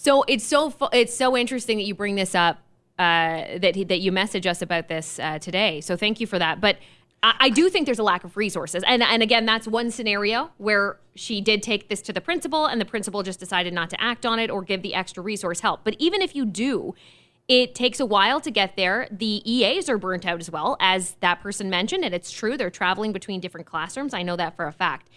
So 0.00 0.22
it's 0.28 0.46
so 0.46 0.72
it's 0.92 1.12
so 1.12 1.36
interesting 1.36 1.78
that 1.78 1.84
you 1.84 1.92
bring 1.92 2.14
this 2.14 2.36
up, 2.36 2.58
uh, 3.00 3.58
that 3.58 3.74
that 3.88 3.98
you 3.98 4.12
message 4.12 4.46
us 4.46 4.62
about 4.62 4.86
this 4.86 5.18
uh, 5.18 5.40
today. 5.40 5.80
So 5.80 5.96
thank 5.96 6.20
you 6.20 6.26
for 6.28 6.38
that. 6.38 6.60
But 6.60 6.76
I, 7.20 7.34
I 7.40 7.50
do 7.50 7.68
think 7.68 7.86
there's 7.86 7.98
a 7.98 8.04
lack 8.04 8.22
of 8.22 8.36
resources, 8.36 8.84
and 8.86 9.02
and 9.02 9.24
again, 9.24 9.44
that's 9.44 9.66
one 9.66 9.90
scenario 9.90 10.52
where 10.58 11.00
she 11.16 11.40
did 11.40 11.64
take 11.64 11.88
this 11.88 12.00
to 12.02 12.12
the 12.12 12.20
principal, 12.20 12.66
and 12.66 12.80
the 12.80 12.84
principal 12.84 13.24
just 13.24 13.40
decided 13.40 13.74
not 13.74 13.90
to 13.90 14.00
act 14.00 14.24
on 14.24 14.38
it 14.38 14.50
or 14.50 14.62
give 14.62 14.82
the 14.82 14.94
extra 14.94 15.20
resource 15.20 15.60
help. 15.60 15.80
But 15.82 15.96
even 15.98 16.22
if 16.22 16.34
you 16.34 16.46
do. 16.46 16.94
It 17.48 17.74
takes 17.74 17.98
a 17.98 18.04
while 18.04 18.42
to 18.42 18.50
get 18.50 18.76
there. 18.76 19.08
The 19.10 19.40
EAs 19.50 19.88
are 19.88 19.96
burnt 19.96 20.26
out 20.26 20.38
as 20.38 20.50
well, 20.50 20.76
as 20.80 21.16
that 21.20 21.40
person 21.40 21.70
mentioned, 21.70 22.04
and 22.04 22.14
it's 22.14 22.30
true. 22.30 22.58
They're 22.58 22.68
traveling 22.68 23.10
between 23.10 23.40
different 23.40 23.66
classrooms. 23.66 24.12
I 24.12 24.22
know 24.22 24.36
that 24.36 24.54
for 24.54 24.66
a 24.66 24.72
fact. 24.72 25.08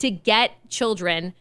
To 0.00 0.10
get 0.10 0.50
children 0.68 1.32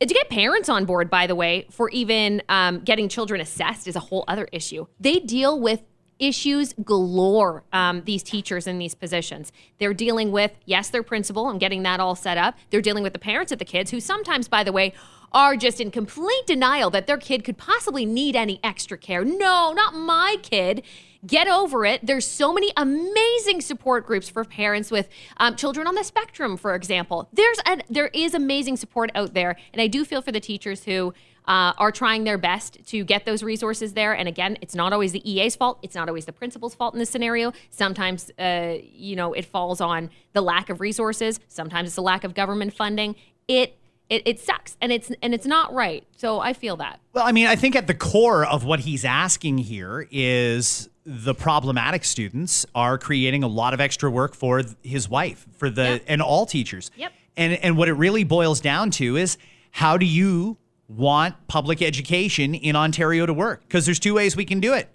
to 0.00 0.06
get 0.06 0.28
parents 0.28 0.68
on 0.68 0.84
board, 0.84 1.08
by 1.08 1.26
the 1.26 1.34
way, 1.34 1.66
for 1.70 1.88
even 1.90 2.42
um, 2.48 2.80
getting 2.80 3.08
children 3.08 3.40
assessed 3.40 3.86
is 3.86 3.96
a 3.96 4.00
whole 4.00 4.24
other 4.28 4.48
issue. 4.52 4.86
They 5.00 5.18
deal 5.20 5.58
with 5.58 5.82
issues 6.18 6.74
galore, 6.84 7.64
um, 7.72 8.02
these 8.04 8.22
teachers 8.22 8.66
in 8.66 8.78
these 8.78 8.94
positions. 8.94 9.52
They're 9.78 9.94
dealing 9.94 10.32
with, 10.32 10.52
yes, 10.64 10.88
their 10.88 11.02
principal 11.02 11.48
and 11.48 11.60
getting 11.60 11.82
that 11.82 12.00
all 12.00 12.14
set 12.14 12.38
up. 12.38 12.56
They're 12.70 12.80
dealing 12.80 13.02
with 13.02 13.12
the 13.12 13.18
parents 13.18 13.52
of 13.52 13.58
the 13.58 13.64
kids, 13.64 13.90
who 13.90 14.00
sometimes, 14.00 14.48
by 14.48 14.64
the 14.64 14.72
way, 14.72 14.94
are 15.32 15.56
just 15.56 15.80
in 15.80 15.90
complete 15.90 16.46
denial 16.46 16.88
that 16.90 17.06
their 17.06 17.18
kid 17.18 17.44
could 17.44 17.58
possibly 17.58 18.06
need 18.06 18.36
any 18.36 18.60
extra 18.64 18.96
care. 18.96 19.24
No, 19.24 19.72
not 19.72 19.94
my 19.94 20.36
kid. 20.42 20.82
Get 21.26 21.48
over 21.48 21.84
it. 21.84 22.04
There's 22.04 22.26
so 22.26 22.52
many 22.52 22.72
amazing 22.76 23.60
support 23.60 24.06
groups 24.06 24.28
for 24.28 24.44
parents 24.44 24.90
with 24.90 25.08
um, 25.38 25.56
children 25.56 25.86
on 25.86 25.94
the 25.94 26.04
spectrum, 26.04 26.56
for 26.56 26.74
example. 26.74 27.28
There's 27.32 27.58
a, 27.66 27.78
there 27.90 28.08
is 28.08 28.34
amazing 28.34 28.76
support 28.76 29.10
out 29.14 29.34
there, 29.34 29.56
and 29.72 29.80
I 29.80 29.86
do 29.86 30.04
feel 30.04 30.22
for 30.22 30.30
the 30.30 30.40
teachers 30.40 30.84
who 30.84 31.14
uh, 31.48 31.72
are 31.78 31.92
trying 31.92 32.24
their 32.24 32.38
best 32.38 32.84
to 32.86 33.04
get 33.04 33.24
those 33.24 33.42
resources 33.42 33.94
there. 33.94 34.12
And 34.12 34.28
again, 34.28 34.58
it's 34.60 34.74
not 34.74 34.92
always 34.92 35.12
the 35.12 35.30
EA's 35.30 35.56
fault. 35.56 35.78
It's 35.82 35.94
not 35.94 36.08
always 36.08 36.24
the 36.24 36.32
principal's 36.32 36.74
fault 36.74 36.94
in 36.94 36.98
this 36.98 37.10
scenario. 37.10 37.52
Sometimes, 37.70 38.30
uh, 38.38 38.76
you 38.82 39.16
know, 39.16 39.32
it 39.32 39.44
falls 39.44 39.80
on 39.80 40.10
the 40.32 40.40
lack 40.40 40.70
of 40.70 40.80
resources. 40.80 41.40
Sometimes 41.48 41.88
it's 41.88 41.96
the 41.96 42.02
lack 42.02 42.24
of 42.24 42.34
government 42.34 42.74
funding. 42.74 43.16
It 43.48 43.78
it, 44.08 44.22
it 44.24 44.38
sucks 44.38 44.76
and 44.80 44.92
it's 44.92 45.10
and 45.22 45.34
it's 45.34 45.46
not 45.46 45.72
right. 45.72 46.04
So 46.16 46.38
I 46.38 46.52
feel 46.52 46.76
that. 46.76 47.00
Well, 47.12 47.26
I 47.26 47.32
mean, 47.32 47.46
I 47.46 47.56
think 47.56 47.74
at 47.74 47.86
the 47.86 47.94
core 47.94 48.44
of 48.44 48.64
what 48.64 48.80
he's 48.80 49.04
asking 49.04 49.58
here 49.58 50.06
is 50.10 50.88
the 51.08 51.34
problematic 51.34 52.04
students 52.04 52.66
are 52.74 52.98
creating 52.98 53.44
a 53.44 53.46
lot 53.46 53.72
of 53.72 53.80
extra 53.80 54.10
work 54.10 54.34
for 54.34 54.62
his 54.82 55.08
wife, 55.08 55.46
for 55.56 55.70
the 55.70 55.82
Yep. 55.84 56.02
and 56.08 56.20
all 56.22 56.46
teachers. 56.46 56.90
Yep. 56.96 57.12
And 57.36 57.52
and 57.54 57.76
what 57.76 57.88
it 57.88 57.92
really 57.92 58.24
boils 58.24 58.60
down 58.60 58.90
to 58.92 59.16
is 59.16 59.38
how 59.70 59.96
do 59.96 60.04
you 60.04 60.56
want 60.88 61.34
public 61.48 61.80
education 61.82 62.54
in 62.54 62.74
Ontario 62.76 63.24
to 63.26 63.32
work? 63.32 63.62
Because 63.62 63.84
there's 63.86 64.00
two 64.00 64.14
ways 64.14 64.36
we 64.36 64.44
can 64.44 64.58
do 64.60 64.72
it. 64.72 64.88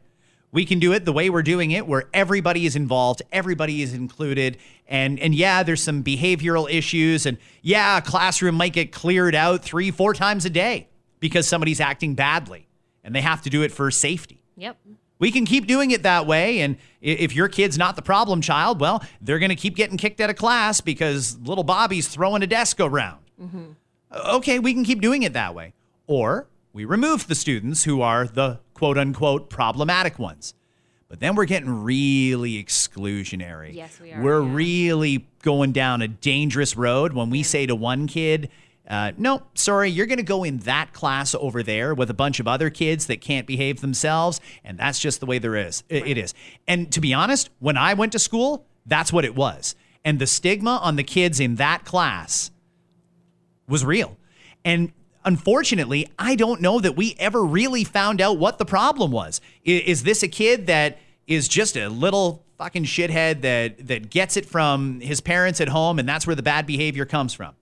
We 0.54 0.66
can 0.66 0.80
do 0.80 0.92
it 0.92 1.06
the 1.06 1.14
way 1.14 1.30
we're 1.30 1.44
doing 1.44 1.72
it, 1.72 1.88
where 1.88 2.10
everybody 2.14 2.66
is 2.66 2.76
involved, 2.76 3.22
everybody 3.32 3.82
is 3.82 3.94
included, 3.94 4.58
and 4.88 5.18
and 5.20 5.34
yeah, 5.34 5.64
there's 5.64 5.82
some 5.82 6.04
behavioral 6.04 6.70
issues, 6.70 7.26
and 7.26 7.38
yeah, 7.62 7.98
a 8.00 8.02
classroom 8.02 8.56
might 8.56 8.74
get 8.74 8.92
cleared 8.92 9.34
out 9.34 9.64
three, 9.64 9.92
four 9.92 10.14
times 10.14 10.44
a 10.44 10.50
day 10.50 10.90
because 11.22 11.48
somebody's 11.48 11.80
acting 11.80 12.16
badly, 12.16 12.68
and 13.02 13.16
they 13.16 13.22
have 13.22 13.42
to 13.44 13.50
do 13.50 13.62
it 13.62 13.72
for 13.72 13.90
safety. 13.92 14.44
Yep. 14.58 14.78
We 15.22 15.32
can 15.32 15.46
keep 15.46 15.68
doing 15.68 15.92
it 15.92 16.02
that 16.02 16.26
way, 16.26 16.62
and 16.62 16.78
if 17.00 17.36
your 17.36 17.48
kid's 17.48 17.78
not 17.78 17.96
the 17.96 18.02
problem 18.02 18.42
child, 18.42 18.82
well, 18.82 19.04
they're 19.22 19.38
going 19.38 19.50
to 19.50 19.56
keep 19.56 19.76
getting 19.76 19.96
kicked 19.96 20.20
out 20.20 20.32
of 20.32 20.36
class 20.36 20.82
because 20.82 21.38
little 21.38 21.64
Bobby's 21.64 22.08
throwing 22.08 22.42
a 22.42 22.48
desk 22.48 22.80
around. 22.80 23.20
Mm-hmm. 23.40 23.66
Okay, 24.12 24.58
we 24.58 24.74
can 24.74 24.84
keep 24.84 25.00
doing 25.00 25.22
it 25.22 25.34
that 25.34 25.54
way, 25.54 25.74
or 26.08 26.48
we 26.74 26.86
remove 26.86 27.28
the 27.28 27.36
students 27.36 27.84
who 27.84 28.02
are 28.02 28.26
the 28.26 28.62
quote 28.74 28.98
unquote 28.98 29.52
problematic 29.52 30.18
ones. 30.18 30.56
But 31.08 31.20
then 31.20 31.36
we're 31.36 31.46
getting 31.46 31.84
really 31.84 32.54
exclusionary. 32.54 33.76
Yes, 33.76 34.00
we 34.00 34.14
are, 34.14 34.24
We're 34.24 34.42
yeah. 34.42 34.56
really 34.56 35.28
going 35.44 35.72
down 35.72 36.02
a 36.02 36.08
dangerous 36.08 36.76
road 36.76 37.14
when 37.14 37.30
we 37.30 37.44
say 37.44 37.68
to 37.68 37.76
one 37.76 38.08
kid, 38.08 38.50
uh, 38.92 39.14
no, 39.18 39.42
sorry, 39.54 39.90
you're 39.90 40.06
going 40.06 40.18
to 40.18 40.24
go 40.24 40.44
in 40.44 40.58
that 40.60 40.92
class 40.92 41.34
over 41.34 41.64
there 41.64 41.96
with 41.96 42.10
a 42.10 42.14
bunch 42.14 42.42
of 42.42 42.48
other 42.48 42.70
kids 42.70 43.08
that 43.08 43.22
can't 43.22 43.48
behave 43.48 43.80
themselves. 43.80 44.42
And 44.66 44.78
that's 44.78 45.00
just 45.00 45.22
the 45.22 45.26
way 45.26 45.40
there 45.40 45.56
is. 45.56 45.86
It 45.88 46.18
is. 46.18 46.34
And 46.68 46.92
to 46.92 47.00
be 47.00 47.14
honest, 47.14 47.50
when 47.60 47.78
I 47.78 47.94
went 47.94 48.12
to 48.12 48.20
school, 48.20 48.66
that's 48.86 49.14
what 49.14 49.24
it 49.24 49.34
was. 49.34 49.76
And 50.04 50.20
the 50.20 50.28
stigma 50.28 50.78
on 50.84 50.98
the 50.98 51.04
kids 51.04 51.40
in 51.40 51.56
that 51.56 51.86
class 51.86 52.52
was 53.66 53.86
real. 53.86 54.18
And 54.66 54.92
unfortunately, 55.24 56.10
I 56.20 56.36
don't 56.36 56.60
know 56.60 56.82
that 56.82 56.98
we 56.98 57.16
ever 57.18 57.46
really 57.46 57.86
found 57.86 58.20
out 58.20 58.40
what 58.40 58.58
the 58.58 58.66
problem 58.66 59.12
was. 59.12 59.40
I- 59.66 59.84
Is, 59.86 60.04
this 60.04 60.22
a 60.22 60.28
kid 60.28 60.68
that 60.68 60.98
is 61.28 61.48
just 61.48 61.78
a 61.78 61.88
little 61.88 62.44
fucking 62.58 62.84
shithead 62.84 63.42
that 63.42 63.88
that 63.88 64.10
gets 64.10 64.36
it 64.36 64.46
from 64.46 65.00
his 65.00 65.22
parents 65.22 65.62
at 65.62 65.70
home 65.70 65.98
and 65.98 66.08
that's 66.10 66.28
where 66.28 66.36
the 66.36 66.44
bad 66.44 66.68
behavior 66.68 67.06
comes 67.06 67.34
from? 67.34 67.56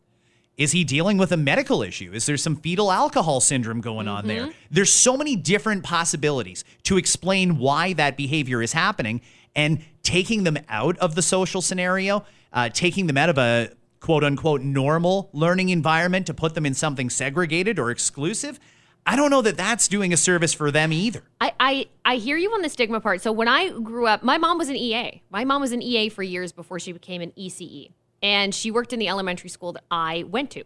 Is 0.59 0.73
he 0.73 0.83
dealing 0.83 1.17
with 1.17 1.31
a 1.31 1.37
medical 1.37 1.81
issue? 1.81 2.11
Is 2.13 2.25
there 2.25 2.35
some 2.35 2.57
fetal 2.57 2.91
alcohol 2.91 3.39
syndrome 3.39 3.79
going 3.79 4.09
on 4.09 4.27
there? 4.27 4.49
There's 4.69 4.91
so 4.91 5.15
many 5.15 5.37
different 5.37 5.85
possibilities 5.85 6.65
to 6.83 6.97
explain 6.97 7.59
why 7.59 7.93
that 7.93 8.17
behavior 8.17 8.61
is 8.61 8.73
happening 8.73 9.21
and 9.55 9.81
taking 10.03 10.43
them 10.43 10.57
out 10.67 10.97
of 10.97 11.15
the 11.15 11.21
social 11.21 11.61
scenario, 11.61 12.25
uh, 12.51 12.67
taking 12.67 13.07
them 13.07 13.15
out 13.15 13.29
of 13.29 13.37
a 13.37 13.71
quote 14.01 14.25
unquote 14.25 14.61
normal 14.61 15.29
learning 15.31 15.69
environment 15.69 16.27
to 16.27 16.33
put 16.33 16.55
them 16.55 16.65
in 16.65 16.73
something 16.73 17.09
segregated 17.09 17.79
or 17.79 17.89
exclusive. 17.89 18.59
I 19.05 19.15
don't 19.15 19.31
know 19.31 19.41
that 19.41 19.55
that's 19.55 19.87
doing 19.87 20.11
a 20.11 20.17
service 20.17 20.53
for 20.53 20.71
them 20.71 20.91
either. 20.91 21.23
I, 21.39 21.53
I, 21.57 21.85
I 22.03 22.15
hear 22.17 22.35
you 22.35 22.51
on 22.51 22.63
the 22.63 22.69
stigma 22.69 22.99
part. 22.99 23.21
So 23.21 23.31
when 23.31 23.47
I 23.47 23.69
grew 23.69 24.07
up, 24.07 24.23
my 24.23 24.37
mom 24.37 24.57
was 24.57 24.67
an 24.67 24.75
EA. 24.75 25.23
My 25.29 25.45
mom 25.45 25.61
was 25.61 25.71
an 25.71 25.81
EA 25.81 26.09
for 26.09 26.21
years 26.21 26.51
before 26.51 26.79
she 26.79 26.91
became 26.91 27.21
an 27.21 27.31
ECE. 27.37 27.93
And 28.21 28.53
she 28.53 28.71
worked 28.71 28.93
in 28.93 28.99
the 28.99 29.07
elementary 29.07 29.49
school 29.49 29.73
that 29.73 29.83
I 29.89 30.23
went 30.23 30.51
to. 30.51 30.63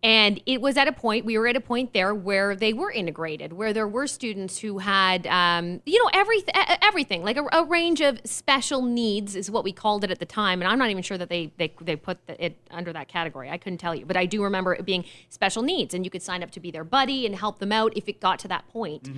And 0.00 0.40
it 0.46 0.60
was 0.60 0.76
at 0.76 0.86
a 0.86 0.92
point, 0.92 1.24
we 1.24 1.36
were 1.36 1.48
at 1.48 1.56
a 1.56 1.60
point 1.60 1.92
there 1.92 2.14
where 2.14 2.54
they 2.54 2.72
were 2.72 2.90
integrated, 2.90 3.52
where 3.52 3.72
there 3.72 3.88
were 3.88 4.06
students 4.06 4.58
who 4.58 4.78
had, 4.78 5.26
um, 5.26 5.82
you 5.86 6.00
know, 6.00 6.08
everything, 6.14 6.54
everything, 6.80 7.24
like 7.24 7.36
a, 7.36 7.44
a 7.52 7.64
range 7.64 8.00
of 8.00 8.20
special 8.22 8.82
needs 8.82 9.34
is 9.34 9.50
what 9.50 9.64
we 9.64 9.72
called 9.72 10.04
it 10.04 10.12
at 10.12 10.20
the 10.20 10.26
time. 10.26 10.62
And 10.62 10.70
I'm 10.70 10.78
not 10.78 10.90
even 10.90 11.02
sure 11.02 11.18
that 11.18 11.28
they 11.28 11.52
they, 11.56 11.74
they 11.80 11.96
put 11.96 12.24
the, 12.28 12.44
it 12.44 12.56
under 12.70 12.92
that 12.92 13.08
category. 13.08 13.50
I 13.50 13.58
couldn't 13.58 13.78
tell 13.78 13.92
you, 13.92 14.06
but 14.06 14.16
I 14.16 14.24
do 14.24 14.44
remember 14.44 14.72
it 14.72 14.84
being 14.84 15.04
special 15.30 15.62
needs, 15.64 15.94
and 15.94 16.04
you 16.04 16.10
could 16.12 16.22
sign 16.22 16.44
up 16.44 16.52
to 16.52 16.60
be 16.60 16.70
their 16.70 16.84
buddy 16.84 17.26
and 17.26 17.34
help 17.34 17.58
them 17.58 17.72
out 17.72 17.92
if 17.96 18.08
it 18.08 18.20
got 18.20 18.38
to 18.40 18.48
that 18.48 18.68
point 18.68 19.08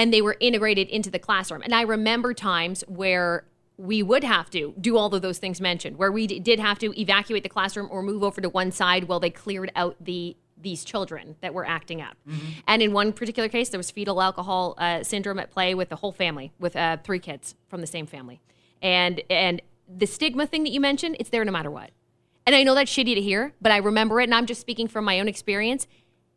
and 0.00 0.14
they 0.14 0.22
were 0.22 0.36
integrated 0.40 0.88
into 0.88 1.10
the 1.10 1.18
classroom. 1.18 1.60
And 1.60 1.74
I 1.74 1.82
remember 1.82 2.32
times 2.32 2.82
where 2.88 3.44
we 3.80 4.02
would 4.02 4.24
have 4.24 4.50
to 4.50 4.74
do 4.80 4.96
all 4.96 5.14
of 5.14 5.22
those 5.22 5.38
things 5.38 5.60
mentioned, 5.60 5.96
where 5.96 6.12
we 6.12 6.26
d- 6.26 6.38
did 6.38 6.60
have 6.60 6.78
to 6.78 7.00
evacuate 7.00 7.42
the 7.42 7.48
classroom 7.48 7.88
or 7.90 8.02
move 8.02 8.22
over 8.22 8.40
to 8.40 8.48
one 8.48 8.70
side 8.70 9.04
while 9.04 9.20
they 9.20 9.30
cleared 9.30 9.72
out 9.74 9.96
the 10.00 10.36
these 10.62 10.84
children 10.84 11.36
that 11.40 11.54
were 11.54 11.66
acting 11.66 12.02
up. 12.02 12.18
And 12.66 12.82
in 12.82 12.92
one 12.92 13.14
particular 13.14 13.48
case, 13.48 13.70
there 13.70 13.78
was 13.78 13.90
fetal 13.90 14.20
alcohol 14.20 14.74
uh, 14.76 15.02
syndrome 15.02 15.38
at 15.38 15.50
play 15.50 15.74
with 15.74 15.88
the 15.88 15.96
whole 15.96 16.12
family, 16.12 16.52
with 16.58 16.76
uh, 16.76 16.98
three 17.02 17.18
kids 17.18 17.54
from 17.66 17.80
the 17.80 17.86
same 17.86 18.06
family. 18.06 18.40
And 18.82 19.22
and 19.30 19.62
the 19.88 20.06
stigma 20.06 20.46
thing 20.46 20.64
that 20.64 20.70
you 20.70 20.80
mentioned, 20.80 21.16
it's 21.18 21.30
there 21.30 21.44
no 21.46 21.52
matter 21.52 21.70
what. 21.70 21.90
And 22.46 22.54
I 22.54 22.62
know 22.62 22.74
that's 22.74 22.92
shitty 22.92 23.14
to 23.14 23.20
hear, 23.20 23.54
but 23.62 23.72
I 23.72 23.78
remember 23.78 24.20
it, 24.20 24.24
and 24.24 24.34
I'm 24.34 24.46
just 24.46 24.60
speaking 24.60 24.88
from 24.88 25.04
my 25.04 25.20
own 25.20 25.28
experience 25.28 25.86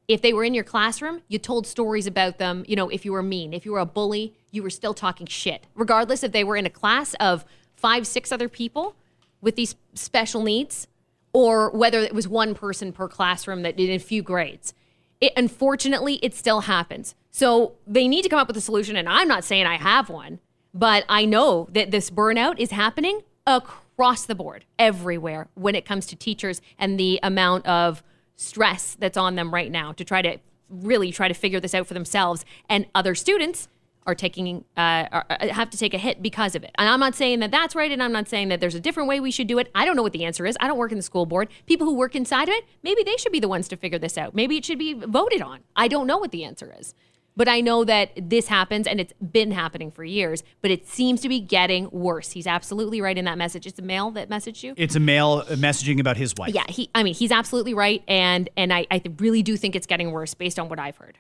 if 0.08 0.22
they 0.22 0.34
were 0.34 0.44
in 0.44 0.54
your 0.54 0.64
classroom, 0.64 1.22
you 1.28 1.40
told 1.40 1.66
stories 1.66 2.08
about 2.08 2.38
them. 2.38 2.66
You 2.68 2.76
know, 2.76 2.90
if 2.90 3.06
you 3.06 3.14
were 3.14 3.24
mean, 3.24 3.54
if 3.54 3.66
you 3.66 3.72
were 3.72 3.80
a 3.80 3.86
bully, 3.86 4.34
you 4.52 4.62
were 4.62 4.70
still 4.70 4.94
talking 4.94 5.28
shit, 5.28 5.66
regardless 5.76 6.24
if 6.24 6.32
they 6.32 6.44
were 6.44 6.56
in 6.56 6.66
a 6.66 6.70
class 6.70 7.14
of 7.16 7.46
five, 7.76 8.06
six 8.06 8.32
other 8.32 8.50
people 8.50 8.96
with 9.42 9.56
these 9.56 9.76
special 9.94 10.44
needs, 10.44 10.88
or 11.34 11.70
whether 11.72 12.00
it 12.00 12.14
was 12.14 12.28
one 12.28 12.54
person 12.54 12.92
per 12.92 13.08
classroom 13.08 13.64
that 13.64 13.76
did 13.76 13.90
a 13.90 13.98
few 13.98 14.22
grades. 14.22 14.74
It, 15.20 15.34
unfortunately, 15.36 16.16
it 16.22 16.36
still 16.36 16.62
happens. 16.62 17.16
So 17.32 17.74
they 17.88 18.08
need 18.08 18.22
to 18.24 18.30
come 18.30 18.40
up 18.40 18.48
with 18.48 18.58
a 18.58 18.62
solution. 18.62 18.96
And 18.96 19.10
I'm 19.10 19.28
not 19.28 19.44
saying 19.44 19.66
I 19.66 19.78
have 19.78 20.10
one, 20.10 20.40
but 20.74 21.06
I 21.10 21.26
know 21.26 21.68
that 21.72 21.92
this 21.92 22.10
burnout 22.10 22.60
is 22.60 22.72
happening 22.72 23.22
across 23.48 24.26
the 24.26 24.36
board, 24.36 24.66
everywhere, 24.78 25.48
when 25.56 25.76
it 25.76 25.86
comes 25.86 26.06
to 26.08 26.16
teachers 26.16 26.62
and 26.78 27.00
the 27.00 27.20
amount 27.24 27.66
of 27.66 28.04
stress 28.44 28.96
that's 29.00 29.18
on 29.18 29.36
them 29.36 29.54
right 29.54 29.72
now 29.72 29.92
to 29.94 30.04
try 30.04 30.22
to 30.22 30.38
really 30.70 31.12
try 31.12 31.28
to 31.28 31.34
figure 31.34 31.60
this 31.60 31.74
out 31.74 31.88
for 31.88 31.94
themselves. 31.94 32.46
And 32.70 32.86
other 32.96 33.16
students 33.16 33.68
are 34.06 34.16
taking 34.16 34.66
uh, 34.76 35.08
are, 35.12 35.26
uh, 35.30 35.48
have 35.48 35.70
to 35.70 35.78
take 35.78 35.94
a 35.94 35.98
hit 35.98 36.22
because 36.22 36.56
of 36.56 36.64
it. 36.64 36.72
And 36.76 36.90
I'm 36.90 37.00
not 37.00 37.16
saying 37.16 37.40
that 37.40 37.52
that's 37.52 37.76
right, 37.76 37.92
and 37.92 38.04
I'm 38.04 38.12
not 38.12 38.28
saying 38.28 38.50
that 38.50 38.60
there's 38.60 38.76
a 38.76 38.80
different 38.80 39.08
way 39.08 39.20
we 39.20 39.32
should 39.32 39.48
do 39.48 39.60
it. 39.60 39.72
I 39.74 39.86
don't 39.86 39.96
know 39.96 40.04
what 40.04 40.12
the 40.12 40.26
answer 40.26 40.46
is. 40.46 40.58
I 40.60 40.68
don't 40.68 40.78
work 40.78 40.92
in 40.92 40.98
the 40.98 41.04
school 41.04 41.26
board. 41.26 41.48
People 41.68 41.88
who 41.88 41.96
work 41.96 42.16
inside 42.16 42.50
of 42.50 42.56
it, 42.56 42.66
maybe 42.82 43.04
they 43.04 43.16
should 43.18 43.32
be 43.32 43.40
the 43.40 43.48
ones 43.48 43.68
to 43.70 43.78
figure 43.78 44.00
this 44.00 44.18
out. 44.18 44.36
Maybe 44.36 44.58
it 44.58 44.66
should 44.66 44.80
be 44.80 44.94
voted 44.94 45.42
on. 45.42 45.62
I 45.76 45.88
don't 45.88 46.08
know 46.08 46.18
what 46.18 46.32
the 46.32 46.44
answer 46.44 46.76
is. 46.78 46.94
But 47.36 47.48
I 47.48 47.62
know 47.62 47.84
that 47.84 48.12
this 48.16 48.48
happens 48.48 48.86
and 48.86 49.00
it's 49.00 49.14
been 49.14 49.52
happening 49.52 49.92
for 49.92 50.04
years, 50.04 50.44
but 50.62 50.70
it 50.70 50.88
seems 50.88 51.22
to 51.22 51.30
be 51.30 51.40
getting 51.40 51.90
worse. 51.92 52.32
He's 52.32 52.46
absolutely 52.46 53.02
right 53.02 53.18
in 53.18 53.26
that 53.26 53.38
message. 53.38 53.66
It's 53.66 53.80
a 53.80 53.84
male 53.84 54.12
that 54.12 54.30
messaged 54.30 54.62
you. 54.62 54.74
It's 54.78 54.96
a 54.96 55.00
male 55.00 55.44
messaging 55.44 56.00
about 56.00 56.18
his 56.18 56.36
wife. 56.38 56.54
Yeah, 56.54 56.66
he. 56.70 56.90
I 56.94 57.02
mean, 57.04 57.16
he's 57.16 57.32
absolutely 57.32 57.74
right, 57.74 58.04
and 58.08 58.50
and 58.56 58.72
I, 58.72 58.86
I 58.92 59.02
really 59.18 59.42
do 59.42 59.58
think 59.58 59.76
it's 59.76 59.88
getting 59.88 60.12
worse 60.12 60.34
based 60.34 60.60
on 60.60 60.70
what 60.70 60.80
I've 60.80 60.98
heard. 60.98 61.18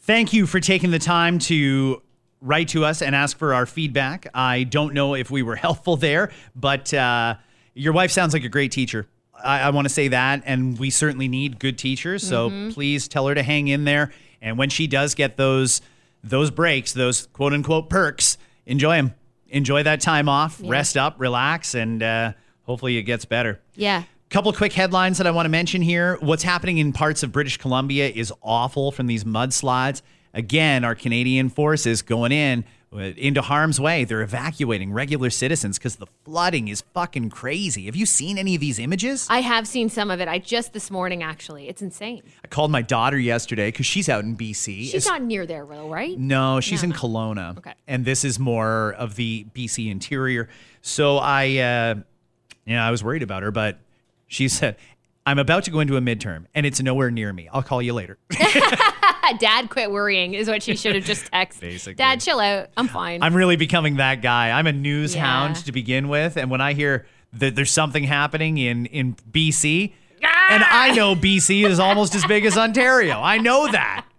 Thank 0.00 0.32
you 0.32 0.46
for 0.46 0.60
taking 0.60 0.90
the 0.90 0.98
time 0.98 1.38
to 1.40 2.02
write 2.40 2.68
to 2.68 2.84
us 2.84 3.00
and 3.00 3.16
ask 3.16 3.38
for 3.38 3.54
our 3.54 3.66
feedback. 3.66 4.28
I 4.34 4.64
don't 4.64 4.92
know 4.94 5.14
if 5.14 5.30
we 5.30 5.42
were 5.42 5.56
helpful 5.66 5.96
there, 5.96 6.30
but 6.54 6.92
uh, 6.94 7.36
your 7.74 7.92
wife 7.92 8.12
sounds 8.12 8.34
like 8.34 8.44
a 8.44 8.48
great 8.48 8.70
teacher. 8.70 9.08
I, 9.42 9.62
I 9.62 9.70
want 9.70 9.86
to 9.86 9.92
say 9.92 10.08
that, 10.08 10.42
and 10.44 10.78
we 10.78 10.90
certainly 10.90 11.26
need 11.26 11.58
good 11.58 11.76
teachers. 11.78 12.26
So 12.26 12.70
please 12.72 13.08
tell 13.08 13.26
her 13.26 13.34
to 13.34 13.42
hang 13.42 13.68
in 13.68 13.84
there. 13.84 14.12
And 14.44 14.58
when 14.58 14.68
she 14.68 14.86
does 14.86 15.14
get 15.14 15.36
those 15.36 15.80
those 16.22 16.50
breaks, 16.50 16.92
those 16.92 17.26
quote 17.32 17.52
unquote 17.52 17.90
perks, 17.90 18.38
enjoy 18.66 18.96
them. 18.96 19.14
Enjoy 19.48 19.82
that 19.82 20.00
time 20.00 20.28
off, 20.28 20.60
rest 20.64 20.96
up, 20.96 21.14
relax, 21.18 21.74
and 21.74 22.02
uh, 22.02 22.32
hopefully 22.62 22.96
it 22.96 23.02
gets 23.02 23.24
better. 23.24 23.60
Yeah. 23.74 24.04
Couple 24.30 24.52
quick 24.52 24.72
headlines 24.72 25.18
that 25.18 25.26
I 25.28 25.30
want 25.30 25.46
to 25.46 25.50
mention 25.50 25.80
here. 25.80 26.18
What's 26.20 26.42
happening 26.42 26.78
in 26.78 26.92
parts 26.92 27.22
of 27.22 27.30
British 27.30 27.56
Columbia 27.56 28.08
is 28.08 28.32
awful 28.42 28.90
from 28.90 29.06
these 29.06 29.22
mudslides. 29.22 30.02
again, 30.32 30.84
our 30.84 30.94
Canadian 30.94 31.48
forces 31.48 32.02
going 32.02 32.32
in 32.32 32.64
into 32.94 33.42
harm's 33.42 33.80
way. 33.80 34.04
They're 34.04 34.22
evacuating 34.22 34.92
regular 34.92 35.30
citizens 35.30 35.78
because 35.78 35.96
the 35.96 36.06
flooding 36.24 36.68
is 36.68 36.82
fucking 36.94 37.30
crazy. 37.30 37.86
Have 37.86 37.96
you 37.96 38.06
seen 38.06 38.38
any 38.38 38.54
of 38.54 38.60
these 38.60 38.78
images? 38.78 39.26
I 39.28 39.40
have 39.40 39.66
seen 39.66 39.88
some 39.88 40.10
of 40.10 40.20
it. 40.20 40.28
I 40.28 40.38
just 40.38 40.72
this 40.72 40.90
morning 40.90 41.22
actually. 41.22 41.68
It's 41.68 41.82
insane. 41.82 42.22
I 42.44 42.48
called 42.48 42.70
my 42.70 42.82
daughter 42.82 43.18
yesterday 43.18 43.68
because 43.68 43.86
she's 43.86 44.08
out 44.08 44.24
in 44.24 44.36
BC. 44.36 44.82
She's 44.84 44.94
It's- 44.94 45.06
not 45.06 45.22
near 45.22 45.44
there, 45.46 45.66
though, 45.66 45.88
right? 45.88 46.18
No, 46.18 46.60
she's 46.60 46.82
in 46.82 46.90
No. 46.90 46.96
Kelowna. 46.96 47.58
Okay. 47.58 47.74
And 47.88 48.04
this 48.04 48.24
is 48.24 48.38
more 48.38 48.92
of 48.98 49.16
the 49.16 49.46
BC 49.54 49.90
interior. 49.90 50.48
So 50.82 51.18
I, 51.18 51.44
uh, 51.58 51.94
yeah, 52.66 52.86
I 52.86 52.90
was 52.90 53.02
worried 53.02 53.22
about 53.22 53.42
her, 53.42 53.50
but 53.50 53.78
she 54.26 54.48
said, 54.48 54.76
I'm 55.26 55.38
about 55.38 55.64
to 55.64 55.70
go 55.70 55.80
into 55.80 55.96
a 55.96 56.00
midterm 56.00 56.46
and 56.54 56.64
it's 56.66 56.80
nowhere 56.82 57.10
near 57.10 57.32
me. 57.32 57.48
I'll 57.52 57.62
call 57.62 57.80
you 57.82 57.92
later. 57.94 58.18
Dad, 59.32 59.70
quit 59.70 59.90
worrying 59.90 60.34
is 60.34 60.48
what 60.48 60.62
she 60.62 60.76
should 60.76 60.94
have 60.94 61.04
just 61.04 61.30
texted. 61.32 61.60
Basically. 61.60 61.94
Dad, 61.94 62.20
chill 62.20 62.40
out. 62.40 62.68
I'm 62.76 62.88
fine. 62.88 63.22
I'm 63.22 63.34
really 63.34 63.56
becoming 63.56 63.96
that 63.96 64.22
guy. 64.22 64.50
I'm 64.50 64.66
a 64.66 64.72
news 64.72 65.14
Yeah. 65.14 65.22
hound 65.26 65.56
to 65.56 65.72
begin 65.72 66.08
with. 66.08 66.36
And 66.36 66.50
when 66.50 66.60
I 66.60 66.74
hear 66.74 67.06
that 67.34 67.56
there's 67.56 67.70
something 67.70 68.04
happening 68.04 68.58
in, 68.58 68.86
in 68.86 69.16
BC, 69.30 69.92
Ah! 70.24 70.46
and 70.50 70.62
I 70.64 70.94
know 70.94 71.14
BC 71.14 71.64
is 71.66 71.78
almost 71.78 72.14
as 72.14 72.24
big 72.24 72.44
as 72.46 72.56
Ontario. 72.56 73.20
I 73.20 73.38
know 73.38 73.70
that. 73.70 74.04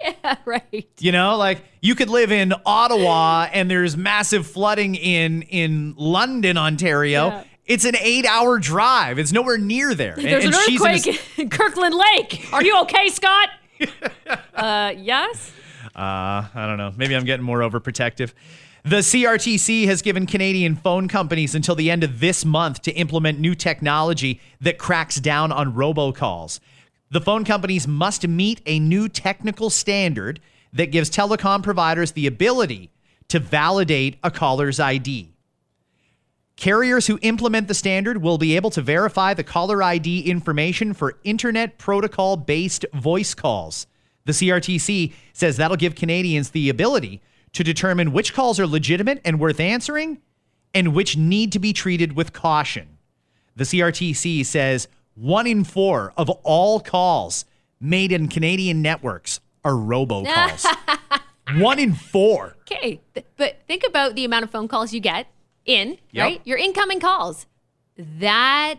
Yeah, 0.00 0.36
right. 0.44 0.88
You 1.00 1.10
know, 1.10 1.36
like 1.36 1.60
you 1.80 1.96
could 1.96 2.08
live 2.08 2.30
in 2.30 2.52
Ottawa 2.64 3.48
and 3.52 3.68
there's 3.68 3.96
massive 3.96 4.46
flooding 4.46 4.94
in 4.94 5.42
in 5.42 5.94
London, 5.96 6.56
Ontario. 6.56 7.26
Yeah. 7.28 7.44
It's 7.66 7.84
an 7.84 7.96
eight-hour 7.98 8.60
drive. 8.60 9.18
It's 9.18 9.32
nowhere 9.32 9.58
near 9.58 9.94
there. 9.94 10.14
And- 10.14 10.24
There's 10.24 10.44
and 10.44 10.54
an 10.54 10.60
she's 10.66 10.80
in 10.80 10.86
a- 10.86 10.94
earthquake 10.94 11.38
in 11.38 11.50
Kirkland 11.58 11.94
Lake. 11.94 12.46
Are 12.52 12.62
you 12.64 12.78
okay, 12.82 13.08
Scott? 13.08 13.48
uh, 14.54 14.92
yes. 14.96 15.52
Uh, 15.94 16.48
I 16.54 16.66
don't 16.66 16.78
know. 16.78 16.92
Maybe 16.96 17.14
I'm 17.14 17.24
getting 17.24 17.44
more 17.44 17.60
overprotective. 17.60 18.32
The 18.84 18.96
CRTC 18.96 19.86
has 19.86 20.02
given 20.02 20.26
Canadian 20.26 20.76
phone 20.76 21.08
companies 21.08 21.54
until 21.54 21.74
the 21.74 21.90
end 21.90 22.04
of 22.04 22.20
this 22.20 22.44
month 22.44 22.82
to 22.82 22.92
implement 22.92 23.40
new 23.40 23.54
technology 23.54 24.40
that 24.60 24.76
cracks 24.76 25.16
down 25.16 25.52
on 25.52 25.72
robocalls. 25.72 26.60
The 27.10 27.20
phone 27.20 27.44
companies 27.44 27.88
must 27.88 28.26
meet 28.28 28.60
a 28.66 28.78
new 28.78 29.08
technical 29.08 29.70
standard 29.70 30.40
that 30.72 30.90
gives 30.90 31.08
telecom 31.08 31.62
providers 31.62 32.12
the 32.12 32.26
ability 32.26 32.90
to 33.28 33.38
validate 33.38 34.18
a 34.22 34.30
caller's 34.30 34.78
ID. 34.78 35.33
Carriers 36.56 37.08
who 37.08 37.18
implement 37.22 37.66
the 37.68 37.74
standard 37.74 38.22
will 38.22 38.38
be 38.38 38.54
able 38.54 38.70
to 38.70 38.80
verify 38.80 39.34
the 39.34 39.42
caller 39.42 39.82
ID 39.82 40.20
information 40.22 40.94
for 40.94 41.18
internet 41.24 41.78
protocol 41.78 42.36
based 42.36 42.86
voice 42.94 43.34
calls. 43.34 43.86
The 44.24 44.32
CRTC 44.32 45.12
says 45.32 45.56
that'll 45.56 45.76
give 45.76 45.94
Canadians 45.94 46.50
the 46.50 46.68
ability 46.68 47.20
to 47.52 47.64
determine 47.64 48.12
which 48.12 48.32
calls 48.32 48.60
are 48.60 48.66
legitimate 48.66 49.20
and 49.24 49.40
worth 49.40 49.60
answering 49.60 50.18
and 50.72 50.94
which 50.94 51.16
need 51.16 51.52
to 51.52 51.58
be 51.58 51.72
treated 51.72 52.14
with 52.14 52.32
caution. 52.32 52.98
The 53.56 53.64
CRTC 53.64 54.46
says 54.46 54.88
one 55.14 55.46
in 55.46 55.64
four 55.64 56.12
of 56.16 56.30
all 56.30 56.80
calls 56.80 57.44
made 57.80 58.12
in 58.12 58.28
Canadian 58.28 58.80
networks 58.80 59.40
are 59.64 59.72
robocalls. 59.72 60.66
one 61.56 61.78
in 61.78 61.94
four. 61.94 62.56
Okay. 62.62 63.00
But 63.36 63.62
think 63.66 63.84
about 63.86 64.14
the 64.14 64.24
amount 64.24 64.44
of 64.44 64.50
phone 64.50 64.68
calls 64.68 64.92
you 64.92 65.00
get 65.00 65.26
in, 65.64 65.98
Yep. 66.12 66.22
right? 66.24 66.40
Your 66.44 66.58
incoming 66.58 67.00
calls. 67.00 67.46
That 67.96 68.76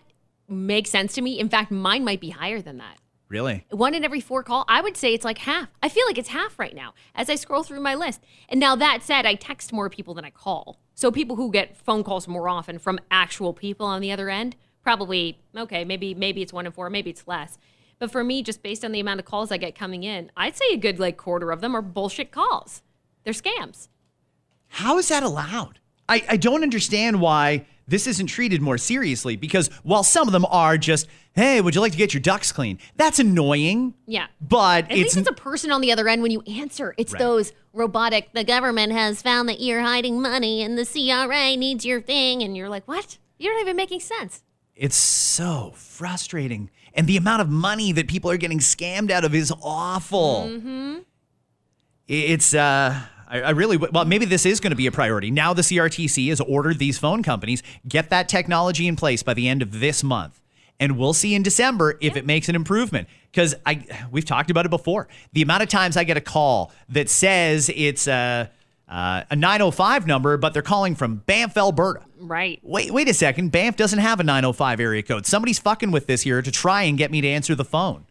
makes 0.47 0.89
sense 0.89 1.13
to 1.13 1.21
me. 1.21 1.39
In 1.39 1.49
fact, 1.49 1.71
mine 1.71 2.03
might 2.03 2.21
be 2.21 2.29
higher 2.29 2.61
than 2.61 2.77
that. 2.77 2.97
Really? 3.27 3.65
One 3.71 3.95
in 3.95 4.03
every 4.03 4.19
four 4.19 4.43
call, 4.43 4.65
I 4.67 4.81
would 4.81 4.95
say 4.95 5.13
it's 5.13 5.25
like 5.25 5.39
half. 5.39 5.69
I 5.81 5.89
feel 5.89 6.05
like 6.05 6.17
it's 6.19 6.29
half 6.29 6.59
right 6.59 6.75
now 6.75 6.93
as 7.15 7.27
I 7.29 7.35
scroll 7.35 7.63
through 7.63 7.79
my 7.79 7.95
list. 7.95 8.21
And 8.49 8.59
now 8.59 8.75
that 8.75 9.01
said, 9.01 9.25
I 9.25 9.33
text 9.33 9.73
more 9.73 9.89
people 9.89 10.13
than 10.13 10.25
I 10.25 10.29
call. 10.29 10.79
So 10.93 11.11
people 11.11 11.35
who 11.35 11.51
get 11.51 11.75
phone 11.75 12.03
calls 12.03 12.27
more 12.27 12.47
often 12.47 12.77
from 12.77 12.99
actual 13.09 13.51
people 13.53 13.87
on 13.87 14.01
the 14.01 14.11
other 14.11 14.29
end, 14.29 14.55
probably 14.83 15.39
okay, 15.57 15.83
maybe 15.83 16.13
maybe 16.13 16.43
it's 16.43 16.53
one 16.53 16.67
in 16.67 16.71
four, 16.71 16.89
maybe 16.91 17.09
it's 17.09 17.27
less. 17.27 17.57
But 17.97 18.11
for 18.11 18.23
me, 18.23 18.43
just 18.43 18.61
based 18.61 18.85
on 18.85 18.91
the 18.91 18.99
amount 18.99 19.19
of 19.21 19.25
calls 19.25 19.51
I 19.51 19.57
get 19.57 19.73
coming 19.73 20.03
in, 20.03 20.31
I'd 20.37 20.55
say 20.55 20.65
a 20.71 20.77
good 20.77 20.99
like 20.99 21.17
quarter 21.17 21.49
of 21.51 21.61
them 21.61 21.75
are 21.75 21.81
bullshit 21.81 22.31
calls. 22.31 22.83
They're 23.23 23.33
scams. 23.33 23.87
How 24.67 24.97
is 24.99 25.07
that 25.07 25.23
allowed? 25.23 25.79
I, 26.07 26.23
I 26.29 26.37
don't 26.37 26.63
understand 26.63 27.19
why 27.19 27.65
this 27.87 28.07
isn't 28.07 28.27
treated 28.27 28.61
more 28.61 28.77
seriously 28.79 29.35
because 29.35 29.67
while 29.83 30.03
some 30.03 30.27
of 30.27 30.31
them 30.31 30.45
are 30.45 30.77
just, 30.77 31.07
hey, 31.33 31.61
would 31.61 31.75
you 31.75 31.81
like 31.81 31.91
to 31.91 31.97
get 31.97 32.13
your 32.13 32.21
ducts 32.21 32.51
clean? 32.51 32.79
That's 32.95 33.19
annoying. 33.19 33.93
Yeah. 34.07 34.27
But 34.41 34.85
At 34.85 34.91
it's 34.91 35.15
least 35.15 35.17
it's 35.17 35.29
a 35.29 35.33
person 35.33 35.71
on 35.71 35.81
the 35.81 35.91
other 35.91 36.07
end 36.07 36.21
when 36.23 36.31
you 36.31 36.41
answer. 36.41 36.95
It's 36.97 37.13
Right. 37.13 37.19
those 37.19 37.53
robotic, 37.73 38.31
the 38.33 38.43
government 38.43 38.91
has 38.93 39.21
found 39.21 39.47
that 39.49 39.59
you're 39.61 39.81
hiding 39.81 40.21
money 40.21 40.63
and 40.63 40.77
the 40.77 40.85
CRA 40.85 41.55
needs 41.55 41.85
your 41.85 42.01
thing. 42.01 42.41
And 42.41 42.55
you're 42.57 42.69
like, 42.69 42.87
what? 42.87 43.17
You're 43.37 43.53
not 43.53 43.61
even 43.61 43.75
making 43.75 43.99
sense. 43.99 44.41
it's 44.75 44.95
so 44.95 45.71
frustrating. 45.75 46.69
And 46.93 47.05
the 47.07 47.17
amount 47.17 47.41
of 47.41 47.49
money 47.49 47.91
that 47.91 48.07
people 48.07 48.31
are 48.31 48.37
getting 48.37 48.59
scammed 48.59 49.11
out 49.11 49.23
of 49.25 49.35
is 49.35 49.51
awful. 49.61 50.47
Mm-hmm. 50.49 50.99
It's 52.07 52.53
uh 52.53 53.01
I, 53.35 53.41
I 53.41 53.49
really 53.51 53.77
well 53.77 54.05
maybe 54.05 54.25
this 54.25 54.45
is 54.45 54.59
going 54.59 54.71
to 54.71 54.75
be 54.75 54.87
a 54.87 54.91
priority. 54.91 55.31
Now 55.31 55.53
the 55.53 55.61
CRTC 55.61 56.29
has 56.29 56.41
ordered 56.41 56.79
these 56.79 56.97
phone 56.97 57.23
companies 57.23 57.63
get 57.87 58.09
that 58.09 58.29
technology 58.29 58.87
in 58.87 58.95
place 58.95 59.23
by 59.23 59.33
the 59.33 59.47
end 59.47 59.61
of 59.61 59.79
this 59.79 60.03
month. 60.03 60.41
And 60.79 60.97
we'll 60.97 61.13
see 61.13 61.35
in 61.35 61.41
December 61.41 61.97
if 62.01 62.17
it 62.17 62.25
makes 62.25 62.49
an 62.49 62.55
improvement. 62.55 63.07
Because 63.31 63.55
I 63.65 63.85
we've 64.11 64.25
talked 64.25 64.49
about 64.51 64.65
it 64.65 64.69
before. 64.69 65.07
The 65.33 65.41
amount 65.41 65.63
of 65.63 65.69
times 65.69 65.97
I 65.97 66.03
get 66.03 66.17
a 66.17 66.21
call 66.21 66.71
that 66.89 67.09
says 67.09 67.69
it's 67.73 68.07
a 68.07 68.49
uh, 68.87 69.23
a 69.31 69.35
905 69.35 70.05
number, 70.05 70.37
but 70.37 70.53
they're 70.53 70.61
calling 70.61 70.95
from 70.95 71.15
Banff, 71.15 71.57
Alberta. 71.57 72.01
Right. 72.19 72.59
Wait, 72.61 72.91
wait 72.91 73.09
a 73.09 73.13
second. 73.15 73.51
Banff 73.51 73.75
doesn't 73.75 73.99
have 73.99 74.19
a 74.19 74.23
905 74.23 74.79
area 74.79 75.01
code. 75.01 75.25
Somebody's 75.25 75.57
fucking 75.57 75.89
with 75.89 76.05
this 76.05 76.21
here 76.21 76.41
to 76.41 76.51
try 76.51 76.83
and 76.83 76.97
get 76.97 77.09
me 77.09 77.19
to 77.21 77.27
answer 77.27 77.55
the 77.55 77.65
phone. 77.65 78.05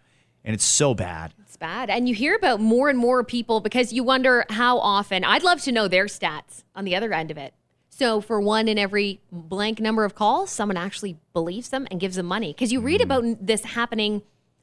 And 0.44 0.52
it's 0.52 0.64
so 0.64 0.92
bad. 0.92 1.32
Bad. 1.64 1.88
And 1.88 2.06
you 2.06 2.14
hear 2.14 2.34
about 2.34 2.60
more 2.60 2.90
and 2.90 2.98
more 2.98 3.24
people 3.24 3.62
because 3.62 3.90
you 3.90 4.04
wonder 4.04 4.44
how 4.50 4.78
often. 4.80 5.24
I'd 5.24 5.42
love 5.42 5.62
to 5.62 5.72
know 5.72 5.88
their 5.88 6.04
stats 6.04 6.62
on 6.76 6.84
the 6.84 6.94
other 6.94 7.14
end 7.14 7.30
of 7.30 7.38
it. 7.38 7.54
So 7.88 8.20
for 8.20 8.38
one 8.38 8.68
in 8.68 8.76
every 8.76 9.22
blank 9.32 9.80
number 9.80 10.04
of 10.04 10.14
calls, 10.14 10.50
someone 10.50 10.76
actually 10.76 11.16
believes 11.32 11.70
them 11.70 11.88
and 11.90 11.98
gives 11.98 12.16
them 12.16 12.26
money. 12.26 12.52
Because 12.52 12.70
you 12.70 12.82
read 12.82 13.00
about 13.00 13.46
this 13.46 13.64
happening. 13.64 14.20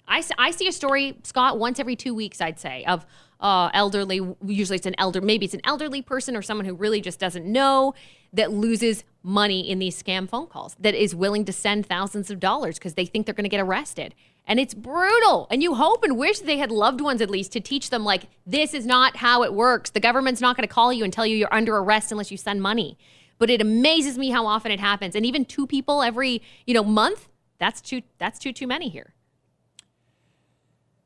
I 0.08 0.52
see 0.52 0.68
a 0.68 0.72
story, 0.72 1.18
Scott, 1.24 1.58
once 1.58 1.80
every 1.80 1.96
two 1.96 2.14
weeks, 2.14 2.40
I'd 2.40 2.60
say, 2.60 2.86
of 2.86 3.04
uh, 3.40 3.72
elderly, 3.74 4.22
usually 4.46 4.76
it's 4.76 4.86
an 4.86 4.96
elder, 5.00 5.22
maybe 5.22 5.46
it's 5.46 5.56
an 5.56 5.62
elderly 5.64 6.04
person 6.04 6.36
or 6.36 6.44
someone 6.44 6.66
who 6.66 6.76
really 6.76 7.02
just 7.02 7.20
doesn't 7.20 7.46
know 7.46 7.96
that 8.34 8.52
loses 8.52 9.06
money 9.24 9.68
in 9.68 9.80
these 9.80 10.02
scam 10.02 10.30
phone 10.30 10.48
calls, 10.48 10.76
that 10.80 10.94
is 10.94 11.16
willing 11.16 11.46
to 11.46 11.54
send 11.54 11.86
thousands 11.86 12.30
of 12.30 12.40
dollars 12.40 12.78
because 12.78 12.94
they 12.94 13.06
think 13.06 13.26
they're 13.26 13.34
going 13.34 13.44
to 13.44 13.50
get 13.50 13.60
arrested. 13.60 14.14
And 14.48 14.60
it's 14.60 14.74
brutal. 14.74 15.48
And 15.50 15.64
you 15.64 15.76
hope 15.76 16.04
and 16.04 16.18
wish 16.18 16.40
they 16.40 16.58
had 16.58 16.72
loved 16.72 17.00
ones 17.00 17.22
at 17.22 17.30
least 17.30 17.52
to 17.54 17.60
teach 17.60 17.90
them, 17.90 18.04
like, 18.04 18.24
this 18.46 18.74
is 18.74 18.86
not 18.86 19.18
how 19.18 19.44
it 19.44 19.54
works. 19.54 19.92
The 19.92 20.00
government's 20.00 20.42
not 20.42 20.58
going 20.58 20.68
to 20.68 20.74
call 20.74 20.92
you 20.92 21.04
and 21.04 21.14
tell 21.14 21.26
you 21.26 21.38
you're 21.38 21.54
under 21.54 21.78
arrest 21.78 22.12
unless 22.12 22.32
you 22.32 22.38
send 22.38 22.62
money. 22.62 22.98
But 23.38 23.50
it 23.50 23.62
amazes 23.62 24.18
me 24.18 24.30
how 24.32 24.46
often 24.46 24.72
it 24.72 24.80
happens. 24.80 25.16
And 25.16 25.26
even 25.26 25.46
two 25.46 25.66
people 25.68 26.02
every, 26.02 26.42
you 26.66 26.74
know, 26.74 26.84
month, 26.84 27.28
that's 27.60 27.82
too 27.82 28.02
that's 28.18 28.40
too 28.40 28.52
too 28.52 28.68
many 28.68 28.90
here. 28.90 29.14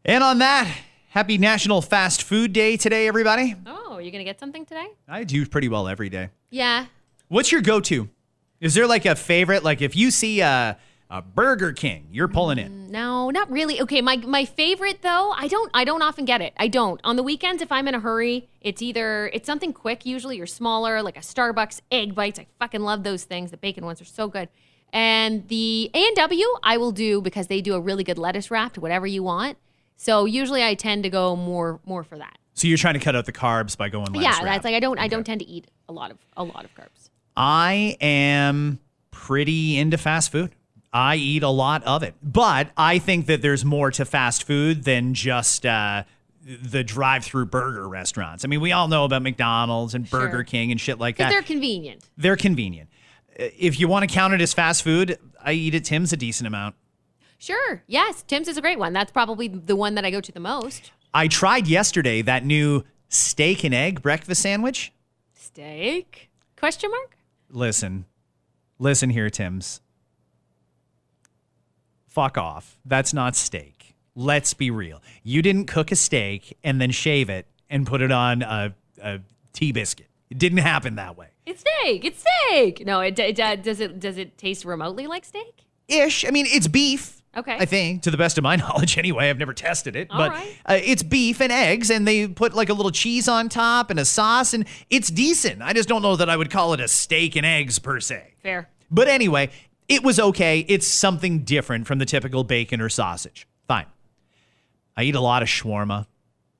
And 0.03 0.23
on 0.23 0.39
that, 0.39 0.73
happy 1.09 1.37
National 1.37 1.81
Fast 1.81 2.23
Food 2.23 2.53
Day 2.53 2.77
today, 2.77 3.07
everybody. 3.07 3.55
Oh, 3.65 3.97
you're 3.97 4.11
going 4.11 4.19
to 4.19 4.25
get 4.25 4.39
something 4.39 4.65
today? 4.65 4.87
I 5.07 5.23
do 5.23 5.45
pretty 5.45 5.67
well 5.67 5.87
every 5.87 6.09
day. 6.09 6.29
Yeah. 6.49 6.85
What's 7.27 7.51
your 7.51 7.61
go 7.61 7.79
to? 7.81 8.09
Is 8.59 8.73
there 8.73 8.87
like 8.87 9.05
a 9.05 9.15
favorite? 9.15 9.63
Like 9.63 9.81
if 9.81 9.95
you 9.95 10.11
see 10.11 10.41
a, 10.41 10.77
Burger 11.21 11.73
King, 11.73 12.07
you're 12.11 12.27
pulling 12.27 12.57
in. 12.57 12.71
Mm, 12.71 12.89
no, 12.89 13.29
not 13.29 13.49
really. 13.51 13.81
Okay, 13.81 14.01
my 14.01 14.17
my 14.17 14.45
favorite 14.45 15.01
though, 15.01 15.31
I 15.31 15.47
don't 15.47 15.69
I 15.73 15.83
don't 15.83 16.01
often 16.01 16.25
get 16.25 16.41
it. 16.41 16.53
I 16.57 16.67
don't. 16.67 16.99
On 17.03 17.15
the 17.15 17.23
weekends 17.23 17.61
if 17.61 17.71
I'm 17.71 17.87
in 17.87 17.95
a 17.95 17.99
hurry, 17.99 18.49
it's 18.61 18.81
either 18.81 19.29
it's 19.33 19.45
something 19.45 19.73
quick 19.73 20.05
usually 20.05 20.39
or 20.39 20.45
smaller 20.45 21.01
like 21.01 21.17
a 21.17 21.21
Starbucks 21.21 21.81
egg 21.91 22.15
bites. 22.15 22.39
I 22.39 22.47
fucking 22.59 22.81
love 22.81 23.03
those 23.03 23.23
things. 23.23 23.51
The 23.51 23.57
bacon 23.57 23.85
ones 23.85 24.01
are 24.01 24.05
so 24.05 24.27
good. 24.27 24.49
And 24.93 25.47
the 25.49 25.91
A&W 25.93 26.45
I 26.63 26.77
will 26.77 26.91
do 26.93 27.21
because 27.21 27.47
they 27.47 27.59
do 27.59 27.75
a 27.75 27.79
really 27.79 28.03
good 28.03 28.17
lettuce 28.17 28.49
wrap 28.49 28.77
whatever 28.77 29.05
you 29.05 29.23
want. 29.23 29.57
So 29.97 30.25
usually 30.25 30.63
I 30.63 30.75
tend 30.75 31.03
to 31.03 31.09
go 31.09 31.35
more 31.35 31.79
more 31.85 32.03
for 32.03 32.17
that. 32.17 32.37
So 32.53 32.67
you're 32.67 32.77
trying 32.77 32.93
to 32.93 32.99
cut 33.01 33.15
out 33.15 33.25
the 33.25 33.33
carbs 33.33 33.77
by 33.77 33.89
going 33.89 34.13
lettuce 34.13 34.23
yeah, 34.23 34.43
that's 34.43 34.63
like 34.63 34.75
I 34.75 34.79
don't 34.79 34.99
I 34.99 35.07
don't 35.07 35.25
tend 35.25 35.41
to 35.41 35.47
eat 35.47 35.67
a 35.89 35.93
lot 35.93 36.11
of 36.11 36.17
a 36.37 36.43
lot 36.43 36.63
of 36.63 36.73
carbs. 36.75 37.09
I 37.35 37.97
am 37.99 38.79
pretty 39.11 39.77
into 39.77 39.97
fast 39.97 40.31
food. 40.31 40.55
I 40.97 41.17
eat 41.17 41.43
a 41.43 41.49
lot 41.49 41.83
of 41.83 42.03
it, 42.03 42.15
but 42.23 42.69
I 42.77 42.99
think 42.99 43.25
that 43.25 43.41
there's 43.41 43.65
more 43.65 43.91
to 43.91 44.05
fast 44.05 44.45
food 44.45 44.85
than 44.85 45.13
just 45.13 45.65
uh, 45.65 46.05
the 46.45 46.85
drive-through 46.85 47.47
burger 47.47 47.87
restaurants. 47.89 48.45
I 48.45 48.47
mean, 48.47 48.61
we 48.61 48.71
all 48.71 48.87
know 48.87 49.03
about 49.03 49.21
McDonald's 49.21 49.93
and 49.93 50.09
Burger 50.09 50.37
Sure. 50.37 50.43
King 50.45 50.71
and 50.71 50.79
shit 50.79 50.97
like 50.97 51.17
that. 51.17 51.31
they're 51.31 51.41
convenient. 51.41 52.07
They're 52.15 52.37
convenient. 52.37 52.89
If 53.35 53.77
you 53.77 53.89
want 53.89 54.07
to 54.07 54.13
count 54.15 54.33
it 54.33 54.39
as 54.39 54.53
fast 54.53 54.83
food, 54.83 55.17
I 55.43 55.51
eat 55.51 55.75
at 55.75 55.83
Tim's 55.83 56.13
a 56.13 56.17
decent 56.17 56.47
amount. 56.47 56.75
Sure. 57.39 57.83
Yes, 57.87 58.23
Tim's 58.23 58.47
is 58.47 58.55
a 58.55 58.61
great 58.61 58.79
one. 58.79 58.93
That's 58.93 59.11
probably 59.11 59.49
the 59.49 59.75
one 59.75 59.95
that 59.95 60.05
I 60.05 60.11
go 60.11 60.21
to 60.21 60.31
the 60.31 60.39
most. 60.39 60.91
I 61.13 61.27
tried 61.27 61.67
yesterday 61.67 62.21
that 62.21 62.45
new 62.45 62.85
Steak 63.09 63.65
and 63.65 63.73
egg 63.75 64.01
breakfast 64.01 64.41
sandwich? 64.41 64.93
Steak? 65.33 66.29
Question 66.57 66.89
mark? 66.89 67.17
Listen, 67.49 68.05
listen 68.79 69.09
here, 69.09 69.29
Tim's. 69.29 69.81
Fuck 72.15 72.37
off. 72.37 72.77
That's 72.85 73.13
not 73.13 73.35
steak. 73.35 73.93
Let's 74.15 74.53
be 74.53 74.71
real. 74.71 75.01
You 75.21 75.41
didn't 75.41 75.65
cook 75.65 75.91
a 75.91 75.97
steak 75.97 76.57
and 76.63 76.79
then 76.79 76.91
shave 76.91 77.29
it 77.29 77.45
and 77.69 77.85
put 77.85 78.01
it 78.01 78.09
on 78.09 78.41
a, 78.41 78.73
a 79.03 79.19
tea 79.51 79.73
biscuit. 79.73 80.07
It 80.29 80.37
didn't 80.37 80.59
happen 80.59 80.95
that 80.95 81.17
way. 81.17 81.27
It's 81.45 81.59
steak. 81.59 82.05
It's 82.05 82.23
steak. 82.47 82.85
No, 82.85 83.01
it, 83.01 83.19
it 83.19 83.37
uh, 83.37 83.57
does 83.57 83.81
it 83.81 83.99
does 83.99 84.17
it 84.17 84.37
taste 84.37 84.63
remotely 84.63 85.07
like 85.07 85.25
steak? 85.25 85.65
Ish. 85.89 86.23
I 86.25 86.29
mean, 86.29 86.45
it's 86.47 86.69
beef. 86.69 87.21
Okay. 87.35 87.57
I 87.59 87.65
think, 87.65 88.03
to 88.03 88.11
the 88.11 88.17
best 88.17 88.37
of 88.37 88.45
my 88.45 88.55
knowledge, 88.63 88.97
anyway. 88.97 89.29
I've 89.29 89.37
never 89.37 89.53
tested 89.53 89.97
it, 89.97 90.07
All 90.09 90.17
but 90.17 90.31
right. 90.31 90.57
uh, 90.65 90.79
it's 90.81 91.03
beef 91.03 91.41
and 91.41 91.51
eggs, 91.51 91.89
and 91.89 92.07
they 92.07 92.29
put 92.29 92.53
like 92.53 92.69
a 92.69 92.73
little 92.73 92.91
cheese 92.91 93.27
on 93.27 93.49
top 93.49 93.89
and 93.89 93.99
a 93.99 94.05
sauce, 94.05 94.53
and 94.53 94.65
it's 94.89 95.09
decent. 95.09 95.61
I 95.61 95.73
just 95.73 95.89
don't 95.89 96.01
know 96.01 96.15
that 96.15 96.29
I 96.29 96.37
would 96.37 96.49
call 96.49 96.71
it 96.73 96.79
a 96.79 96.87
steak 96.87 97.35
and 97.35 97.45
eggs 97.45 97.77
per 97.77 97.99
se. 97.99 98.35
Fair. 98.41 98.69
But 98.89 99.09
anyway, 99.09 99.49
it 99.87 100.03
was 100.03 100.19
okay. 100.19 100.59
It's 100.67 100.87
something 100.87 101.39
different 101.43 101.87
from 101.87 101.99
the 101.99 102.05
typical 102.05 102.43
bacon 102.43 102.81
or 102.81 102.89
sausage. 102.89 103.47
Fine. 103.67 103.85
I 104.97 105.03
eat 105.03 105.15
a 105.15 105.19
lot 105.21 105.41
of 105.43 105.47
shawarma. 105.49 106.07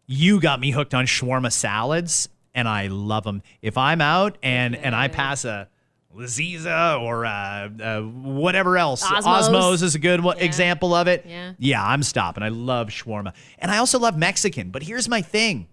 You 0.07 0.39
got 0.39 0.59
me 0.59 0.71
hooked 0.71 0.93
on 0.93 1.05
shawarma 1.05 1.51
salads, 1.51 2.29
and 2.53 2.67
I 2.67 2.87
love 2.87 3.23
them. 3.23 3.41
If 3.61 3.77
I'm 3.77 4.01
out 4.01 4.37
and 4.43 4.75
and 4.75 4.95
I 4.95 5.07
pass 5.07 5.45
a 5.45 5.67
Laziza 6.15 7.01
or 7.01 7.25
uh, 7.25 7.69
uh, 7.83 8.01
whatever 8.01 8.77
else, 8.77 9.03
Osmow's. 9.03 9.81
is 9.81 9.95
a 9.95 9.99
good 9.99 10.21
one, 10.21 10.37
Yeah. 10.37 10.43
example 10.45 10.93
of 10.93 11.07
it. 11.07 11.25
Yeah. 11.27 11.53
yeah, 11.57 11.85
I'm 11.85 12.03
stopping. 12.03 12.41
I 12.43 12.49
love 12.49 12.87
shawarma, 12.89 13.33
and 13.59 13.69
I 13.71 13.77
also 13.77 13.99
love 13.99 14.17
Mexican. 14.17 14.69
But 14.69 14.83
here's 14.83 15.09
my 15.09 15.21
thing: 15.21 15.67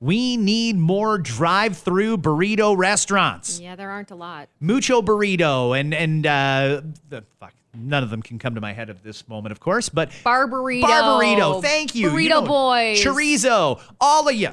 we 0.00 0.36
need 0.36 0.76
more 0.76 1.18
drive-through 1.18 2.18
burrito 2.18 2.76
restaurants. 2.76 3.58
Yeah, 3.60 3.76
there 3.76 3.90
aren't 3.90 4.10
a 4.10 4.14
lot. 4.14 4.48
Mucho 4.60 5.02
Burrito 5.02 5.78
and 5.78 5.92
and 5.94 6.26
uh, 6.26 6.82
the 7.08 7.24
fuck. 7.40 7.52
None 7.74 8.02
of 8.02 8.10
them 8.10 8.22
can 8.22 8.38
come 8.38 8.54
to 8.54 8.60
my 8.60 8.72
head 8.72 8.90
at 8.90 9.04
this 9.04 9.28
moment, 9.28 9.52
of 9.52 9.60
course, 9.60 9.88
but 9.88 10.10
Barburrito. 10.24 10.82
Barburrito. 10.82 11.62
Thank 11.62 11.94
you. 11.94 12.10
Burrito 12.10 12.22
You 12.22 12.28
know, 12.30 12.42
boys. 12.42 13.04
Chorizo. 13.04 13.80
All 14.00 14.28
of 14.28 14.34
you. 14.34 14.50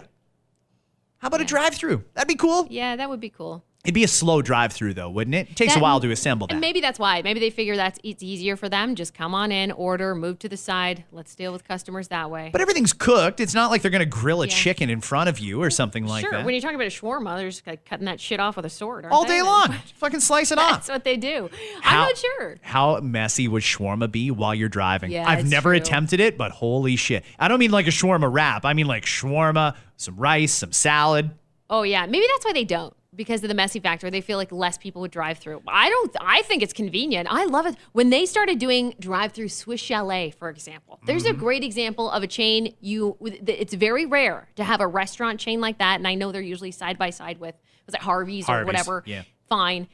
How 1.20 1.28
about 1.30 1.42
a 1.42 1.46
drive-through? 1.46 2.04
That'd 2.14 2.28
be 2.28 2.36
cool. 2.36 2.68
Yeah, 2.70 2.96
that 2.98 3.10
would 3.10 3.20
be 3.22 3.30
cool. 3.30 3.64
It'd 3.86 3.94
be 3.94 4.04
a 4.04 4.08
slow 4.08 4.42
drive-through 4.42 4.96
though, 4.96 5.10
wouldn't 5.10 5.36
it? 5.36 5.50
It 5.52 5.56
takes 5.56 5.76
a 5.76 5.80
while 5.80 6.00
to 6.02 6.12
assemble 6.12 6.48
that. 6.48 6.54
And 6.54 6.62
maybe 6.62 6.82
that's 6.82 7.00
why. 7.00 7.22
Maybe 7.22 7.40
they 7.40 7.50
figure 7.50 7.76
that's 7.76 8.00
it's 8.04 8.22
easier 8.22 8.56
for 8.56 8.68
them. 8.68 8.96
Just 8.96 9.14
come 9.14 9.34
on 9.34 9.52
in, 9.52 9.72
order, 9.72 10.14
move 10.16 10.40
to 10.40 10.50
the 10.50 10.58
side. 10.58 11.04
Let's 11.12 11.34
deal 11.36 11.52
with 11.54 11.68
customers 11.68 12.08
that 12.10 12.30
way. 12.30 12.50
but 12.52 12.62
everything's 12.62 12.94
cooked. 12.94 13.40
It's 13.40 13.54
not 13.54 13.72
like 13.72 13.82
they're 13.82 13.92
going 13.92 14.00
to 14.00 14.06
grill 14.06 14.42
a 14.42 14.48
Yeah. 14.48 14.54
chicken 14.54 14.90
in 14.90 15.02
front 15.02 15.30
of 15.30 15.40
you 15.40 15.62
or 15.62 15.70
something 15.70 16.06
like 16.06 16.22
sure, 16.24 16.32
that. 16.32 16.46
when 16.46 16.54
you're 16.54 16.62
talking 16.62 16.76
about 16.76 16.88
a 16.88 16.90
shawarma, 16.90 17.38
they're 17.38 17.50
just 17.50 17.66
like 17.68 17.86
cutting 17.86 18.06
that 18.06 18.20
shit 18.20 18.40
off 18.40 18.56
with 18.58 18.66
a 18.66 18.70
sword 18.70 19.06
aren't 19.06 19.14
All 19.14 19.24
they? 19.26 19.38
day 19.38 19.42
long. 19.42 19.74
Fucking 19.98 20.20
slice 20.20 20.52
it 20.52 20.58
off. 20.60 20.72
That's 20.72 20.90
what 20.90 21.04
they 21.04 21.18
do. 21.18 21.50
How- 21.82 22.02
I'm 22.04 22.08
not 22.10 22.18
sure. 22.18 22.58
How 22.62 23.00
messy 23.00 23.48
would 23.48 23.64
shawarma 23.64 24.12
be 24.12 24.32
while 24.32 24.56
you're 24.56 24.70
driving? 24.70 25.12
Yeah, 25.12 25.28
I've 25.30 25.48
never 25.50 25.70
true. 25.72 25.78
attempted 25.78 26.20
it, 26.20 26.38
but 26.38 26.52
holy 26.52 26.96
shit. 26.96 27.24
I 27.40 27.48
don't 27.48 27.60
mean 27.60 27.72
like 27.72 27.88
a 27.88 27.92
shawarma 27.92 28.32
wrap. 28.32 28.66
I 28.66 28.74
mean 28.74 28.88
like 28.88 29.06
shawarma, 29.06 29.76
some 29.98 30.16
rice, 30.18 30.54
some 30.54 30.72
salad. 30.72 31.32
Oh 31.70 31.84
yeah, 31.84 32.06
maybe 32.06 32.26
that's 32.34 32.46
why 32.46 32.54
they 32.54 32.64
don't 32.64 32.94
because 33.16 33.44
of 33.44 33.50
the 33.50 33.56
messy 33.56 33.80
factor. 33.80 34.10
They 34.10 34.22
feel 34.22 34.38
like 34.38 34.52
less 34.52 34.78
people 34.78 35.02
would 35.02 35.12
drive 35.12 35.38
through. 35.38 35.62
I 35.68 35.90
don't. 35.90 36.16
I 36.22 36.42
think 36.44 36.62
it's 36.64 36.74
convenient. 36.74 37.28
I 37.32 37.46
love 37.46 37.66
it 37.66 37.76
when 37.94 38.10
they 38.10 38.26
started 38.26 38.60
doing 38.60 38.96
drive-through 39.00 39.50
Swiss 39.50 39.80
Chalet, 39.82 40.32
for 40.32 40.50
example. 40.50 41.00
There's 41.06 41.24
Mm-hmm. 41.24 41.36
a 41.36 41.40
great 41.40 41.64
example 41.64 42.10
of 42.10 42.24
a 42.24 42.28
chain. 42.28 42.76
You, 42.82 43.18
it's 43.22 43.74
very 43.74 44.06
rare 44.06 44.50
to 44.58 44.64
have 44.64 44.82
a 44.82 44.88
restaurant 44.88 45.40
chain 45.40 45.62
like 45.62 45.78
that, 45.80 45.96
and 46.00 46.08
I 46.08 46.16
know 46.16 46.32
they're 46.32 46.42
usually 46.42 46.72
side 46.72 46.98
by 46.98 47.10
side 47.10 47.40
with 47.40 47.56
was 47.86 47.96
it 47.96 48.02
Harvey's, 48.02 48.46
Harvey's, 48.46 48.64
or 48.64 48.66
whatever. 48.66 49.04
yeah. 49.06 49.24
Fine. 49.48 49.88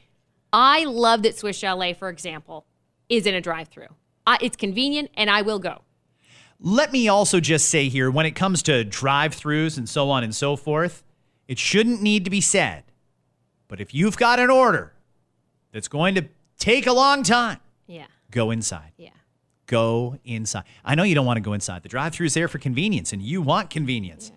I 0.52 0.84
love 0.84 1.22
that 1.22 1.36
Swiss 1.38 1.56
Chalet, 1.58 1.94
for 1.94 2.08
example, 2.08 2.66
is 3.08 3.26
in 3.26 3.34
a 3.34 3.40
drive-through. 3.40 3.88
Uh, 4.26 4.38
it's 4.40 4.56
convenient, 4.56 5.10
and 5.16 5.28
I 5.30 5.42
will 5.42 5.58
go. 5.58 5.82
Let 6.60 6.92
me 6.92 7.08
also 7.08 7.40
just 7.40 7.68
say 7.68 7.88
here 7.88 8.10
when 8.10 8.24
it 8.24 8.32
comes 8.32 8.62
to 8.64 8.84
drive 8.84 9.34
throughs 9.34 9.76
and 9.76 9.88
so 9.88 10.10
on 10.10 10.22
and 10.22 10.34
so 10.34 10.54
forth, 10.56 11.02
it 11.48 11.58
shouldn't 11.58 12.00
need 12.02 12.24
to 12.24 12.30
be 12.30 12.40
said. 12.40 12.84
But 13.72 13.80
if 13.80 13.94
you've 13.94 14.18
got 14.18 14.38
an 14.38 14.50
order 14.50 14.92
that's 15.72 15.88
going 15.88 16.14
to 16.16 16.26
take 16.58 16.86
a 16.86 16.92
long 16.92 17.22
time, 17.22 17.58
Yeah, 17.86 18.04
go 18.30 18.50
inside. 18.50 18.92
yeah. 18.98 19.08
Go 19.64 20.18
inside. 20.24 20.64
I 20.84 20.94
know 20.94 21.04
you 21.04 21.14
don't 21.14 21.24
want 21.24 21.38
to 21.38 21.40
go 21.40 21.54
inside. 21.54 21.82
The 21.82 21.88
drive 21.88 22.12
through 22.12 22.26
is 22.26 22.34
there 22.34 22.48
for 22.48 22.58
convenience, 22.58 23.14
and 23.14 23.22
you 23.22 23.40
want 23.40 23.70
convenience. 23.70 24.30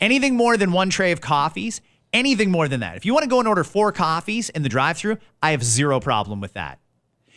Anything 0.00 0.34
more 0.34 0.56
than 0.56 0.72
one 0.72 0.90
tray 0.90 1.12
of 1.12 1.20
coffees, 1.20 1.80
anything 2.12 2.50
more 2.50 2.66
than 2.66 2.80
that. 2.80 2.96
If 2.96 3.06
you 3.06 3.12
want 3.14 3.22
to 3.22 3.30
go 3.30 3.38
and 3.38 3.46
order 3.46 3.62
four 3.62 3.92
coffees 3.92 4.48
in 4.50 4.64
the 4.64 4.68
drive 4.68 4.96
through, 4.96 5.18
I 5.40 5.52
have 5.52 5.62
zero 5.62 6.00
problem 6.00 6.40
with 6.40 6.54
that. 6.54 6.80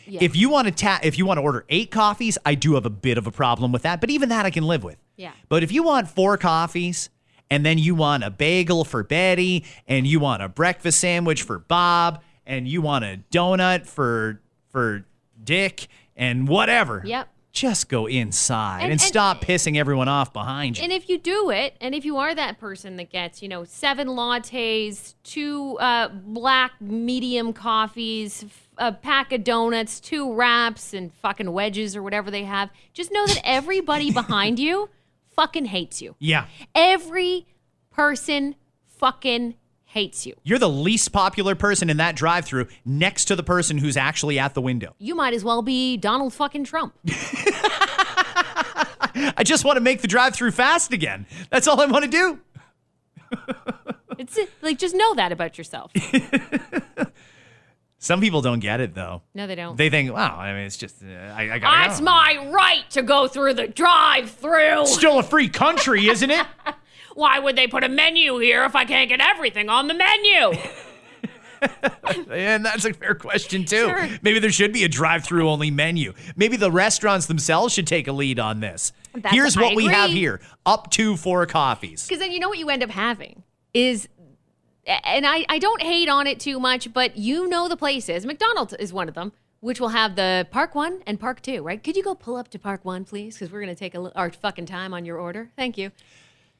Yeah. 0.08 0.24
If 0.24 0.34
you 0.34 0.50
want 0.50 0.66
to 0.66 0.74
ta- 0.74 0.98
if 1.04 1.18
you 1.18 1.24
want 1.24 1.38
to 1.38 1.42
order 1.42 1.64
eight 1.68 1.92
coffees, 1.92 2.36
I 2.44 2.56
do 2.56 2.74
have 2.74 2.84
a 2.84 2.90
bit 2.90 3.16
of 3.16 3.28
a 3.28 3.30
problem 3.30 3.70
with 3.70 3.82
that, 3.82 4.00
but 4.00 4.10
even 4.10 4.28
that 4.30 4.44
I 4.44 4.50
can 4.50 4.64
live 4.64 4.82
with. 4.82 4.96
Yeah. 5.14 5.30
But 5.48 5.62
if 5.62 5.70
you 5.70 5.84
want 5.84 6.08
four 6.08 6.36
coffees 6.36 7.10
and 7.50 7.64
then 7.64 7.78
you 7.78 7.94
want 7.94 8.24
a 8.24 8.30
bagel 8.30 8.84
for 8.84 9.02
Betty 9.02 9.64
and 9.86 10.06
you 10.06 10.20
want 10.20 10.42
a 10.42 10.48
breakfast 10.48 10.98
sandwich 11.00 11.42
for 11.42 11.58
Bob 11.60 12.22
and 12.46 12.66
you 12.68 12.80
want 12.82 13.04
a 13.04 13.20
donut 13.32 13.86
for 13.86 14.40
for 14.68 15.04
Dick 15.42 15.86
and 16.16 16.48
whatever. 16.48 17.02
Yep. 17.04 17.28
Just 17.52 17.88
go 17.88 18.04
inside 18.06 18.76
and, 18.82 18.84
And- 18.84 18.92
and- 18.92 19.00
stop 19.00 19.40
pissing 19.42 19.76
everyone 19.78 20.08
off 20.08 20.32
behind 20.32 20.76
you. 20.76 20.84
And 20.84 20.92
if 20.92 21.08
you 21.08 21.16
do 21.18 21.48
it, 21.50 21.74
and 21.80 21.94
if 21.94 22.04
you 22.04 22.18
are 22.18 22.34
that 22.34 22.58
person 22.58 22.96
that 22.96 23.08
gets, 23.10 23.40
you 23.42 23.48
know, 23.48 23.64
seven 23.64 24.08
lattes, 24.08 25.14
two 25.24 25.78
uh, 25.78 26.08
black 26.08 26.72
medium 26.82 27.54
coffees, 27.54 28.44
a 28.76 28.92
pack 28.92 29.32
of 29.32 29.42
donuts, 29.42 30.00
two 30.00 30.34
wraps, 30.34 30.92
and 30.92 31.14
fucking 31.14 31.50
wedges 31.50 31.96
or 31.96 32.02
whatever 32.02 32.30
they 32.30 32.44
have, 32.44 32.68
just 32.92 33.10
know 33.10 33.26
that 33.26 33.40
everybody 33.42 34.10
behind 34.22 34.58
you 34.58 34.90
fucking 35.36 35.66
hates 35.66 36.00
you. 36.02 36.16
yeah. 36.18 36.46
Every 36.74 37.46
person 37.90 38.56
fucking 38.86 39.54
hates 39.84 40.26
you. 40.26 40.34
You're 40.42 40.58
the 40.58 40.68
least 40.68 41.12
popular 41.12 41.54
person 41.54 41.88
in 41.88 41.98
that 41.98 42.16
drive-through 42.16 42.66
next 42.84 43.26
to 43.26 43.36
the 43.36 43.42
person 43.42 43.78
who's 43.78 43.96
actually 43.96 44.38
at 44.38 44.54
the 44.54 44.60
window. 44.60 44.94
You 44.98 45.14
might 45.14 45.32
as 45.34 45.44
well 45.44 45.62
be 45.62 45.96
Donald 45.96 46.34
fucking 46.34 46.64
Trump. 46.64 46.94
I 49.38 49.42
just 49.44 49.64
want 49.64 49.76
to 49.76 49.80
make 49.80 50.02
the 50.02 50.08
drive-through 50.08 50.50
fast 50.50 50.92
again. 50.92 51.26
That's 51.50 51.66
all 51.68 51.80
I 51.80 51.86
want 51.86 52.04
to 52.04 52.10
do. 52.10 52.40
It's 54.18 54.38
like 54.62 54.78
just 54.78 54.94
know 54.94 55.14
that 55.14 55.32
about 55.32 55.58
yourself. 55.58 55.92
Some 58.06 58.20
people 58.20 58.40
don't 58.40 58.60
get 58.60 58.80
it 58.80 58.94
though. 58.94 59.22
No, 59.34 59.48
they 59.48 59.56
don't. 59.56 59.76
They 59.76 59.90
think, 59.90 60.12
wow, 60.12 60.38
I 60.38 60.52
mean, 60.52 60.62
it's 60.62 60.76
just 60.76 61.02
uh, 61.02 61.08
I, 61.08 61.54
I 61.54 61.58
got. 61.58 61.88
That's 61.88 62.00
my 62.00 62.48
right 62.52 62.88
to 62.90 63.02
go 63.02 63.26
through 63.26 63.54
the 63.54 63.66
drive-through. 63.66 64.86
Still 64.86 65.18
a 65.18 65.24
free 65.24 65.48
country, 65.48 66.06
isn't 66.06 66.30
it? 66.30 66.46
Why 67.16 67.40
would 67.40 67.56
they 67.56 67.66
put 67.66 67.82
a 67.82 67.88
menu 67.88 68.38
here 68.38 68.64
if 68.64 68.76
I 68.76 68.84
can't 68.84 69.08
get 69.08 69.20
everything 69.20 69.68
on 69.68 69.88
the 69.88 69.94
menu? 69.94 70.52
and 72.30 72.64
that's 72.64 72.84
a 72.84 72.92
fair 72.92 73.16
question 73.16 73.64
too. 73.64 73.88
Sure. 73.88 74.08
Maybe 74.22 74.38
there 74.38 74.52
should 74.52 74.72
be 74.72 74.84
a 74.84 74.88
drive-through 74.88 75.48
only 75.50 75.72
menu. 75.72 76.12
Maybe 76.36 76.56
the 76.56 76.70
restaurants 76.70 77.26
themselves 77.26 77.74
should 77.74 77.88
take 77.88 78.06
a 78.06 78.12
lead 78.12 78.38
on 78.38 78.60
this. 78.60 78.92
That's- 79.14 79.34
Here's 79.34 79.56
what 79.56 79.72
I 79.72 79.74
we 79.74 79.86
have 79.86 80.10
here: 80.10 80.40
up 80.64 80.92
to 80.92 81.16
four 81.16 81.44
coffees. 81.46 82.06
Because 82.06 82.20
then 82.20 82.30
you 82.30 82.38
know 82.38 82.50
what 82.50 82.58
you 82.58 82.70
end 82.70 82.84
up 82.84 82.90
having 82.90 83.42
is, 83.74 84.08
and 84.86 85.26
I, 85.26 85.44
I 85.48 85.58
don't 85.58 85.82
hate 85.82 86.08
on 86.08 86.26
it 86.26 86.40
too 86.40 86.60
much, 86.60 86.92
but 86.92 87.16
you 87.16 87.48
know 87.48 87.68
the 87.68 87.76
places. 87.76 88.24
McDonald's 88.24 88.72
is 88.74 88.92
one 88.92 89.08
of 89.08 89.14
them, 89.14 89.32
which 89.60 89.80
will 89.80 89.88
have 89.88 90.16
the 90.16 90.46
Park 90.50 90.74
One 90.74 91.02
and 91.06 91.18
Park 91.18 91.42
Two, 91.42 91.62
right? 91.62 91.82
Could 91.82 91.96
you 91.96 92.02
go 92.02 92.14
pull 92.14 92.36
up 92.36 92.48
to 92.48 92.58
Park 92.58 92.84
One, 92.84 93.04
please? 93.04 93.34
Because 93.34 93.50
we're 93.52 93.60
gonna 93.60 93.74
take 93.74 93.94
a 93.94 94.12
our 94.16 94.30
fucking 94.30 94.66
time 94.66 94.94
on 94.94 95.04
your 95.04 95.18
order. 95.18 95.50
Thank 95.56 95.76
you. 95.76 95.90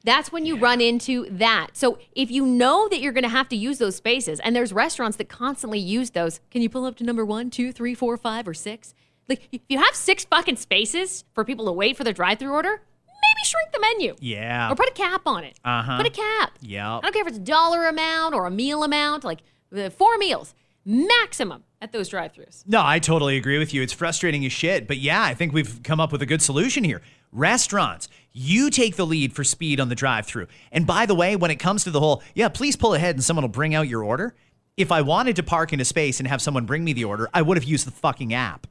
That's 0.03 0.31
when 0.31 0.45
you 0.45 0.57
run 0.57 0.79
into 0.79 1.27
that. 1.31 1.69
So 1.73 1.97
if 2.13 2.29
you 2.29 2.45
know 2.45 2.87
that 2.87 3.01
you're 3.01 3.11
going 3.11 3.23
to 3.23 3.29
have 3.29 3.49
to 3.49 3.55
use 3.55 3.79
those 3.79 3.95
spaces, 3.95 4.39
and 4.39 4.55
there's 4.55 4.71
restaurants 4.71 5.17
that 5.17 5.27
constantly 5.27 5.79
use 5.79 6.11
those, 6.11 6.39
can 6.51 6.61
you 6.61 6.69
pull 6.69 6.85
up 6.85 6.95
to 6.97 7.03
number 7.03 7.25
one, 7.25 7.49
two, 7.49 7.71
three, 7.71 7.95
four, 7.95 8.15
five, 8.15 8.47
or 8.47 8.53
six? 8.53 8.93
Like 9.27 9.49
if 9.51 9.61
you 9.67 9.79
have 9.79 9.95
six 9.95 10.23
fucking 10.23 10.57
spaces 10.57 11.25
for 11.33 11.43
people 11.43 11.65
to 11.65 11.71
wait 11.71 11.97
for 11.97 12.03
their 12.03 12.13
drive-through 12.13 12.53
order, 12.53 12.81
maybe 13.21 13.45
shrink 13.45 13.71
the 13.71 13.79
menu. 13.79 14.15
Yeah. 14.19 14.71
Or 14.71 14.75
put 14.75 14.89
a 14.89 14.93
cap 14.93 15.21
on 15.25 15.43
it. 15.43 15.59
Uh-huh. 15.63 15.97
Put 15.97 16.07
a 16.07 16.11
cap. 16.11 16.53
Yeah. 16.61 16.97
I 16.97 17.01
don't 17.01 17.13
care 17.13 17.21
if 17.21 17.27
it's 17.27 17.37
a 17.37 17.41
dollar 17.41 17.87
amount 17.87 18.35
or 18.35 18.45
a 18.45 18.51
meal 18.51 18.83
amount, 18.83 19.23
like 19.23 19.39
the 19.69 19.89
four 19.89 20.17
meals 20.17 20.53
maximum 20.85 21.63
at 21.81 21.91
those 21.91 22.09
drive-throughs. 22.09 22.63
No, 22.65 22.81
I 22.83 22.99
totally 22.99 23.37
agree 23.37 23.59
with 23.59 23.73
you. 23.73 23.81
It's 23.81 23.93
frustrating 23.93 24.45
as 24.45 24.51
shit. 24.51 24.87
But 24.87 24.97
yeah, 24.97 25.21
I 25.21 25.33
think 25.33 25.53
we've 25.53 25.83
come 25.83 25.99
up 25.99 26.11
with 26.11 26.21
a 26.21 26.25
good 26.25 26.41
solution 26.41 26.83
here. 26.83 27.01
Restaurants, 27.31 28.07
you 28.31 28.69
take 28.69 28.95
the 28.95 29.05
lead 29.05 29.33
for 29.33 29.43
speed 29.43 29.79
on 29.79 29.89
the 29.89 29.95
drive 29.95 30.25
through. 30.25 30.47
And 30.71 30.87
by 30.87 31.05
the 31.05 31.13
way, 31.13 31.35
when 31.35 31.51
it 31.51 31.57
comes 31.57 31.83
to 31.83 31.91
the 31.91 31.99
whole, 31.99 32.23
yeah, 32.33 32.47
please 32.47 32.75
pull 32.75 32.93
ahead 32.93 33.15
and 33.15 33.23
someone 33.23 33.43
will 33.43 33.49
bring 33.49 33.75
out 33.75 33.87
your 33.87 34.03
order. 34.03 34.33
If 34.77 34.91
I 34.91 35.01
wanted 35.01 35.35
to 35.35 35.43
park 35.43 35.73
in 35.73 35.79
a 35.79 35.85
space 35.85 36.19
and 36.19 36.27
have 36.27 36.41
someone 36.41 36.65
bring 36.65 36.83
me 36.83 36.93
the 36.93 37.03
order, 37.03 37.27
I 37.33 37.41
would 37.41 37.57
have 37.57 37.63
used 37.63 37.85
the 37.85 37.91
fucking 37.91 38.33
app. 38.33 38.65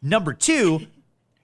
Number 0.00 0.32
two, 0.32 0.86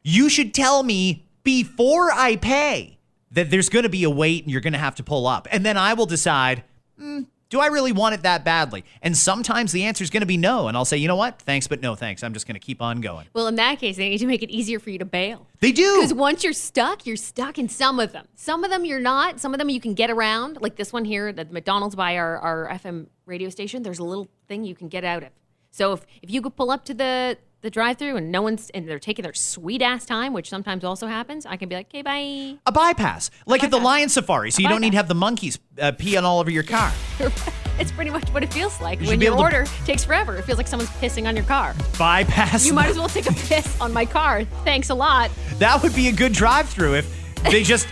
you 0.02 0.28
should 0.28 0.54
tell 0.54 0.82
me 0.82 1.23
before 1.44 2.10
I 2.10 2.36
pay. 2.36 2.98
that 3.30 3.50
there's 3.50 3.68
going 3.68 3.82
to 3.82 3.88
be 3.88 4.04
a 4.04 4.10
wait 4.10 4.44
and 4.44 4.52
you're 4.52 4.60
going 4.60 4.74
to 4.74 4.78
have 4.78 4.94
to 4.96 5.02
pull 5.02 5.26
up. 5.26 5.48
And 5.50 5.66
then 5.66 5.76
I 5.76 5.94
will 5.94 6.06
decide, 6.06 6.62
hmm, 6.96 7.22
do 7.50 7.58
I 7.58 7.66
really 7.66 7.90
want 7.90 8.14
it 8.14 8.22
that 8.22 8.44
badly? 8.44 8.84
And 9.02 9.16
sometimes 9.16 9.72
the 9.72 9.82
answer 9.84 10.04
is 10.04 10.10
going 10.10 10.20
to 10.20 10.26
be 10.26 10.36
no. 10.36 10.68
And 10.68 10.76
I'll 10.76 10.84
say, 10.84 10.98
you 10.98 11.08
know 11.08 11.16
what? 11.16 11.42
Thanks, 11.42 11.66
but 11.66 11.82
no 11.82 11.96
thanks. 11.96 12.22
I'm 12.22 12.32
just 12.32 12.46
going 12.46 12.54
to 12.54 12.60
keep 12.60 12.80
on 12.80 13.00
going. 13.00 13.26
Well, 13.32 13.48
in 13.48 13.56
that 13.56 13.80
case, 13.80 13.96
they 13.96 14.08
need 14.08 14.18
to 14.18 14.26
make 14.26 14.42
it 14.44 14.50
easier 14.50 14.78
for 14.78 14.90
you 14.90 14.98
to 15.00 15.04
bail. 15.04 15.48
They 15.58 15.72
do. 15.72 15.96
Because 15.96 16.14
once 16.14 16.44
you're 16.44 16.52
stuck, 16.52 17.06
you're 17.06 17.16
stuck 17.16 17.58
in 17.58 17.68
some 17.68 17.98
of 17.98 18.12
them. 18.12 18.28
Some 18.36 18.62
of 18.62 18.70
them 18.70 18.84
you're 18.84 19.00
not. 19.00 19.40
Some 19.40 19.52
of 19.52 19.58
them 19.58 19.68
you 19.68 19.80
can 19.80 19.94
get 19.94 20.10
around. 20.10 20.58
Like 20.60 20.76
this 20.76 20.92
one 20.92 21.04
here, 21.04 21.32
the 21.32 21.44
McDonald's 21.44 21.96
by 21.96 22.16
our, 22.16 22.38
our 22.38 22.68
FM 22.70 23.08
radio 23.26 23.48
station, 23.50 23.82
there's 23.82 23.98
a 23.98 24.04
little 24.04 24.28
thing 24.46 24.62
you 24.64 24.76
can 24.76 24.86
get 24.88 25.02
out 25.04 25.24
of. 25.24 25.30
So 25.72 25.92
if, 25.92 26.06
if 26.22 26.30
you 26.30 26.40
could 26.40 26.54
pull 26.54 26.70
up 26.70 26.84
to 26.84 26.94
the 26.94 27.36
the 27.64 27.70
drive 27.70 27.96
through 27.96 28.16
and 28.16 28.30
no 28.30 28.42
one's 28.42 28.70
and 28.70 28.86
they're 28.86 28.98
taking 28.98 29.22
their 29.22 29.32
sweet 29.34 29.82
ass 29.82 30.04
time, 30.04 30.32
which 30.32 30.48
sometimes 30.50 30.84
also 30.84 31.06
happens, 31.06 31.46
I 31.46 31.56
can 31.56 31.68
be 31.68 31.74
like, 31.74 31.86
okay, 31.88 32.02
bye. 32.02 32.58
A 32.66 32.70
bypass, 32.72 33.30
like 33.46 33.64
at 33.64 33.70
the. 33.70 33.84
Lion 33.84 34.08
Safari, 34.08 34.50
so 34.50 34.62
you 34.62 34.68
don't 34.68 34.80
need 34.80 34.92
to 34.92 34.96
have 34.96 35.08
the 35.08 35.14
monkeys 35.14 35.58
uh, 35.78 35.92
peeing 35.92 36.22
all 36.22 36.40
over 36.40 36.50
your 36.50 36.62
car. 36.62 36.90
it's 37.78 37.92
pretty 37.92 38.10
much 38.10 38.26
what 38.30 38.42
it 38.42 38.50
feels 38.52 38.80
like 38.80 38.98
You 39.00 39.08
when 39.08 39.20
your 39.20 39.32
able 39.32 39.38
to- 39.38 39.42
order 39.44 39.64
takes 39.84 40.04
forever. 40.04 40.36
It 40.36 40.44
feels 40.44 40.56
like 40.56 40.66
someone's 40.66 40.88
pissing 40.92 41.26
on 41.28 41.36
your 41.36 41.44
car. 41.44 41.74
Bypass. 41.98 42.64
You 42.66 42.72
might 42.72 42.88
as 42.88 42.96
well 42.96 43.08
take 43.08 43.28
a 43.28 43.32
piss 43.34 43.78
on 43.80 43.92
my 43.92 44.04
car. 44.06 44.44
Thanks 44.64 44.88
a 44.90 44.94
lot. 44.94 45.30
That 45.58 45.82
would 45.82 45.94
be 45.94 46.08
a 46.08 46.12
good 46.12 46.32
drive-through 46.32 46.94
if 46.94 47.34
they 47.50 47.62
just 47.74 47.88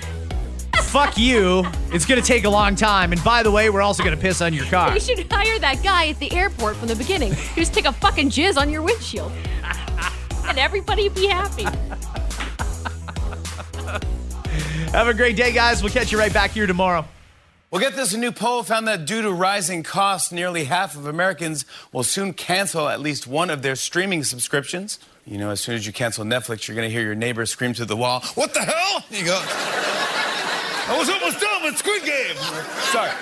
fuck 0.80 1.16
you. 1.18 1.64
It's 1.92 2.06
going 2.06 2.20
to 2.20 2.26
take 2.26 2.44
a 2.44 2.50
long 2.50 2.74
time, 2.76 3.12
and 3.12 3.22
by 3.24 3.42
the 3.42 3.50
way, 3.50 3.70
we're 3.70 3.82
also 3.82 4.02
going 4.02 4.14
to 4.16 4.20
piss 4.20 4.40
on 4.40 4.52
your 4.54 4.66
car. 4.66 4.92
They 4.92 5.00
should 5.00 5.30
hire 5.30 5.58
that 5.58 5.82
guy 5.82 6.08
at 6.08 6.18
the 6.18 6.32
airport 6.32 6.76
from 6.76 6.88
the 6.88 6.96
beginning. 6.96 7.34
Just 7.54 7.74
take 7.74 7.84
a 7.86 7.92
fucking 7.92 8.30
jizz 8.30 8.56
on 8.56 8.70
your 8.70 8.82
windshield. 8.82 9.32
and 10.46 10.58
everybody 10.58 11.08
be 11.08 11.26
happy. 11.26 11.64
Have 14.92 15.08
a 15.08 15.14
great 15.14 15.36
day, 15.36 15.52
guys. 15.52 15.82
We'll 15.82 15.92
catch 15.92 16.12
you 16.12 16.18
right 16.18 16.32
back 16.32 16.50
here 16.50 16.66
tomorrow. 16.66 17.06
Well, 17.70 17.80
get 17.80 17.96
this 17.96 18.12
a 18.12 18.18
new 18.18 18.32
poll 18.32 18.62
found 18.62 18.86
that 18.88 19.06
due 19.06 19.22
to 19.22 19.32
rising 19.32 19.82
costs, 19.82 20.30
nearly 20.30 20.64
half 20.64 20.94
of 20.94 21.06
Americans 21.06 21.64
will 21.90 22.02
soon 22.02 22.34
cancel 22.34 22.86
at 22.90 23.00
least 23.00 23.26
one 23.26 23.48
of 23.48 23.62
their 23.62 23.76
streaming 23.76 24.24
subscriptions. 24.24 24.98
You 25.24 25.38
know, 25.38 25.48
as 25.50 25.60
soon 25.62 25.76
as 25.76 25.86
you 25.86 25.92
cancel 25.94 26.26
Netflix, 26.26 26.68
you're 26.68 26.74
going 26.74 26.86
to 26.86 26.92
hear 26.92 27.02
your 27.02 27.14
neighbor 27.14 27.46
scream 27.46 27.72
to 27.74 27.86
the 27.86 27.96
wall, 27.96 28.20
What 28.34 28.52
the 28.52 28.60
hell? 28.60 29.02
You 29.10 29.24
go, 29.24 29.42
I 30.88 30.98
was 30.98 31.08
almost 31.08 31.40
done 31.40 31.62
with 31.62 31.76
Squid 31.78 32.04
Game. 32.04 32.36
Sorry. 32.90 33.12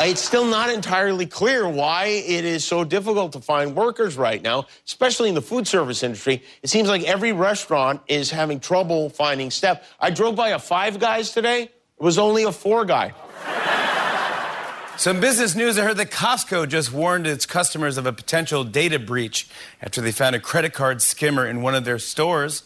It's 0.00 0.20
still 0.20 0.46
not 0.46 0.70
entirely 0.70 1.26
clear 1.26 1.68
why 1.68 2.06
it 2.06 2.44
is 2.44 2.64
so 2.64 2.84
difficult 2.84 3.32
to 3.32 3.40
find 3.40 3.76
workers 3.76 4.16
right 4.16 4.40
now, 4.40 4.66
especially 4.86 5.28
in 5.28 5.34
the 5.34 5.42
food 5.42 5.68
service 5.68 6.02
industry. 6.02 6.42
It 6.62 6.70
seems 6.70 6.88
like 6.88 7.02
every 7.02 7.32
restaurant 7.32 8.00
is 8.08 8.30
having 8.30 8.60
trouble 8.60 9.10
finding 9.10 9.50
staff. 9.50 9.94
I 10.00 10.10
drove 10.10 10.36
by 10.36 10.48
a 10.48 10.58
Five 10.58 10.98
Guys 10.98 11.32
today. 11.32 11.64
It 11.64 11.72
was 11.98 12.18
only 12.18 12.44
a 12.44 12.52
four 12.52 12.84
guy. 12.86 13.12
Some 14.96 15.20
business 15.20 15.54
news 15.54 15.78
I 15.78 15.84
heard 15.84 15.98
that 15.98 16.10
Costco 16.10 16.68
just 16.68 16.92
warned 16.92 17.26
its 17.26 17.46
customers 17.46 17.98
of 17.98 18.06
a 18.06 18.12
potential 18.12 18.64
data 18.64 18.98
breach 18.98 19.48
after 19.80 20.00
they 20.00 20.12
found 20.12 20.34
a 20.34 20.40
credit 20.40 20.72
card 20.72 21.02
skimmer 21.02 21.46
in 21.46 21.62
one 21.62 21.74
of 21.74 21.84
their 21.84 21.98
stores. 21.98 22.62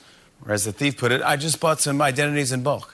Or 0.46 0.52
as 0.52 0.64
the 0.64 0.72
thief 0.72 0.96
put 0.96 1.12
it, 1.12 1.20
I 1.22 1.36
just 1.36 1.60
bought 1.60 1.80
some 1.80 2.00
identities 2.00 2.52
in 2.52 2.62
bulk. 2.62 2.93